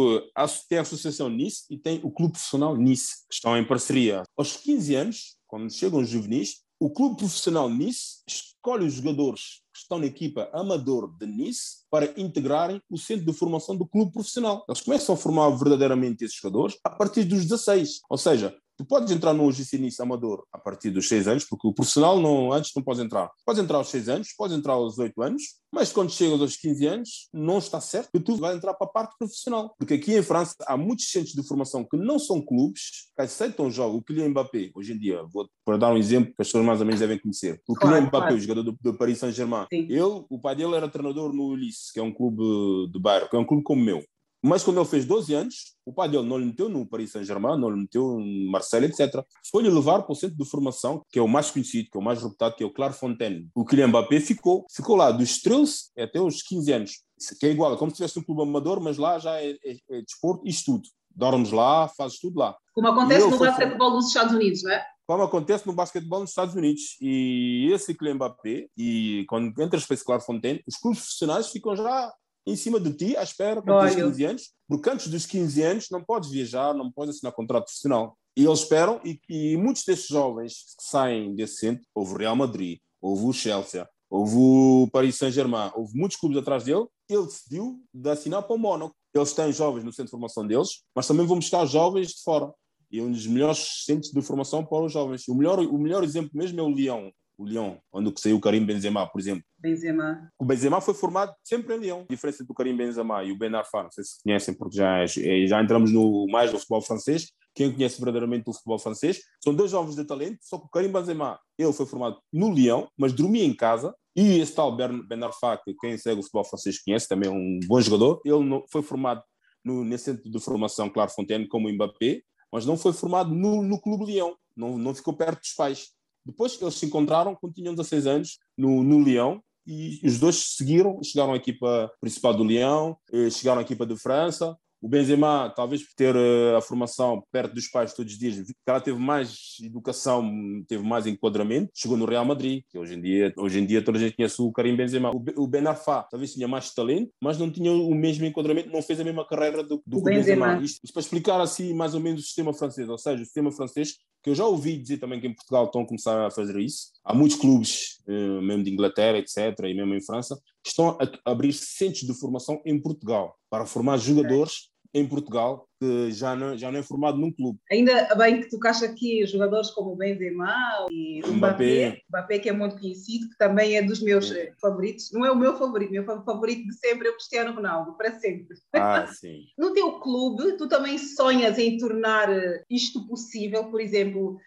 tem 0.69 0.79
a 0.79 0.83
associação 0.83 1.29
Nice 1.29 1.65
e 1.69 1.77
tem 1.77 2.01
o 2.05 2.11
clube 2.11 2.35
profissional 2.35 2.77
Nice, 2.77 3.27
que 3.29 3.35
estão 3.35 3.59
em 3.59 3.67
parceria. 3.67 4.23
Aos 4.37 4.57
15 4.57 4.95
anos, 4.95 5.37
quando 5.49 5.71
chegam 5.73 6.01
os 6.01 6.09
juvenis, 6.09 6.63
o 6.81 6.89
clube 6.89 7.19
profissional 7.19 7.69
Nice 7.69 8.23
escolhe 8.27 8.87
os 8.87 8.95
jogadores 8.95 9.61
que 9.71 9.81
estão 9.81 9.99
na 9.99 10.07
equipa 10.07 10.49
amador 10.51 11.15
de 11.19 11.27
Nice 11.27 11.85
para 11.91 12.19
integrarem 12.19 12.81
o 12.91 12.97
centro 12.97 13.27
de 13.27 13.35
formação 13.35 13.77
do 13.77 13.87
clube 13.87 14.11
profissional. 14.11 14.65
Eles 14.67 14.81
começam 14.81 15.15
a 15.15 15.19
formar 15.19 15.51
verdadeiramente 15.51 16.25
esses 16.25 16.37
jogadores 16.37 16.79
a 16.83 16.89
partir 16.89 17.25
dos 17.25 17.45
16. 17.45 18.01
Ou 18.09 18.17
seja, 18.17 18.57
Tu 18.81 18.87
podes 18.87 19.13
entrar 19.13 19.35
no 19.35 19.47
UGC 19.47 19.77
Nice 19.77 20.01
amador 20.01 20.43
a 20.51 20.59
partir 20.59 20.89
dos 20.89 21.07
6 21.07 21.29
anos, 21.29 21.45
porque 21.45 21.69
o 21.69 21.75
profissional 21.75 22.19
não, 22.19 22.51
antes 22.51 22.73
não 22.75 22.83
podes 22.83 23.03
entrar. 23.03 23.31
Podes 23.45 23.63
entrar 23.63 23.77
aos 23.77 23.89
6 23.89 24.09
anos, 24.09 24.29
podes 24.35 24.57
entrar 24.57 24.73
aos 24.73 24.99
8 24.99 25.21
anos, 25.21 25.43
mas 25.71 25.93
quando 25.93 26.11
chegas 26.11 26.41
aos 26.41 26.57
15 26.57 26.87
anos, 26.87 27.29
não 27.31 27.59
está 27.59 27.79
certo 27.79 28.09
que 28.11 28.19
tu 28.19 28.37
vais 28.37 28.57
entrar 28.57 28.73
para 28.73 28.87
a 28.87 28.91
parte 28.91 29.15
profissional. 29.19 29.75
Porque 29.79 29.93
aqui 29.93 30.15
em 30.15 30.23
França 30.23 30.55
há 30.67 30.79
muitos 30.79 31.11
centros 31.11 31.35
de 31.35 31.47
formação 31.47 31.85
que 31.85 31.95
não 31.99 32.19
são 32.19 32.41
clubes, 32.41 33.11
que 33.15 33.21
aceitam 33.21 33.67
o 33.67 33.71
jogo. 33.71 33.99
O 33.99 34.03
Kylian 34.03 34.31
Mbappé, 34.31 34.71
hoje 34.75 34.95
em 34.95 34.99
dia, 34.99 35.25
vou 35.31 35.47
para 35.63 35.77
dar 35.77 35.93
um 35.93 35.99
exemplo 35.99 36.35
que 36.35 36.41
as 36.41 36.49
pessoas 36.49 36.65
mais 36.65 36.81
ou 36.81 36.87
menos 36.87 37.01
devem 37.01 37.19
conhecer. 37.19 37.61
O 37.69 37.75
Kylian 37.75 38.07
Mbappé, 38.07 38.19
claro. 38.19 38.35
o 38.35 38.41
jogador 38.41 38.63
do, 38.63 38.79
do 38.81 38.95
Paris 38.95 39.19
Saint-Germain, 39.19 39.67
ele, 39.71 40.25
o 40.31 40.41
pai 40.41 40.57
dele 40.57 40.75
era 40.75 40.89
treinador 40.89 41.35
no 41.35 41.49
Ulysse, 41.49 41.93
que 41.93 42.01
é 42.01 42.03
um 42.03 42.15
clube 42.15 42.91
de 42.91 42.99
bairro, 42.99 43.29
que 43.29 43.37
é 43.37 43.39
um 43.39 43.45
clube 43.45 43.63
como 43.63 43.83
o 43.83 43.85
meu. 43.85 44.03
Mas 44.43 44.63
quando 44.63 44.79
ele 44.79 44.89
fez 44.89 45.05
12 45.05 45.35
anos, 45.35 45.77
o 45.85 45.93
pai 45.93 46.09
dele 46.09 46.27
não 46.27 46.39
lhe 46.39 46.47
meteu 46.47 46.69
no 46.69 46.87
Paris 46.87 47.13
Saint-Germain, 47.13 47.59
não 47.59 47.69
lhe 47.69 47.81
meteu 47.81 48.19
no 48.19 48.51
Marseille, 48.51 48.87
etc. 48.87 49.23
Foi-lhe 49.51 49.69
levar 49.69 50.03
para 50.03 50.13
o 50.13 50.17
centro 50.17 50.37
de 50.37 50.49
formação, 50.49 51.03
que 51.11 51.19
é 51.19 51.23
o 51.23 51.29
mais 51.29 51.51
conhecido, 51.51 51.91
que 51.91 51.99
é 51.99 52.01
o 52.01 52.05
mais 52.05 52.23
reputado, 52.23 52.57
que 52.57 52.63
é 52.63 52.67
o 52.67 52.73
Clairefontaine. 52.73 53.49
O 53.55 53.65
Kylian 53.65 53.89
Mbappé 53.89 54.21
ficou, 54.21 54.65
ficou 54.75 54.97
lá 54.97 55.11
dos 55.11 55.41
13 55.41 55.91
até 55.99 56.21
os 56.21 56.43
15 56.43 56.73
anos. 56.73 56.93
Que 57.39 57.47
é 57.47 57.51
igual, 57.51 57.75
é 57.75 57.77
como 57.77 57.91
se 57.91 57.99
tivesse 57.99 58.19
um 58.19 58.23
clube 58.23 58.43
amador, 58.43 58.81
mas 58.81 58.97
lá 58.97 59.19
já 59.19 59.39
é, 59.41 59.51
é, 59.51 59.77
é 59.91 60.03
desporto 60.03 60.47
e 60.47 60.51
estudo. 60.51 60.89
Dormes 61.15 61.51
lá, 61.51 61.89
fazes 61.89 62.19
tudo 62.19 62.39
lá. 62.39 62.57
Como 62.73 62.89
acontece 62.89 63.29
no 63.29 63.39
basquetebol 63.39 63.91
nos 63.91 64.07
Estados 64.07 64.35
Unidos, 64.35 64.63
não 64.63 64.73
é? 64.73 64.85
como 65.11 65.25
acontece 65.25 65.67
no 65.67 65.73
basquetebol 65.73 66.21
nos 66.21 66.31
Estados 66.31 66.55
Unidos. 66.55 66.97
E 67.01 67.69
esse 67.73 67.93
Kylian 67.93 68.15
Mbappé, 68.15 68.69
e 68.77 69.25
quando 69.29 69.61
entras 69.61 69.85
para 69.85 69.95
esse 69.95 70.05
Clairefontaine, 70.05 70.63
os 70.69 70.77
clubes 70.77 71.01
profissionais 71.01 71.49
ficam 71.49 71.75
já 71.75 72.13
em 72.47 72.57
cima 72.57 72.81
de 72.81 72.93
ti, 72.93 73.17
à 73.17 73.23
espera, 73.23 73.63
para 73.63 73.87
os 73.87 73.95
15 73.95 74.25
anos, 74.25 74.51
porque 74.69 74.91
antes 74.91 75.09
dos 75.09 75.27
15 75.27 75.63
anos 75.63 75.87
não 75.91 76.03
podes 76.03 76.31
viajar, 76.31 76.75
não 76.75 76.91
podes 76.91 77.17
assinar 77.17 77.33
contrato 77.33 77.65
profissional. 77.65 78.17
E 78.37 78.45
eles 78.45 78.61
esperam, 78.61 79.01
e, 79.05 79.21
e 79.29 79.57
muitos 79.57 79.85
desses 79.85 80.07
jovens 80.07 80.53
que 80.79 80.85
saem 80.85 81.35
desse 81.35 81.57
centro, 81.57 81.85
houve 81.95 82.15
o 82.15 82.17
Real 82.17 82.37
Madrid, 82.37 82.79
houve 83.01 83.25
o 83.25 83.33
Chelsea, 83.33 83.87
houve 84.09 84.37
o 84.37 84.89
Paris 84.93 85.17
Saint-Germain, 85.17 85.71
houve 85.75 85.97
muitos 85.97 86.17
clubes 86.17 86.39
atrás 86.39 86.65
dele, 86.65 86.87
ele 87.09 87.25
decidiu 87.25 87.83
de 87.93 88.11
assinar 88.11 88.43
para 88.43 88.57
o 88.57 88.59
Mónaco. 88.59 88.95
Eles 89.13 89.33
têm 89.33 89.53
jovens 89.53 89.85
no 89.85 89.93
centro 89.93 90.07
de 90.07 90.11
formação 90.13 90.47
deles, 90.47 90.83
mas 90.95 91.07
também 91.07 91.27
vão 91.27 91.39
buscar 91.39 91.67
jovens 91.67 92.09
de 92.09 92.23
fora. 92.23 92.53
E 92.91 92.99
é 92.99 93.03
um 93.03 93.11
dos 93.11 93.27
melhores 93.27 93.85
centros 93.85 94.13
de 94.13 94.23
formação 94.23 94.65
para 94.65 94.85
os 94.85 94.93
jovens. 94.93 95.27
O 95.29 95.35
melhor, 95.35 95.59
o 95.59 95.79
melhor 95.79 96.03
exemplo 96.03 96.31
mesmo 96.35 96.59
é 96.61 96.63
o 96.63 96.71
Lyon 96.71 97.11
o 97.41 97.47
Lyon, 97.47 97.77
onde 97.91 98.13
saiu 98.21 98.37
o 98.37 98.41
Karim 98.41 98.65
Benzema, 98.67 99.07
por 99.07 99.19
exemplo. 99.19 99.43
Benzema. 99.59 100.31
O 100.39 100.45
Benzema 100.45 100.79
foi 100.81 100.93
formado 100.93 101.35
sempre 101.43 101.75
em 101.75 101.79
Lyon. 101.79 102.03
A 102.03 102.13
diferença 102.13 102.45
do 102.45 102.53
Karim 102.53 102.77
Benzema 102.77 103.25
e 103.25 103.33
o 103.33 103.39
Ben 103.39 103.55
Arfa, 103.55 103.83
não 103.83 103.91
sei 103.91 104.05
se 104.05 104.23
conhecem, 104.23 104.53
porque 104.53 104.77
já, 104.77 105.03
é, 105.03 105.47
já 105.47 105.63
entramos 105.63 105.91
no 105.91 106.27
mais 106.31 106.53
do 106.53 106.59
futebol 106.59 106.83
francês. 106.83 107.33
Quem 107.55 107.73
conhece 107.73 107.97
verdadeiramente 107.97 108.49
o 108.49 108.53
futebol 108.53 108.79
francês 108.79 109.23
são 109.43 109.55
dois 109.55 109.71
jovens 109.71 109.97
de 109.97 110.05
talento, 110.05 110.39
só 110.43 110.59
que 110.59 110.67
o 110.67 110.69
Karim 110.69 110.93
Benzema, 110.93 111.41
ele 111.59 111.73
foi 111.73 111.87
formado 111.87 112.19
no 112.31 112.53
Lyon, 112.53 112.87
mas 112.97 113.13
dormia 113.15 113.45
em 113.45 113.55
casa. 113.55 113.95
E 114.15 114.39
esse 114.39 114.55
tal 114.55 114.77
Ben 114.77 115.25
Arfa, 115.25 115.59
que 115.65 115.75
quem 115.81 115.97
segue 115.97 116.21
o 116.21 116.23
futebol 116.23 116.45
francês 116.45 116.83
conhece, 116.83 117.09
também 117.09 117.31
é 117.31 117.33
um 117.33 117.59
bom 117.67 117.81
jogador, 117.81 118.21
ele 118.23 118.65
foi 118.71 118.83
formado 118.83 119.23
no, 119.65 119.83
nesse 119.83 120.05
centro 120.05 120.31
de 120.31 120.41
formação 120.41 120.91
Claro 120.91 121.11
Fontaine 121.11 121.49
como 121.49 121.69
o 121.69 121.73
Mbappé, 121.73 122.21
mas 122.53 122.67
não 122.67 122.77
foi 122.77 122.93
formado 122.93 123.35
no, 123.35 123.63
no 123.63 123.81
Clube 123.81 124.07
Lyon, 124.07 124.35
não, 124.55 124.77
não 124.77 124.95
ficou 124.95 125.15
perto 125.15 125.41
dos 125.41 125.55
pais. 125.55 125.89
Depois 126.31 126.61
eles 126.61 126.75
se 126.75 126.87
encontraram 126.87 127.35
quando 127.35 127.55
tinham 127.55 127.75
16 127.75 128.07
anos 128.07 128.39
no, 128.57 128.83
no 128.83 128.99
Leão 128.99 129.43
e 129.67 130.01
os 130.05 130.19
dois 130.19 130.37
seguiram, 130.57 131.01
chegaram 131.03 131.33
à 131.33 131.37
equipa 131.37 131.91
principal 132.01 132.35
do 132.35 132.43
Leão, 132.43 132.97
eh, 133.13 133.31
chegaram 133.31 133.61
à 133.61 133.63
equipa 133.63 133.87
de 133.87 133.97
França, 133.97 134.57
o 134.83 134.89
Benzema, 134.89 135.53
talvez 135.55 135.83
por 135.83 135.95
ter 135.95 136.17
uh, 136.17 136.57
a 136.57 136.63
formação 136.63 137.23
perto 137.31 137.55
dos 137.55 137.69
pais 137.69 137.93
todos 137.93 138.13
os 138.15 138.19
dias, 138.19 138.43
ela 138.67 138.81
teve 138.81 138.99
mais 138.99 139.57
educação, 139.63 140.25
teve 140.67 140.83
mais 140.83 141.07
enquadramento, 141.07 141.71
chegou 141.75 141.99
no 141.99 142.07
Real 142.07 142.25
Madrid, 142.25 142.63
que 142.71 142.79
hoje 142.79 142.95
em 142.95 143.01
dia, 143.01 143.33
hoje 143.37 143.61
em 143.61 143.67
dia 143.67 143.85
toda 143.85 143.99
a 143.99 144.01
gente 144.01 144.17
conhece 144.17 144.41
o 144.41 144.51
Karim 144.51 144.75
Benzema. 144.75 145.11
O, 145.11 145.23
o 145.37 145.47
Ben 145.47 145.67
Arfa 145.67 146.07
talvez 146.11 146.33
tinha 146.33 146.49
mais 146.49 146.73
talento, 146.73 147.13
mas 147.23 147.37
não 147.37 147.51
tinha 147.51 147.71
o 147.71 147.95
mesmo 147.95 148.25
enquadramento, 148.25 148.71
não 148.71 148.81
fez 148.81 148.99
a 148.99 149.05
mesma 149.05 149.27
carreira 149.27 149.63
do, 149.63 149.83
do 149.87 150.01
Benzema. 150.03 150.47
Benzema. 150.47 150.65
Isto, 150.65 150.81
isto, 150.83 150.95
para 150.95 151.03
explicar 151.03 151.41
assim 151.43 151.75
mais 151.75 151.95
ou 151.95 152.01
menos 152.01 152.23
o 152.23 152.25
sistema 152.25 152.55
francês, 152.55 152.89
ou 152.89 152.97
seja, 152.97 153.23
o 153.23 153.27
sistema 153.27 153.53
francês, 153.53 153.97
que 154.23 154.31
eu 154.31 154.35
já 154.35 154.45
ouvi 154.45 154.77
dizer 154.77 154.99
também 154.99 155.21
que 155.21 155.27
em 155.27 155.35
Portugal 155.35 155.65
estão 155.65 155.83
a 155.83 155.87
começar 155.87 156.27
a 156.27 156.31
fazer 156.31 156.59
isso. 156.59 156.93
Há 157.05 157.15
muitos 157.15 157.39
clubes, 157.39 157.99
uh, 158.07 158.43
mesmo 158.43 158.65
de 158.65 158.71
Inglaterra, 158.71 159.19
etc., 159.19 159.59
e 159.65 159.75
mesmo 159.75 159.95
em 159.95 160.05
França, 160.05 160.39
estão 160.65 160.99
a 161.01 161.31
abrir 161.31 161.53
centros 161.53 162.03
de 162.03 162.15
formação 162.15 162.61
em 162.65 162.81
Portugal 162.81 163.35
para 163.49 163.67
formar 163.67 163.97
jogadores 163.97 164.71
em 164.93 165.07
Portugal 165.07 165.70
que 165.81 166.13
já 166.13 166.37
não, 166.37 166.57
já 166.59 166.71
não 166.71 166.79
é 166.79 166.83
formado 166.83 167.17
num 167.17 167.33
clube. 167.33 167.59
Ainda 167.73 168.15
bem 168.15 168.43
que 168.43 168.51
tocaste 168.51 168.85
aqui 168.85 169.27
jogadores 169.27 169.71
como 169.71 169.97
Benzema 169.97 170.87
e 170.91 171.23
o 171.25 171.33
Mbappé, 171.33 172.03
Mbappé 172.11 172.39
que 172.39 172.51
é 172.51 172.53
muito 172.53 172.79
conhecido, 172.79 173.31
que 173.31 173.39
também 173.39 173.77
é 173.77 173.83
dos 173.83 174.03
meus 174.03 174.29
sim. 174.29 174.49
favoritos. 174.61 175.11
Não 175.11 175.25
é 175.25 175.31
o 175.31 175.37
meu 175.37 175.57
favorito, 175.57 175.91
meu 175.91 176.05
favorito 176.05 176.67
de 176.67 176.75
sempre 176.75 177.09
é 177.09 177.11
o 177.11 177.15
Cristiano 177.15 177.55
Ronaldo, 177.55 177.95
para 177.95 178.13
sempre. 178.13 178.59
Ah, 178.75 179.07
sim. 179.09 179.47
no 179.57 179.73
teu 179.73 179.93
clube, 180.01 180.59
tu 180.59 180.69
também 180.69 180.99
sonhas 180.99 181.59
em 181.59 181.79
tornar 181.79 182.29
isto 182.69 183.07
possível, 183.07 183.65
por 183.71 183.81
exemplo, 183.81 184.39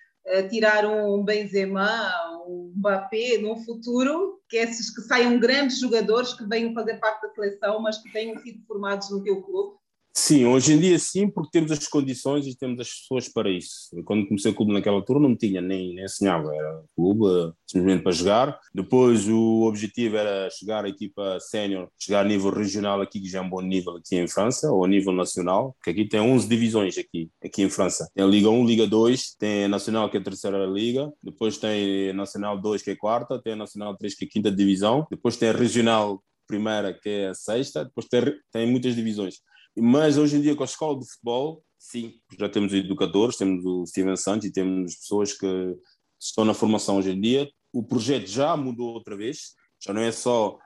tirar 0.51 0.85
um 0.85 1.23
Benzema, 1.23 2.11
um 2.47 2.71
Mbappé 2.77 3.39
no 3.39 3.57
futuro, 3.57 4.39
que 4.47 4.57
esses 4.57 4.93
que 4.93 5.01
saiam 5.01 5.39
grandes 5.39 5.79
jogadores 5.79 6.33
que 6.33 6.45
venham 6.45 6.75
fazer 6.75 6.99
parte 6.99 7.23
da 7.23 7.33
seleção, 7.33 7.81
mas 7.81 7.97
que 7.97 8.11
tenham 8.11 8.37
sido 8.37 8.63
formados 8.67 9.09
no 9.09 9.23
teu 9.23 9.41
clube? 9.41 9.81
Sim, 10.15 10.45
hoje 10.45 10.73
em 10.73 10.79
dia 10.79 10.99
sim, 10.99 11.27
porque 11.27 11.49
temos 11.51 11.71
as 11.71 11.87
condições 11.87 12.45
e 12.45 12.55
temos 12.55 12.79
as 12.79 12.87
pessoas 12.87 13.27
para 13.27 13.49
isso. 13.49 13.89
Quando 14.05 14.27
comecei 14.27 14.51
o 14.51 14.53
clube 14.53 14.71
naquela 14.71 14.97
altura 14.97 15.19
não 15.19 15.35
tinha, 15.35 15.59
nem, 15.59 15.95
nem 15.95 16.07
sonhava, 16.07 16.53
era 16.53 16.83
clube 16.95 17.51
simplesmente 17.65 18.03
para 18.03 18.11
jogar. 18.11 18.59
Depois 18.75 19.27
o 19.27 19.63
objetivo 19.63 20.15
era 20.15 20.51
chegar 20.51 20.85
à 20.85 20.87
equipa 20.87 21.39
sénior, 21.39 21.89
chegar 21.97 22.21
a 22.21 22.27
nível 22.27 22.51
regional 22.51 23.01
aqui, 23.01 23.19
que 23.19 23.27
já 23.27 23.39
é 23.39 23.41
um 23.41 23.49
bom 23.49 23.61
nível 23.61 23.97
aqui 23.97 24.15
em 24.15 24.27
França, 24.27 24.71
ou 24.71 24.85
a 24.85 24.87
nível 24.87 25.11
nacional, 25.11 25.73
porque 25.79 25.89
aqui 25.89 26.07
tem 26.07 26.19
11 26.19 26.47
divisões 26.47 26.95
aqui, 26.99 27.31
aqui 27.43 27.63
em 27.63 27.69
França. 27.69 28.07
Tem 28.13 28.23
a 28.23 28.27
Liga 28.27 28.51
1, 28.51 28.67
Liga 28.67 28.85
2, 28.85 29.35
tem 29.39 29.65
a 29.65 29.67
Nacional 29.67 30.11
que 30.11 30.17
é 30.17 30.19
a 30.19 30.23
terceira 30.23 30.63
liga, 30.67 31.11
depois 31.23 31.57
tem 31.57 32.11
a 32.11 32.13
Nacional 32.13 32.61
2 32.61 32.83
que 32.83 32.91
é 32.91 32.93
a 32.93 32.97
quarta, 32.97 33.41
tem 33.41 33.53
a 33.53 33.55
Nacional 33.55 33.97
3 33.97 34.13
que 34.13 34.25
é 34.25 34.27
a 34.27 34.31
quinta 34.31 34.51
divisão, 34.51 35.07
depois 35.09 35.37
tem 35.37 35.49
a 35.49 35.53
Regional 35.53 36.23
primeira 36.45 36.93
que 36.93 37.09
é 37.09 37.27
a 37.29 37.33
sexta, 37.33 37.85
depois 37.85 38.07
tem, 38.07 38.21
tem 38.51 38.69
muitas 38.69 38.95
divisões. 38.95 39.35
Mas 39.75 40.17
hoje 40.17 40.37
em 40.37 40.41
dia, 40.41 40.55
com 40.55 40.63
a 40.63 40.65
escola 40.65 40.99
de 40.99 41.09
futebol, 41.09 41.63
sim, 41.79 42.13
já 42.39 42.47
temos 42.47 42.73
educadores, 42.73 43.37
temos 43.37 43.65
o 43.65 43.85
Steven 43.85 44.15
Santos 44.15 44.47
e 44.47 44.51
temos 44.51 44.95
pessoas 44.95 45.33
que 45.33 45.75
estão 46.19 46.45
na 46.45 46.53
formação 46.53 46.97
hoje 46.97 47.11
em 47.11 47.19
dia. 47.19 47.49
O 47.71 47.83
projeto 47.83 48.27
já 48.27 48.55
mudou 48.55 48.93
outra 48.93 49.17
vez, 49.17 49.53
já 49.83 49.91
não 49.93 50.01
é 50.01 50.11
só 50.11 50.57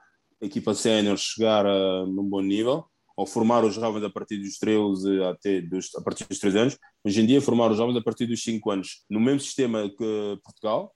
a 0.42 0.46
equipa 0.46 0.74
sénior 0.74 1.16
chegar 1.16 1.66
a, 1.66 2.06
num 2.06 2.28
bom 2.28 2.42
nível, 2.42 2.84
ou 3.16 3.26
formar 3.26 3.64
os 3.64 3.74
jovens 3.74 4.04
a 4.04 4.10
partir 4.10 4.36
dos 4.38 4.58
13 4.58 5.22
até 5.24 5.60
dos, 5.60 5.92
a 5.96 6.02
partir 6.02 6.24
dos 6.28 6.38
3 6.38 6.54
anos. 6.54 6.78
Hoje 7.02 7.20
em 7.20 7.26
dia, 7.26 7.40
formar 7.40 7.70
os 7.70 7.76
jovens 7.76 7.96
a 7.96 8.02
partir 8.02 8.26
dos 8.26 8.42
5 8.42 8.70
anos. 8.70 9.04
No 9.10 9.18
mesmo 9.18 9.40
sistema 9.40 9.88
que 9.88 10.38
Portugal, 10.44 10.94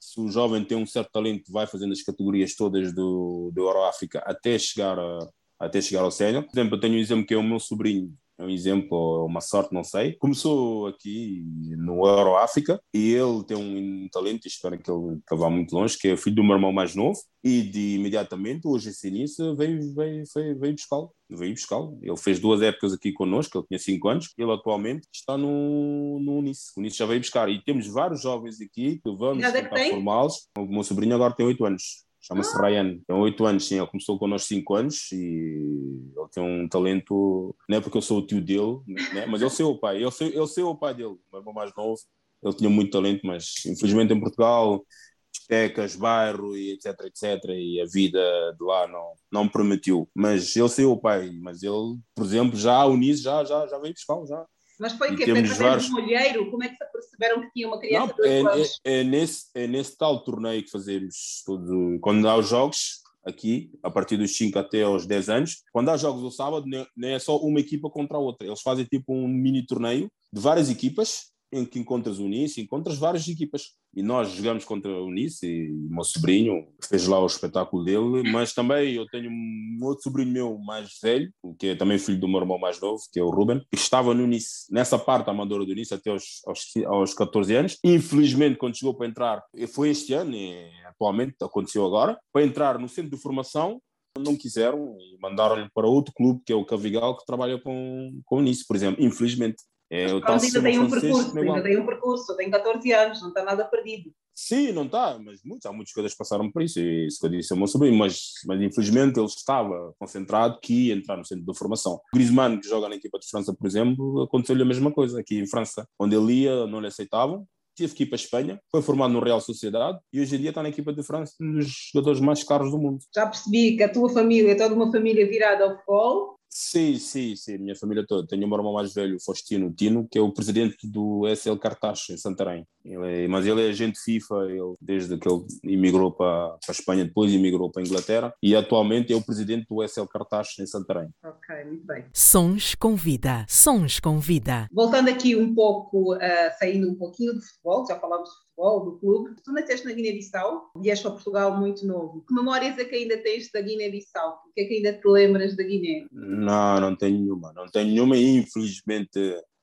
se 0.00 0.18
o 0.20 0.30
jovem 0.30 0.64
tem 0.64 0.78
um 0.78 0.86
certo 0.86 1.10
talento, 1.10 1.52
vai 1.52 1.66
fazendo 1.66 1.92
as 1.92 2.02
categorias 2.02 2.54
todas 2.54 2.94
do, 2.94 3.50
do 3.52 3.60
Euroáfrica 3.60 4.20
até 4.20 4.58
chegar 4.58 4.98
a, 4.98 5.28
até 5.58 5.80
chegar 5.80 6.02
ao 6.02 6.10
sénior. 6.10 6.44
Por 6.44 6.58
exemplo, 6.58 6.76
eu 6.76 6.80
tenho 6.80 6.94
um 6.94 6.98
exemplo 6.98 7.26
que 7.26 7.34
é 7.34 7.36
o 7.36 7.42
meu 7.42 7.58
sobrinho, 7.58 8.14
é 8.38 8.44
um 8.44 8.50
exemplo, 8.50 8.96
ou 8.96 9.26
uma 9.26 9.40
sorte, 9.40 9.74
não 9.74 9.82
sei. 9.82 10.12
Começou 10.14 10.86
aqui 10.86 11.44
no 11.76 12.06
Euroáfrica 12.06 12.80
e 12.94 13.12
ele 13.12 13.44
tem 13.44 13.56
um 13.56 14.08
talento, 14.12 14.46
espero 14.46 14.78
que 14.78 14.90
ele, 14.90 15.18
que 15.28 15.34
vá 15.34 15.50
muito 15.50 15.74
longe, 15.74 15.98
que 15.98 16.08
é 16.08 16.16
filho 16.16 16.36
do 16.36 16.44
meu 16.44 16.54
irmão 16.54 16.72
mais 16.72 16.94
novo 16.94 17.18
e 17.42 17.62
de 17.62 17.96
imediatamente, 17.96 18.66
hoje 18.66 18.90
início, 19.04 19.56
veio, 19.56 19.92
veio, 19.94 20.22
veio, 20.34 20.58
veio 20.58 20.74
buscá-lo. 20.74 21.10
Veio 21.30 21.52
buscá-lo. 21.52 21.98
Ele 22.00 22.16
fez 22.16 22.38
duas 22.38 22.62
épocas 22.62 22.92
aqui 22.92 23.12
connosco, 23.12 23.58
ele 23.58 23.66
tinha 23.66 23.78
cinco 23.78 24.08
anos, 24.08 24.32
ele 24.38 24.52
atualmente 24.52 25.08
está 25.12 25.36
no, 25.36 26.20
no 26.20 26.38
Unice. 26.38 26.72
O 26.76 26.80
Unice 26.80 26.96
já 26.96 27.06
veio 27.06 27.20
buscar. 27.20 27.48
E 27.48 27.62
temos 27.64 27.88
vários 27.88 28.22
jovens 28.22 28.60
aqui 28.60 29.00
que 29.02 29.16
vamos 29.16 29.42
é 29.42 29.50
tentar 29.50 29.90
formá-los. 29.90 30.48
O 30.56 30.66
meu 30.66 30.84
sobrinho 30.84 31.14
agora 31.14 31.34
tem 31.34 31.46
oito 31.46 31.64
anos. 31.64 32.07
Chama-se 32.28 32.54
ah. 32.58 32.60
Ryan, 32.60 32.98
tem 33.06 33.16
oito 33.16 33.46
anos, 33.46 33.66
sim, 33.66 33.78
ele 33.78 33.86
começou 33.86 34.18
connosco 34.18 34.48
cinco 34.48 34.74
anos 34.74 35.10
e 35.12 35.16
ele 35.16 36.28
tem 36.30 36.44
um 36.44 36.68
talento, 36.68 37.56
não 37.66 37.78
é 37.78 37.80
porque 37.80 37.96
eu 37.96 38.02
sou 38.02 38.18
o 38.18 38.26
tio 38.26 38.42
dele, 38.42 38.82
né? 39.14 39.24
mas 39.24 39.40
ele 39.40 39.50
sei 39.50 39.64
o 39.64 39.78
pai, 39.78 39.96
ele 39.96 40.10
sei, 40.10 40.28
ele 40.28 40.46
sei 40.46 40.62
o 40.62 40.76
pai 40.76 40.92
dele, 40.92 41.16
meu 41.32 41.40
irmão 41.40 41.54
mais 41.54 41.74
novo, 41.74 41.98
ele 42.42 42.54
tinha 42.54 42.68
muito 42.68 42.92
talento, 42.92 43.26
mas 43.26 43.64
infelizmente 43.64 44.12
em 44.12 44.20
Portugal, 44.20 44.84
discotecas, 45.32 45.96
bairro 45.96 46.54
e 46.54 46.72
etc, 46.72 47.00
etc, 47.06 47.44
e 47.48 47.80
a 47.80 47.86
vida 47.86 48.20
de 48.58 48.62
lá 48.64 48.86
não, 48.86 49.14
não 49.32 49.48
permitiu, 49.48 50.06
mas 50.14 50.54
ele 50.54 50.68
sei 50.68 50.84
o 50.84 50.98
pai, 50.98 51.30
mas 51.40 51.62
ele, 51.62 51.98
por 52.14 52.26
exemplo, 52.26 52.58
já 52.58 52.84
o 52.84 52.94
Nice 52.94 53.22
já, 53.22 53.42
já, 53.42 53.66
já 53.66 53.78
veio 53.78 53.94
buscar, 53.94 54.22
já, 54.26 54.46
mas 54.78 54.92
foi 54.92 55.12
o 55.12 55.16
quê? 55.16 55.24
Foi 55.26 55.42
vários... 55.42 55.90
um 55.90 55.96
olheiro? 55.96 56.50
Como 56.50 56.62
é 56.62 56.68
que 56.68 56.76
se 56.76 56.92
perceberam 56.92 57.40
que 57.42 57.50
tinha 57.52 57.68
uma 57.68 57.80
criança 57.80 58.14
Não, 58.18 58.50
é, 58.50 58.62
é, 58.62 59.00
é, 59.00 59.04
nesse, 59.04 59.46
é 59.54 59.66
nesse 59.66 59.96
tal 59.96 60.22
torneio 60.22 60.62
que 60.62 60.70
fazemos 60.70 61.42
todo, 61.44 61.98
quando 62.00 62.28
há 62.28 62.36
os 62.36 62.48
jogos 62.48 63.02
aqui, 63.24 63.70
a 63.82 63.90
partir 63.90 64.16
dos 64.16 64.36
5 64.36 64.58
até 64.58 64.82
aos 64.82 65.06
10 65.06 65.28
anos. 65.28 65.62
Quando 65.72 65.90
há 65.90 65.96
jogos 65.96 66.22
no 66.22 66.30
sábado, 66.30 66.66
não 66.96 67.08
é 67.08 67.18
só 67.18 67.36
uma 67.38 67.60
equipa 67.60 67.90
contra 67.90 68.16
a 68.16 68.20
outra. 68.20 68.46
Eles 68.46 68.62
fazem 68.62 68.84
tipo 68.84 69.12
um 69.12 69.28
mini 69.28 69.66
torneio 69.66 70.08
de 70.32 70.40
várias 70.40 70.70
equipas 70.70 71.30
em 71.52 71.64
que 71.64 71.78
encontras 71.78 72.18
o 72.18 72.24
Unice, 72.24 72.60
encontras 72.60 72.98
várias 72.98 73.26
equipas. 73.26 73.74
E 73.94 74.02
nós 74.02 74.30
jogamos 74.32 74.64
contra 74.64 74.90
o 74.90 75.06
Unice 75.06 75.46
e 75.46 75.70
o 75.70 75.90
meu 75.90 76.04
sobrinho 76.04 76.68
fez 76.88 77.06
lá 77.06 77.18
o 77.20 77.26
espetáculo 77.26 77.84
dele, 77.84 78.30
mas 78.30 78.52
também 78.52 78.94
eu 78.94 79.06
tenho 79.06 79.30
um 79.30 79.78
outro 79.82 80.04
sobrinho 80.04 80.30
meu 80.30 80.58
mais 80.58 80.98
velho, 81.02 81.32
que 81.58 81.68
é 81.68 81.74
também 81.74 81.98
filho 81.98 82.20
do 82.20 82.28
meu 82.28 82.40
irmão 82.40 82.58
mais 82.58 82.80
novo, 82.80 83.02
que 83.12 83.18
é 83.18 83.22
o 83.22 83.30
Ruben, 83.30 83.60
que 83.70 83.76
estava 83.76 84.12
no 84.12 84.24
Unice, 84.24 84.66
nessa 84.70 84.98
parte 84.98 85.30
amadora 85.30 85.64
do 85.64 85.72
Unice 85.72 85.94
até 85.94 86.10
aos, 86.10 86.42
aos, 86.46 86.76
aos 86.86 87.14
14 87.14 87.54
anos. 87.54 87.78
Infelizmente, 87.82 88.58
quando 88.58 88.76
chegou 88.76 88.94
para 88.94 89.06
entrar, 89.06 89.42
foi 89.72 89.90
este 89.90 90.12
ano, 90.12 90.34
e 90.34 90.70
atualmente 90.86 91.36
aconteceu 91.42 91.84
agora, 91.84 92.18
para 92.32 92.44
entrar 92.44 92.78
no 92.78 92.88
centro 92.88 93.10
de 93.10 93.22
formação, 93.22 93.80
não 94.18 94.36
quiseram 94.36 94.96
e 94.98 95.18
mandaram-lhe 95.20 95.68
para 95.72 95.86
outro 95.86 96.12
clube, 96.14 96.42
que 96.44 96.52
é 96.52 96.56
o 96.56 96.64
Cavigal, 96.64 97.16
que 97.16 97.26
trabalha 97.26 97.58
com, 97.60 98.20
com 98.24 98.36
o 98.36 98.38
Unice, 98.38 98.66
por 98.66 98.76
exemplo. 98.76 99.02
Infelizmente, 99.04 99.62
é, 99.90 100.10
eu 100.10 100.20
mas 100.20 100.44
ainda 100.44 100.62
tem 100.62 100.78
um 100.78 100.90
percurso, 100.90 101.38
ainda 101.38 101.62
tem 101.62 101.78
um 101.78 101.86
percurso, 101.86 102.36
tem 102.36 102.50
14 102.50 102.92
anos, 102.92 103.22
não 103.22 103.28
está 103.28 103.44
nada 103.44 103.64
perdido. 103.64 104.12
Sim, 104.34 104.70
não 104.70 104.84
está, 104.84 105.18
mas 105.18 105.40
muitos, 105.44 105.66
há 105.66 105.72
muitas 105.72 105.92
coisas 105.92 106.12
que 106.12 106.18
passaram 106.18 106.48
por 106.50 106.62
isso, 106.62 106.78
e 106.78 107.06
isso 107.06 107.18
que 107.18 107.26
eu 107.26 107.30
disse 107.30 107.52
ao 107.52 107.58
meu 107.58 107.66
sobrinho, 107.66 107.98
mas, 107.98 108.34
mas 108.46 108.62
infelizmente 108.62 109.18
ele 109.18 109.26
estava 109.26 109.92
concentrado 109.98 110.60
que 110.62 110.88
ia 110.88 110.94
entrar 110.94 111.16
no 111.16 111.24
centro 111.24 111.44
de 111.44 111.58
formação. 111.58 111.94
O 111.94 112.16
Griezmann, 112.16 112.60
que 112.60 112.68
joga 112.68 112.88
na 112.88 112.94
equipa 112.94 113.18
de 113.18 113.28
França, 113.28 113.52
por 113.52 113.66
exemplo, 113.66 114.22
aconteceu-lhe 114.22 114.62
a 114.62 114.66
mesma 114.66 114.92
coisa 114.92 115.18
aqui 115.18 115.40
em 115.40 115.48
França, 115.48 115.84
onde 115.98 116.14
ele 116.14 116.42
ia, 116.42 116.68
não 116.68 116.80
lhe 116.80 116.86
aceitavam, 116.86 117.46
teve 117.78 117.94
que 117.94 118.02
ir 118.02 118.06
para 118.06 118.16
a 118.16 118.22
Espanha, 118.22 118.60
foi 118.70 118.82
formado 118.82 119.12
no 119.12 119.20
Real 119.20 119.40
Sociedade 119.40 119.98
e 120.12 120.20
hoje 120.20 120.36
em 120.36 120.40
dia 120.40 120.50
está 120.50 120.62
na 120.62 120.68
equipa 120.68 120.92
de 120.92 121.02
França, 121.02 121.34
um 121.40 121.54
dos 121.54 121.90
jogadores 121.92 122.20
mais 122.20 122.42
caros 122.42 122.70
do 122.70 122.78
mundo. 122.78 122.98
Já 123.14 123.26
percebi 123.26 123.76
que 123.76 123.82
a 123.82 123.92
tua 123.92 124.08
família 124.08 124.52
é 124.52 124.56
toda 124.56 124.74
uma 124.74 124.90
família 124.90 125.26
virada 125.28 125.64
ao 125.64 125.70
futebol, 125.74 126.37
Sim, 126.50 126.98
sim, 126.98 127.36
sim, 127.36 127.58
minha 127.58 127.76
família 127.76 128.04
toda. 128.06 128.26
Tenho 128.26 128.44
o 128.44 128.48
meu 128.48 128.58
irmão 128.58 128.72
mais 128.72 128.92
velho, 128.94 129.18
Faustino 129.24 129.72
Tino, 129.72 130.08
que 130.10 130.18
é 130.18 130.20
o 130.20 130.32
presidente 130.32 130.88
do 130.88 131.26
SL 131.28 131.56
Cartaz, 131.56 132.06
em 132.10 132.16
Santarém. 132.16 132.66
Ele 132.84 133.24
é, 133.24 133.28
mas 133.28 133.46
ele 133.46 133.66
é 133.66 133.68
agente 133.68 133.98
FIFA 134.00 134.46
ele, 134.46 134.74
desde 134.80 135.18
que 135.18 135.28
ele 135.28 135.44
imigrou 135.64 136.10
para, 136.10 136.48
para 136.48 136.58
a 136.68 136.72
Espanha, 136.72 137.04
depois 137.04 137.32
imigrou 137.32 137.70
para 137.70 137.82
a 137.82 137.86
Inglaterra 137.86 138.34
e 138.42 138.56
atualmente 138.56 139.12
é 139.12 139.16
o 139.16 139.24
presidente 139.24 139.66
do 139.68 139.86
SL 139.86 140.06
Cartaz, 140.06 140.48
em 140.58 140.66
Santarém. 140.66 141.08
Ok, 141.22 141.64
muito 141.66 141.86
bem. 141.86 142.06
Sons 142.14 142.74
com 142.74 142.96
vida, 142.96 143.44
sons 143.48 144.00
com 144.00 144.18
vida. 144.18 144.66
Voltando 144.72 145.10
aqui 145.10 145.36
um 145.36 145.54
pouco, 145.54 146.14
uh, 146.14 146.18
saindo 146.58 146.90
um 146.90 146.94
pouquinho 146.94 147.34
do 147.34 147.42
futebol, 147.42 147.86
já 147.86 147.98
falámos 147.98 148.28
de 148.28 148.34
futebol, 148.36 148.84
do 148.84 148.98
clube. 148.98 149.36
Tu 149.44 149.52
nasceste 149.52 149.86
na 149.86 149.92
Guiné-Bissau, 149.92 150.70
vieste 150.76 151.02
para 151.02 151.12
Portugal 151.12 151.58
muito 151.58 151.86
novo. 151.86 152.24
Que 152.26 152.34
memórias 152.34 152.78
é 152.78 152.84
que 152.84 152.94
ainda 152.94 153.18
tens 153.18 153.50
da 153.52 153.60
Guiné-Bissau? 153.60 154.38
O 154.48 154.52
que 154.54 154.62
é 154.62 154.64
que 154.64 154.74
ainda 154.74 154.92
te 154.94 155.08
lembras 155.08 155.56
da 155.56 155.62
Guiné? 155.62 156.06
Não, 156.38 156.80
não 156.80 156.96
tenho 156.96 157.18
nenhuma. 157.18 157.52
Não 157.52 157.68
tenho 157.68 157.88
nenhuma 157.88 158.16
infelizmente 158.16 159.18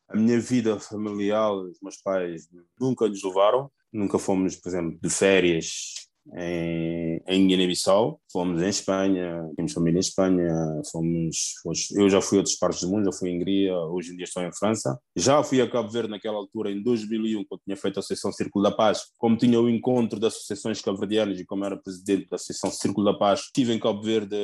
a 0.07 0.15
minha 0.15 0.39
vida 0.39 0.79
familiar, 0.79 1.51
os 1.51 1.79
meus 1.81 1.97
pais 1.97 2.47
nunca 2.79 3.07
nos 3.07 3.23
levaram. 3.23 3.71
Nunca 3.91 4.19
fomos, 4.19 4.55
por 4.55 4.69
exemplo, 4.69 4.99
de 5.01 5.09
férias 5.09 6.05
em, 6.33 7.21
em 7.27 7.47
Guiné-Bissau, 7.47 8.19
fomos 8.31 8.61
em 8.61 8.69
Espanha, 8.69 9.49
temos 9.55 9.73
família 9.73 9.97
em 9.97 9.99
Espanha, 9.99 10.81
fomos, 10.91 11.53
eu 11.95 12.09
já 12.09 12.21
fui 12.21 12.37
a 12.37 12.39
outras 12.39 12.57
partes 12.57 12.81
do 12.81 12.89
mundo, 12.89 13.05
já 13.05 13.11
fui 13.11 13.29
em 13.29 13.37
Hungria, 13.37 13.77
hoje 13.77 14.11
em 14.11 14.15
dia 14.15 14.25
estou 14.25 14.43
em 14.43 14.53
França. 14.53 14.99
Já 15.15 15.41
fui 15.43 15.61
a 15.61 15.69
Cabo 15.69 15.89
Verde 15.89 16.09
naquela 16.09 16.37
altura, 16.37 16.71
em 16.71 16.81
2001, 16.81 17.43
quando 17.45 17.61
tinha 17.61 17.77
feito 17.77 17.97
a 17.97 17.99
Associação 17.99 18.31
Círculo 18.31 18.63
da 18.63 18.71
Paz, 18.71 19.03
como 19.17 19.37
tinha 19.37 19.59
o 19.59 19.69
encontro 19.69 20.19
das 20.19 20.33
associações 20.33 20.81
cabo-verdianas 20.81 21.39
e 21.39 21.45
como 21.45 21.63
era 21.63 21.77
presidente 21.77 22.27
da 22.29 22.35
Associação 22.35 22.71
Círculo 22.71 23.05
da 23.05 23.17
Paz, 23.17 23.41
estive 23.41 23.73
em 23.73 23.79
Cabo 23.79 24.01
Verde 24.01 24.35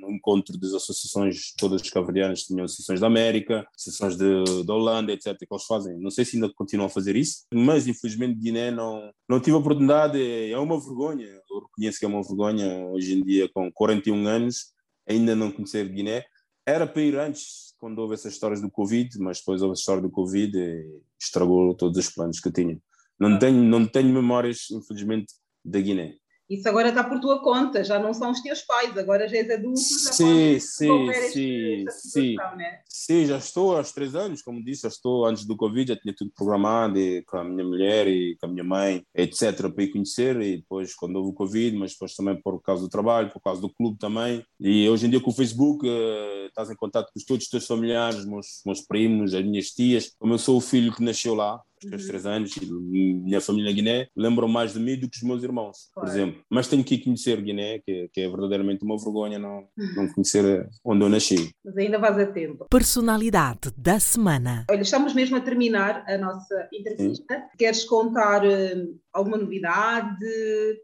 no 0.00 0.10
encontro 0.10 0.58
das 0.58 0.74
associações 0.74 1.54
todas 1.56 1.88
cabo-verdianas, 1.88 2.42
tinham 2.42 2.64
associações 2.64 3.00
da 3.00 3.06
América, 3.06 3.66
associações 3.74 4.16
de, 4.16 4.64
da 4.64 4.74
Holanda, 4.74 5.12
etc, 5.12 5.36
que 5.36 5.46
eles 5.50 5.64
fazem. 5.64 5.98
Não 5.98 6.10
sei 6.10 6.24
se 6.24 6.36
ainda 6.36 6.52
continuam 6.52 6.86
a 6.86 6.90
fazer 6.90 7.16
isso, 7.16 7.44
mas 7.52 7.86
infelizmente 7.86 8.38
Guiné 8.38 8.70
não, 8.70 9.10
não 9.28 9.40
tive 9.40 9.56
a 9.56 9.60
oportunidade, 9.60 10.20
é 10.20 10.58
uma 10.58 10.78
vergonha 10.78 11.29
eu 11.30 11.60
reconheço 11.60 11.98
que 11.98 12.04
é 12.04 12.08
uma 12.08 12.22
vergonha 12.22 12.86
hoje 12.86 13.18
em 13.18 13.22
dia, 13.22 13.48
com 13.52 13.70
41 13.72 14.26
anos, 14.26 14.72
ainda 15.08 15.34
não 15.34 15.50
conhecer 15.50 15.88
Guiné. 15.88 16.24
Era 16.66 16.86
para 16.86 17.02
ir 17.02 17.16
antes, 17.16 17.74
quando 17.78 17.98
houve 17.98 18.14
essas 18.14 18.32
histórias 18.32 18.60
do 18.60 18.70
Covid, 18.70 19.18
mas 19.18 19.38
depois 19.38 19.62
houve 19.62 19.72
a 19.72 19.78
história 19.78 20.02
do 20.02 20.10
Covid 20.10 20.56
e 20.56 21.00
estragou 21.20 21.74
todos 21.74 21.98
os 21.98 22.10
planos 22.10 22.40
que 22.40 22.48
eu 22.48 22.52
tinha. 22.52 22.78
Não 23.18 23.38
tenho, 23.38 23.62
não 23.62 23.86
tenho 23.86 24.12
memórias, 24.12 24.70
infelizmente, 24.70 25.32
da 25.64 25.80
Guiné. 25.80 26.14
Isso 26.50 26.68
agora 26.68 26.88
está 26.88 27.04
por 27.04 27.20
tua 27.20 27.40
conta, 27.40 27.84
já 27.84 27.96
não 27.96 28.12
são 28.12 28.32
os 28.32 28.40
teus 28.40 28.60
pais, 28.62 28.98
agora 28.98 29.28
já 29.28 29.36
és 29.36 29.48
adulto, 29.48 29.78
já 29.78 30.12
sim, 30.12 30.58
sim, 30.58 31.12
sim, 31.30 31.84
sim. 31.88 32.36
Né? 32.56 32.80
Sim, 32.88 33.24
já 33.24 33.38
estou 33.38 33.78
há 33.78 33.84
três 33.84 34.16
anos, 34.16 34.42
como 34.42 34.64
disse, 34.64 34.82
já 34.82 34.88
estou 34.88 35.24
antes 35.26 35.46
do 35.46 35.56
Covid, 35.56 35.92
já 35.92 35.96
tinha 35.96 36.12
tudo 36.12 36.32
programado 36.34 36.98
e, 36.98 37.22
com 37.22 37.36
a 37.36 37.44
minha 37.44 37.64
mulher 37.64 38.08
e 38.08 38.36
com 38.40 38.46
a 38.46 38.48
minha 38.48 38.64
mãe, 38.64 39.04
etc., 39.14 39.70
para 39.72 39.84
ir 39.84 39.92
conhecer. 39.92 40.40
E 40.40 40.56
depois, 40.56 40.92
quando 40.92 41.16
houve 41.16 41.30
o 41.30 41.34
Covid, 41.34 41.76
mas 41.76 41.92
depois 41.92 42.16
também 42.16 42.40
por 42.42 42.60
causa 42.60 42.82
do 42.82 42.88
trabalho, 42.88 43.30
por 43.30 43.40
causa 43.40 43.60
do 43.60 43.72
clube 43.72 43.96
também. 43.96 44.44
E 44.58 44.88
hoje 44.88 45.06
em 45.06 45.10
dia 45.10 45.20
com 45.20 45.30
o 45.30 45.34
Facebook, 45.34 45.86
uh, 45.86 46.46
estás 46.46 46.68
em 46.68 46.74
contato 46.74 47.12
com 47.14 47.20
todos 47.26 47.44
os 47.44 47.50
teus 47.50 47.66
familiares, 47.66 48.24
meus, 48.24 48.60
meus 48.66 48.80
primos, 48.80 49.34
as 49.34 49.44
minhas 49.44 49.68
tias. 49.68 50.12
Como 50.18 50.34
eu 50.34 50.38
sou 50.38 50.56
o 50.56 50.60
filho 50.60 50.92
que 50.92 51.02
nasceu 51.02 51.34
lá, 51.34 51.60
os 51.86 52.02
uhum. 52.02 52.08
três 52.08 52.26
anos, 52.26 52.56
e 52.56 53.14
minha 53.14 53.40
família 53.40 53.72
Guiné 53.72 54.08
lembram 54.16 54.48
mais 54.48 54.72
de 54.72 54.80
mim 54.80 54.98
do 54.98 55.08
que 55.08 55.16
os 55.16 55.22
meus 55.22 55.42
irmãos, 55.42 55.90
claro. 55.92 56.08
por 56.08 56.14
exemplo. 56.14 56.42
Mas 56.50 56.68
tenho 56.68 56.84
que 56.84 56.98
conhecer 56.98 57.40
Guiné, 57.40 57.78
que, 57.80 58.08
que 58.12 58.20
é 58.20 58.28
verdadeiramente 58.28 58.84
uma 58.84 58.98
vergonha 58.98 59.38
não, 59.38 59.64
não 59.96 60.08
conhecer 60.12 60.68
onde 60.84 61.04
eu 61.04 61.08
nasci. 61.08 61.50
Mas 61.64 61.76
ainda 61.76 61.98
vais 61.98 62.18
a 62.18 62.26
tempo. 62.26 62.66
Personalidade 62.70 63.70
da 63.76 63.98
semana. 63.98 64.66
Olha, 64.70 64.82
estamos 64.82 65.14
mesmo 65.14 65.36
a 65.36 65.40
terminar 65.40 66.04
a 66.06 66.18
nossa 66.18 66.68
entrevista. 66.72 67.34
Sim. 67.34 67.42
Queres 67.58 67.84
contar 67.84 68.44
uh, 68.44 69.00
alguma 69.12 69.36
novidade, 69.36 70.24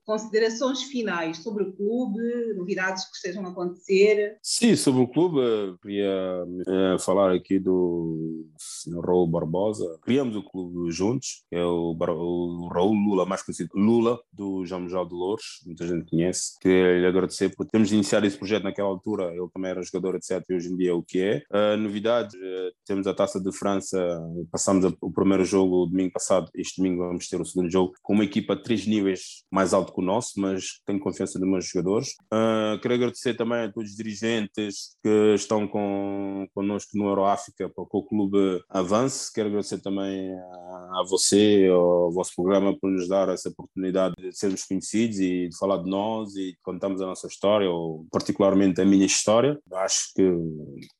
considerações 0.05 0.83
finais 0.85 1.39
sobre 1.39 1.64
o 1.64 1.72
clube, 1.72 2.20
novidades 2.57 3.05
que 3.05 3.16
estejam 3.16 3.45
a 3.47 3.51
acontecer? 3.51 4.37
Sim, 4.43 4.74
sobre 4.77 5.03
o 5.03 5.09
clube, 5.09 5.39
queria 5.81 6.45
uh, 6.45 6.99
falar 6.99 7.33
aqui 7.33 7.59
do 7.59 8.47
Sr. 8.59 9.01
Raul 9.01 9.29
Barbosa. 9.29 9.99
Criamos 10.03 10.37
o 10.37 10.43
clube 10.43 10.91
juntos, 10.91 11.45
é 11.51 11.64
o, 11.64 11.97
o 11.97 12.68
Raul 12.68 12.95
Lula, 12.95 13.24
mais 13.24 13.43
conhecido 13.43 13.70
Lula, 13.74 14.18
do 14.33 14.64
João 14.66 14.83
Mujal 14.83 15.07
de 15.07 15.14
Louros, 15.14 15.61
muita 15.64 15.87
gente 15.87 16.11
conhece. 16.11 16.59
Queria 16.61 16.99
lhe 16.99 17.07
agradecer 17.07 17.55
por 17.55 17.66
termos 17.66 17.93
iniciado 17.93 18.27
esse 18.27 18.39
projeto 18.39 18.64
naquela 18.64 18.89
altura, 18.89 19.33
ele 19.33 19.49
também 19.53 19.70
era 19.70 19.83
jogador, 19.83 20.16
etc. 20.16 20.43
E 20.49 20.55
hoje 20.55 20.68
em 20.72 20.77
dia 20.77 20.91
é 20.91 20.95
o 20.95 21.03
que 21.03 21.20
é. 21.20 21.43
Uh, 21.51 21.77
novidades, 21.77 22.35
uh, 22.35 22.72
temos 22.85 23.07
a 23.07 23.14
Taça 23.14 23.41
de 23.41 23.57
França, 23.57 23.99
passamos 24.51 24.85
a, 24.85 24.93
o 25.01 25.12
primeiro 25.12 25.45
jogo 25.45 25.87
domingo 25.87 26.12
passado, 26.12 26.51
este 26.55 26.81
domingo 26.81 27.07
vamos 27.07 27.29
ter 27.29 27.41
o 27.41 27.45
segundo 27.45 27.70
jogo, 27.70 27.95
com 28.03 28.16
uma 28.17 28.25
equipa 28.25 28.57
de 28.57 28.62
três 28.62 28.87
níveis 28.87 29.45
mais 29.51 29.73
alto 29.73 29.93
que 29.93 30.01
o 30.01 30.05
nosso, 30.05 30.41
mas 30.41 30.81
tenho 30.85 30.99
confiança 30.99 31.39
nos 31.39 31.49
meus 31.49 31.67
jogadores. 31.67 32.09
Uh, 32.33 32.81
quero 32.81 32.95
agradecer 32.95 33.35
também 33.35 33.64
a 33.64 33.73
todos 33.73 33.91
os 33.91 33.97
dirigentes 33.97 34.97
que 35.03 35.35
estão 35.35 35.69
com, 35.69 36.47
connosco 36.55 36.97
no 36.97 37.07
Euroáfrica 37.07 37.69
para 37.69 37.85
que 37.85 37.97
o 37.97 38.03
clube 38.03 38.62
avance. 38.69 39.33
Quero 39.33 39.49
agradecer 39.49 39.79
também 39.81 40.33
a 40.33 40.77
a 40.93 41.05
você, 41.05 41.69
ao 41.71 42.11
vosso 42.11 42.33
programa, 42.35 42.77
por 42.79 42.91
nos 42.91 43.09
dar 43.09 43.29
essa 43.29 43.49
oportunidade 43.49 44.14
de 44.19 44.33
sermos 44.33 44.64
conhecidos 44.64 45.19
e 45.19 45.49
de 45.49 45.57
falar 45.59 45.83
de 45.83 45.91
nós 45.91 46.35
e 46.37 46.53
de 46.53 46.59
contarmos 46.62 47.01
a 47.01 47.07
nossa 47.07 47.27
história, 47.27 47.71
ou 47.71 48.07
particularmente 48.11 48.81
a 48.81 48.85
minha 48.85 49.07
história. 49.07 49.59
Acho 49.73 50.12
que, 50.14 50.23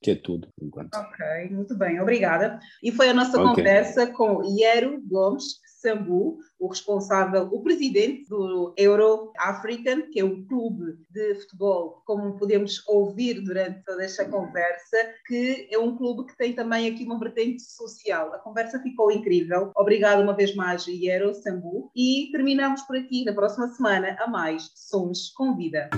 que 0.03 0.11
é 0.13 0.15
tudo. 0.15 0.49
Enquanto. 0.61 0.95
Ok, 0.95 1.51
muito 1.51 1.77
bem, 1.77 2.01
obrigada. 2.01 2.59
E 2.83 2.93
foi 2.93 3.09
a 3.09 3.15
nossa 3.15 3.41
okay. 3.41 3.55
conversa 3.55 4.07
com 4.13 4.43
Iero 4.59 5.01
Gomes, 5.07 5.61
Sambu, 5.87 6.39
o 6.59 6.67
responsável, 6.67 7.49
o 7.53 7.63
presidente 7.63 8.29
do 8.29 8.75
Euro 8.77 9.33
African, 9.39 10.03
que 10.11 10.19
é 10.19 10.25
um 10.25 10.45
clube 10.45 10.99
de 11.11 11.35
futebol, 11.37 12.03
como 12.05 12.37
podemos 12.37 12.83
ouvir 12.89 13.41
durante 13.41 13.85
toda 13.85 14.03
esta 14.03 14.25
conversa, 14.25 14.97
que 15.27 15.69
é 15.71 15.79
um 15.79 15.97
clube 15.97 16.27
que 16.27 16.37
tem 16.37 16.55
também 16.55 16.89
aqui 16.89 17.05
uma 17.05 17.21
vertente 17.21 17.63
social. 17.63 18.33
A 18.35 18.39
conversa 18.39 18.81
ficou 18.81 19.13
incrível. 19.13 19.71
Obrigado 19.77 20.23
uma 20.23 20.35
vez 20.35 20.57
mais, 20.57 20.85
Euro 20.89 21.33
Sambu. 21.35 21.91
E 21.95 22.31
terminamos 22.33 22.83
por 22.83 22.97
aqui. 22.97 23.25
Na 23.25 23.33
próxima 23.33 23.69
semana, 23.69 24.17
a 24.19 24.27
mais 24.27 24.71
Sons 24.75 25.31
com 25.37 25.55
Vida. 25.55 25.89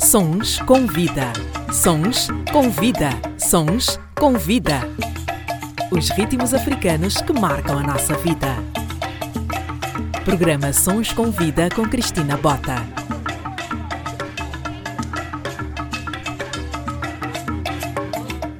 Sons 0.00 0.58
com 0.60 0.86
Vida. 0.86 1.32
Sons 1.72 2.28
com 2.50 2.70
Vida. 2.70 3.10
Sons 3.38 3.98
com 4.18 4.32
Vida 4.34 4.80
os 5.92 6.08
ritmos 6.08 6.54
africanos 6.54 7.16
que 7.20 7.32
marcam 7.34 7.78
a 7.78 7.82
nossa 7.82 8.14
vida. 8.14 8.48
Programa 10.24 10.72
Sons 10.72 11.12
com 11.12 11.30
Vida 11.30 11.68
com 11.74 11.86
Cristina 11.86 12.36
Bota. 12.36 13.01